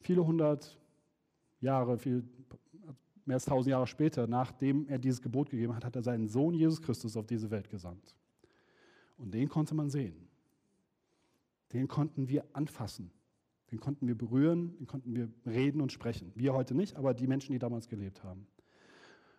Viele 0.00 0.24
hundert 0.26 0.78
Jahre, 1.60 1.96
viel, 1.98 2.28
mehr 3.26 3.34
als 3.34 3.44
tausend 3.44 3.70
Jahre 3.70 3.86
später, 3.86 4.26
nachdem 4.26 4.86
er 4.88 4.98
dieses 4.98 5.22
Gebot 5.22 5.50
gegeben 5.50 5.74
hat, 5.74 5.84
hat 5.84 5.96
er 5.96 6.02
seinen 6.02 6.28
Sohn 6.28 6.54
Jesus 6.54 6.82
Christus 6.82 7.16
auf 7.16 7.26
diese 7.26 7.50
Welt 7.50 7.70
gesandt. 7.70 8.14
Und 9.16 9.32
den 9.32 9.48
konnte 9.48 9.74
man 9.74 9.90
sehen. 9.90 10.28
Den 11.72 11.88
konnten 11.88 12.28
wir 12.28 12.44
anfassen. 12.52 13.10
Den 13.70 13.80
konnten 13.80 14.06
wir 14.06 14.16
berühren, 14.16 14.76
den 14.78 14.86
konnten 14.86 15.14
wir 15.14 15.28
reden 15.46 15.80
und 15.80 15.90
sprechen. 15.90 16.32
Wir 16.34 16.54
heute 16.54 16.74
nicht, 16.74 16.96
aber 16.96 17.14
die 17.14 17.26
Menschen, 17.26 17.52
die 17.52 17.58
damals 17.58 17.88
gelebt 17.88 18.22
haben. 18.22 18.46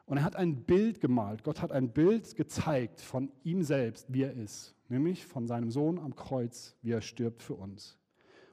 Und 0.05 0.17
er 0.17 0.23
hat 0.23 0.35
ein 0.35 0.63
Bild 0.63 0.99
gemalt. 1.01 1.43
Gott 1.43 1.61
hat 1.61 1.71
ein 1.71 1.91
Bild 1.91 2.35
gezeigt 2.35 3.01
von 3.01 3.31
ihm 3.43 3.63
selbst, 3.63 4.11
wie 4.13 4.23
er 4.23 4.33
ist. 4.33 4.75
Nämlich 4.89 5.25
von 5.25 5.47
seinem 5.47 5.71
Sohn 5.71 5.97
am 5.97 6.15
Kreuz, 6.15 6.75
wie 6.81 6.91
er 6.91 7.01
stirbt 7.01 7.41
für 7.41 7.55
uns. 7.55 7.97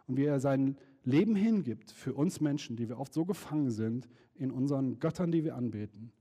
Und 0.06 0.16
wie 0.16 0.24
er 0.24 0.40
sein 0.40 0.78
Leben 1.04 1.34
hingibt 1.34 1.90
für 1.90 2.14
uns 2.14 2.40
Menschen, 2.40 2.76
die 2.76 2.88
wir 2.88 2.98
oft 2.98 3.12
so 3.12 3.24
gefangen 3.24 3.70
sind 3.70 4.08
in 4.34 4.50
unseren 4.50 4.98
Göttern, 4.98 5.32
die 5.32 5.44
wir 5.44 5.56
anbeten. 5.56 6.12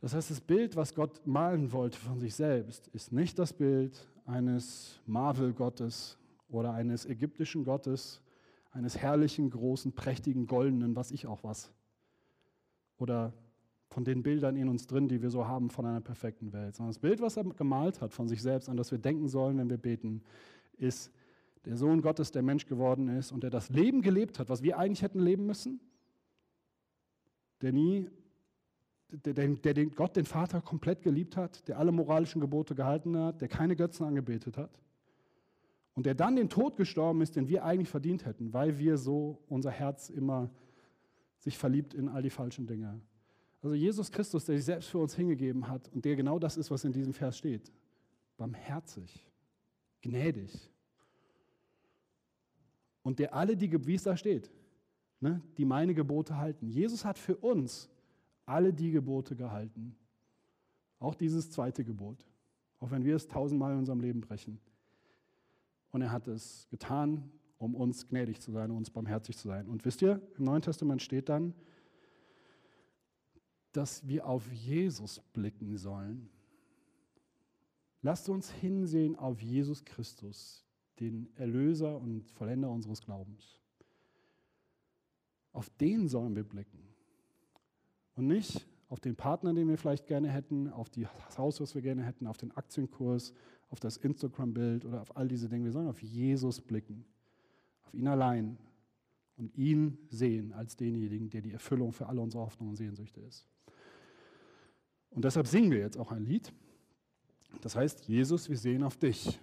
Das 0.00 0.14
heißt, 0.14 0.30
das 0.30 0.40
Bild, 0.40 0.76
was 0.76 0.94
Gott 0.94 1.26
malen 1.26 1.72
wollte 1.72 1.98
von 1.98 2.18
sich 2.20 2.34
selbst, 2.34 2.88
ist 2.88 3.12
nicht 3.12 3.38
das 3.38 3.52
Bild 3.52 4.08
eines 4.26 5.00
Marvel-Gottes 5.06 6.18
oder 6.48 6.72
eines 6.72 7.04
ägyptischen 7.04 7.64
Gottes, 7.64 8.22
eines 8.70 8.96
herrlichen, 8.96 9.50
großen, 9.50 9.92
prächtigen, 9.92 10.46
goldenen, 10.46 10.94
was 10.94 11.10
ich 11.10 11.26
auch 11.26 11.42
was. 11.42 11.72
Oder 12.98 13.32
von 13.88 14.04
den 14.04 14.22
Bildern 14.22 14.56
in 14.56 14.68
uns 14.68 14.86
drin, 14.86 15.08
die 15.08 15.22
wir 15.22 15.30
so 15.30 15.46
haben 15.46 15.70
von 15.70 15.86
einer 15.86 16.00
perfekten 16.00 16.52
Welt. 16.52 16.76
Sondern 16.76 16.90
das 16.90 17.00
Bild, 17.00 17.20
was 17.20 17.36
er 17.36 17.44
gemalt 17.44 18.00
hat 18.00 18.12
von 18.12 18.28
sich 18.28 18.42
selbst, 18.42 18.68
an 18.68 18.76
das 18.76 18.90
wir 18.90 18.98
denken 18.98 19.28
sollen, 19.28 19.58
wenn 19.58 19.70
wir 19.70 19.78
beten, 19.78 20.22
ist 20.76 21.10
der 21.64 21.76
Sohn 21.76 22.02
Gottes, 22.02 22.30
der 22.30 22.42
Mensch 22.42 22.66
geworden 22.66 23.08
ist 23.08 23.32
und 23.32 23.42
der 23.42 23.50
das 23.50 23.68
Leben 23.70 24.02
gelebt 24.02 24.38
hat, 24.38 24.48
was 24.48 24.62
wir 24.62 24.78
eigentlich 24.78 25.02
hätten 25.02 25.20
leben 25.20 25.46
müssen, 25.46 25.80
der 27.60 27.72
nie, 27.72 28.08
der, 29.10 29.34
der, 29.34 29.48
der 29.48 29.74
den 29.74 29.90
Gott, 29.90 30.16
den 30.16 30.24
Vater, 30.24 30.60
komplett 30.60 31.02
geliebt 31.02 31.36
hat, 31.36 31.66
der 31.68 31.78
alle 31.78 31.92
moralischen 31.92 32.40
Gebote 32.40 32.74
gehalten 32.74 33.16
hat, 33.16 33.40
der 33.40 33.48
keine 33.48 33.76
Götzen 33.76 34.06
angebetet 34.06 34.56
hat 34.56 34.80
und 35.94 36.06
der 36.06 36.14
dann 36.14 36.36
den 36.36 36.48
Tod 36.48 36.76
gestorben 36.76 37.22
ist, 37.22 37.34
den 37.34 37.48
wir 37.48 37.64
eigentlich 37.64 37.88
verdient 37.88 38.24
hätten, 38.24 38.52
weil 38.52 38.78
wir 38.78 38.98
so 38.98 39.42
unser 39.48 39.72
Herz 39.72 40.10
immer 40.10 40.50
sich 41.38 41.58
verliebt 41.58 41.94
in 41.94 42.08
all 42.08 42.22
die 42.22 42.30
falschen 42.30 42.66
Dinge. 42.66 43.00
Also 43.62 43.74
Jesus 43.74 44.10
Christus, 44.12 44.44
der 44.44 44.56
sich 44.56 44.64
selbst 44.64 44.88
für 44.90 44.98
uns 44.98 45.16
hingegeben 45.16 45.66
hat 45.66 45.88
und 45.92 46.04
der 46.04 46.14
genau 46.14 46.38
das 46.38 46.56
ist, 46.56 46.70
was 46.70 46.84
in 46.84 46.92
diesem 46.92 47.12
Vers 47.12 47.36
steht. 47.36 47.72
Barmherzig, 48.36 49.26
gnädig. 50.00 50.70
Und 53.02 53.18
der 53.18 53.34
alle 53.34 53.56
die, 53.56 53.86
wie 53.86 53.94
es 53.94 54.02
da 54.02 54.16
steht, 54.16 54.50
ne, 55.20 55.40
die 55.56 55.64
meine 55.64 55.94
Gebote 55.94 56.36
halten. 56.36 56.68
Jesus 56.68 57.04
hat 57.04 57.18
für 57.18 57.36
uns 57.36 57.88
alle 58.44 58.72
die 58.72 58.90
Gebote 58.90 59.36
gehalten. 59.36 59.96
Auch 60.98 61.14
dieses 61.14 61.50
zweite 61.50 61.84
Gebot. 61.84 62.26
Auch 62.80 62.90
wenn 62.90 63.04
wir 63.04 63.16
es 63.16 63.28
tausendmal 63.28 63.72
in 63.72 63.78
unserem 63.78 64.00
Leben 64.00 64.20
brechen. 64.20 64.60
Und 65.90 66.02
er 66.02 66.12
hat 66.12 66.28
es 66.28 66.66
getan, 66.70 67.30
um 67.58 67.74
uns 67.74 68.06
gnädig 68.06 68.40
zu 68.40 68.52
sein, 68.52 68.70
um 68.70 68.76
uns 68.76 68.90
barmherzig 68.90 69.36
zu 69.36 69.48
sein. 69.48 69.68
Und 69.68 69.84
wisst 69.84 70.02
ihr, 70.02 70.20
im 70.38 70.44
Neuen 70.44 70.62
Testament 70.62 71.02
steht 71.02 71.28
dann, 71.28 71.54
dass 73.72 74.06
wir 74.06 74.26
auf 74.26 74.50
Jesus 74.52 75.20
blicken 75.32 75.76
sollen. 75.76 76.28
Lasst 78.02 78.28
uns 78.28 78.50
hinsehen 78.50 79.16
auf 79.16 79.40
Jesus 79.40 79.84
Christus, 79.84 80.64
den 81.00 81.28
Erlöser 81.36 81.98
und 82.00 82.30
Vollender 82.30 82.70
unseres 82.70 83.02
Glaubens. 83.02 83.60
Auf 85.52 85.70
den 85.70 86.08
sollen 86.08 86.36
wir 86.36 86.44
blicken. 86.44 86.78
Und 88.14 88.26
nicht 88.26 88.66
auf 88.88 89.00
den 89.00 89.16
Partner, 89.16 89.52
den 89.52 89.68
wir 89.68 89.76
vielleicht 89.76 90.06
gerne 90.06 90.28
hätten, 90.28 90.68
auf 90.68 90.88
das 90.90 91.38
Haus, 91.38 91.60
was 91.60 91.74
wir 91.74 91.82
gerne 91.82 92.02
hätten, 92.04 92.26
auf 92.26 92.36
den 92.36 92.52
Aktienkurs, 92.52 93.34
auf 93.70 93.80
das 93.80 93.96
Instagram-Bild 93.98 94.84
oder 94.84 95.02
auf 95.02 95.16
all 95.16 95.28
diese 95.28 95.48
Dinge. 95.48 95.64
Wir 95.64 95.72
sollen 95.72 95.88
auf 95.88 96.02
Jesus 96.02 96.60
blicken, 96.60 97.04
auf 97.82 97.94
ihn 97.94 98.08
allein 98.08 98.58
und 99.36 99.56
ihn 99.56 99.98
sehen 100.08 100.52
als 100.52 100.76
denjenigen, 100.76 101.30
der 101.30 101.42
die 101.42 101.52
Erfüllung 101.52 101.92
für 101.92 102.06
alle 102.06 102.20
unsere 102.20 102.42
Hoffnungen 102.42 102.70
und 102.70 102.76
Sehnsüchte 102.76 103.20
ist. 103.20 103.46
Und 105.10 105.24
deshalb 105.24 105.46
singen 105.46 105.70
wir 105.70 105.78
jetzt 105.78 105.98
auch 105.98 106.10
ein 106.10 106.24
Lied. 106.24 106.52
Das 107.60 107.76
heißt, 107.76 108.08
Jesus, 108.08 108.48
wir 108.48 108.58
sehen 108.58 108.82
auf 108.82 108.96
dich. 108.96 109.38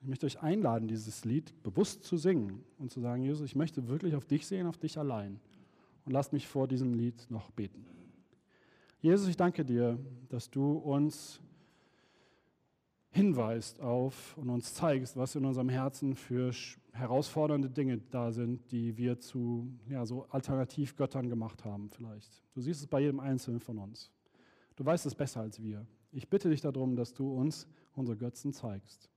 Ich 0.00 0.06
möchte 0.06 0.24
euch 0.26 0.40
einladen, 0.42 0.88
dieses 0.88 1.24
Lied 1.24 1.62
bewusst 1.62 2.04
zu 2.04 2.16
singen 2.16 2.64
und 2.78 2.90
zu 2.90 3.00
sagen, 3.00 3.22
Jesus, 3.22 3.44
ich 3.44 3.54
möchte 3.54 3.86
wirklich 3.88 4.14
auf 4.14 4.24
dich 4.24 4.46
sehen, 4.46 4.66
auf 4.66 4.78
dich 4.78 4.98
allein. 4.98 5.38
Und 6.06 6.12
lasst 6.12 6.32
mich 6.32 6.48
vor 6.48 6.66
diesem 6.66 6.94
Lied 6.94 7.26
noch 7.30 7.50
beten. 7.50 7.84
Jesus, 9.00 9.28
ich 9.28 9.36
danke 9.36 9.64
dir, 9.64 9.98
dass 10.28 10.50
du 10.50 10.72
uns 10.72 11.40
hinweist 13.10 13.80
auf 13.80 14.36
und 14.38 14.48
uns 14.48 14.72
zeigst, 14.72 15.16
was 15.16 15.34
in 15.34 15.44
unserem 15.44 15.68
Herzen 15.68 16.14
für 16.14 16.52
herausfordernde 16.92 17.68
Dinge 17.68 17.98
da 17.98 18.32
sind, 18.32 18.70
die 18.70 18.96
wir 18.96 19.18
zu 19.18 19.70
ja, 19.88 20.06
so 20.06 20.26
Alternativgöttern 20.30 21.28
gemacht 21.28 21.64
haben 21.64 21.90
vielleicht. 21.90 22.42
Du 22.54 22.60
siehst 22.60 22.80
es 22.80 22.86
bei 22.86 23.00
jedem 23.00 23.20
Einzelnen 23.20 23.60
von 23.60 23.78
uns. 23.78 24.10
Du 24.76 24.84
weißt 24.84 25.06
es 25.06 25.14
besser 25.14 25.40
als 25.40 25.62
wir. 25.62 25.86
Ich 26.12 26.28
bitte 26.28 26.48
dich 26.48 26.60
darum, 26.60 26.96
dass 26.96 27.12
du 27.12 27.32
uns 27.32 27.66
unsere 27.94 28.16
Götzen 28.16 28.52
zeigst. 28.52 29.10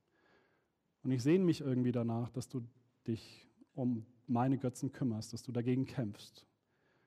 Und 1.03 1.11
ich 1.11 1.21
sehne 1.21 1.43
mich 1.43 1.61
irgendwie 1.61 1.91
danach, 1.91 2.29
dass 2.29 2.47
du 2.47 2.61
dich 3.07 3.47
um 3.75 4.05
meine 4.27 4.57
Götzen 4.57 4.91
kümmerst, 4.91 5.33
dass 5.33 5.43
du 5.43 5.51
dagegen 5.51 5.85
kämpfst, 5.85 6.45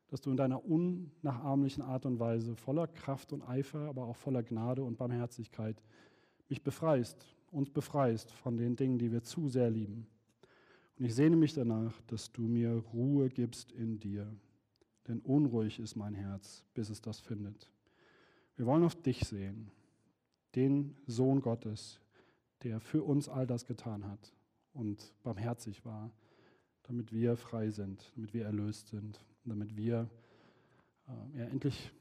dass 0.08 0.20
du 0.20 0.30
in 0.30 0.36
deiner 0.36 0.64
unnachahmlichen 0.64 1.82
Art 1.82 2.06
und 2.06 2.20
Weise 2.20 2.56
voller 2.56 2.86
Kraft 2.86 3.32
und 3.32 3.42
Eifer, 3.42 3.88
aber 3.88 4.04
auch 4.04 4.16
voller 4.16 4.42
Gnade 4.42 4.82
und 4.82 4.98
Barmherzigkeit 4.98 5.82
mich 6.48 6.62
befreist, 6.62 7.26
uns 7.50 7.70
befreist 7.70 8.30
von 8.30 8.56
den 8.56 8.76
Dingen, 8.76 8.98
die 8.98 9.10
wir 9.10 9.22
zu 9.22 9.48
sehr 9.48 9.70
lieben. 9.70 10.06
Und 10.98 11.04
ich 11.04 11.14
sehne 11.14 11.36
mich 11.36 11.54
danach, 11.54 12.00
dass 12.06 12.32
du 12.32 12.42
mir 12.42 12.84
Ruhe 12.92 13.28
gibst 13.28 13.72
in 13.72 13.98
dir, 13.98 14.26
denn 15.08 15.20
unruhig 15.20 15.78
ist 15.78 15.96
mein 15.96 16.14
Herz, 16.14 16.64
bis 16.74 16.90
es 16.90 17.00
das 17.00 17.20
findet. 17.20 17.70
Wir 18.56 18.66
wollen 18.66 18.84
auf 18.84 18.94
dich 18.94 19.20
sehen, 19.20 19.70
den 20.54 20.96
Sohn 21.06 21.40
Gottes, 21.40 22.00
der 22.66 22.80
für 22.80 23.04
uns 23.04 23.28
all 23.28 23.46
das 23.46 23.64
getan 23.64 24.04
hat 24.06 24.32
und 24.72 25.14
barmherzig 25.22 25.84
war, 25.84 26.10
damit 26.82 27.12
wir 27.12 27.36
frei 27.36 27.70
sind, 27.70 28.12
damit 28.16 28.34
wir 28.34 28.44
erlöst 28.44 28.88
sind, 28.88 29.20
damit 29.44 29.76
wir 29.76 30.10
äh, 31.06 31.38
ja, 31.38 31.44
endlich 31.44 31.92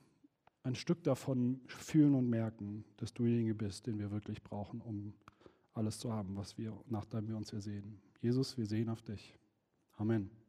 ein 0.63 0.73
Stück 0.73 1.03
davon 1.03 1.61
fühlen 1.67 2.15
und 2.15 2.27
merken, 2.27 2.83
dass 2.97 3.13
du 3.13 3.23
derjenige 3.25 3.53
bist, 3.53 3.85
den 3.85 3.99
wir 3.99 4.09
wirklich 4.09 4.41
brauchen, 4.41 4.81
um 4.81 5.13
alles 5.75 5.99
zu 5.99 6.11
haben, 6.11 6.35
was 6.35 6.57
wir, 6.57 6.73
nachdem 6.87 7.27
wir 7.27 7.37
uns 7.37 7.53
ersehen. 7.53 8.01
Jesus, 8.21 8.57
wir 8.57 8.65
sehen 8.65 8.89
auf 8.89 9.03
dich. 9.03 9.37
Amen. 9.97 10.44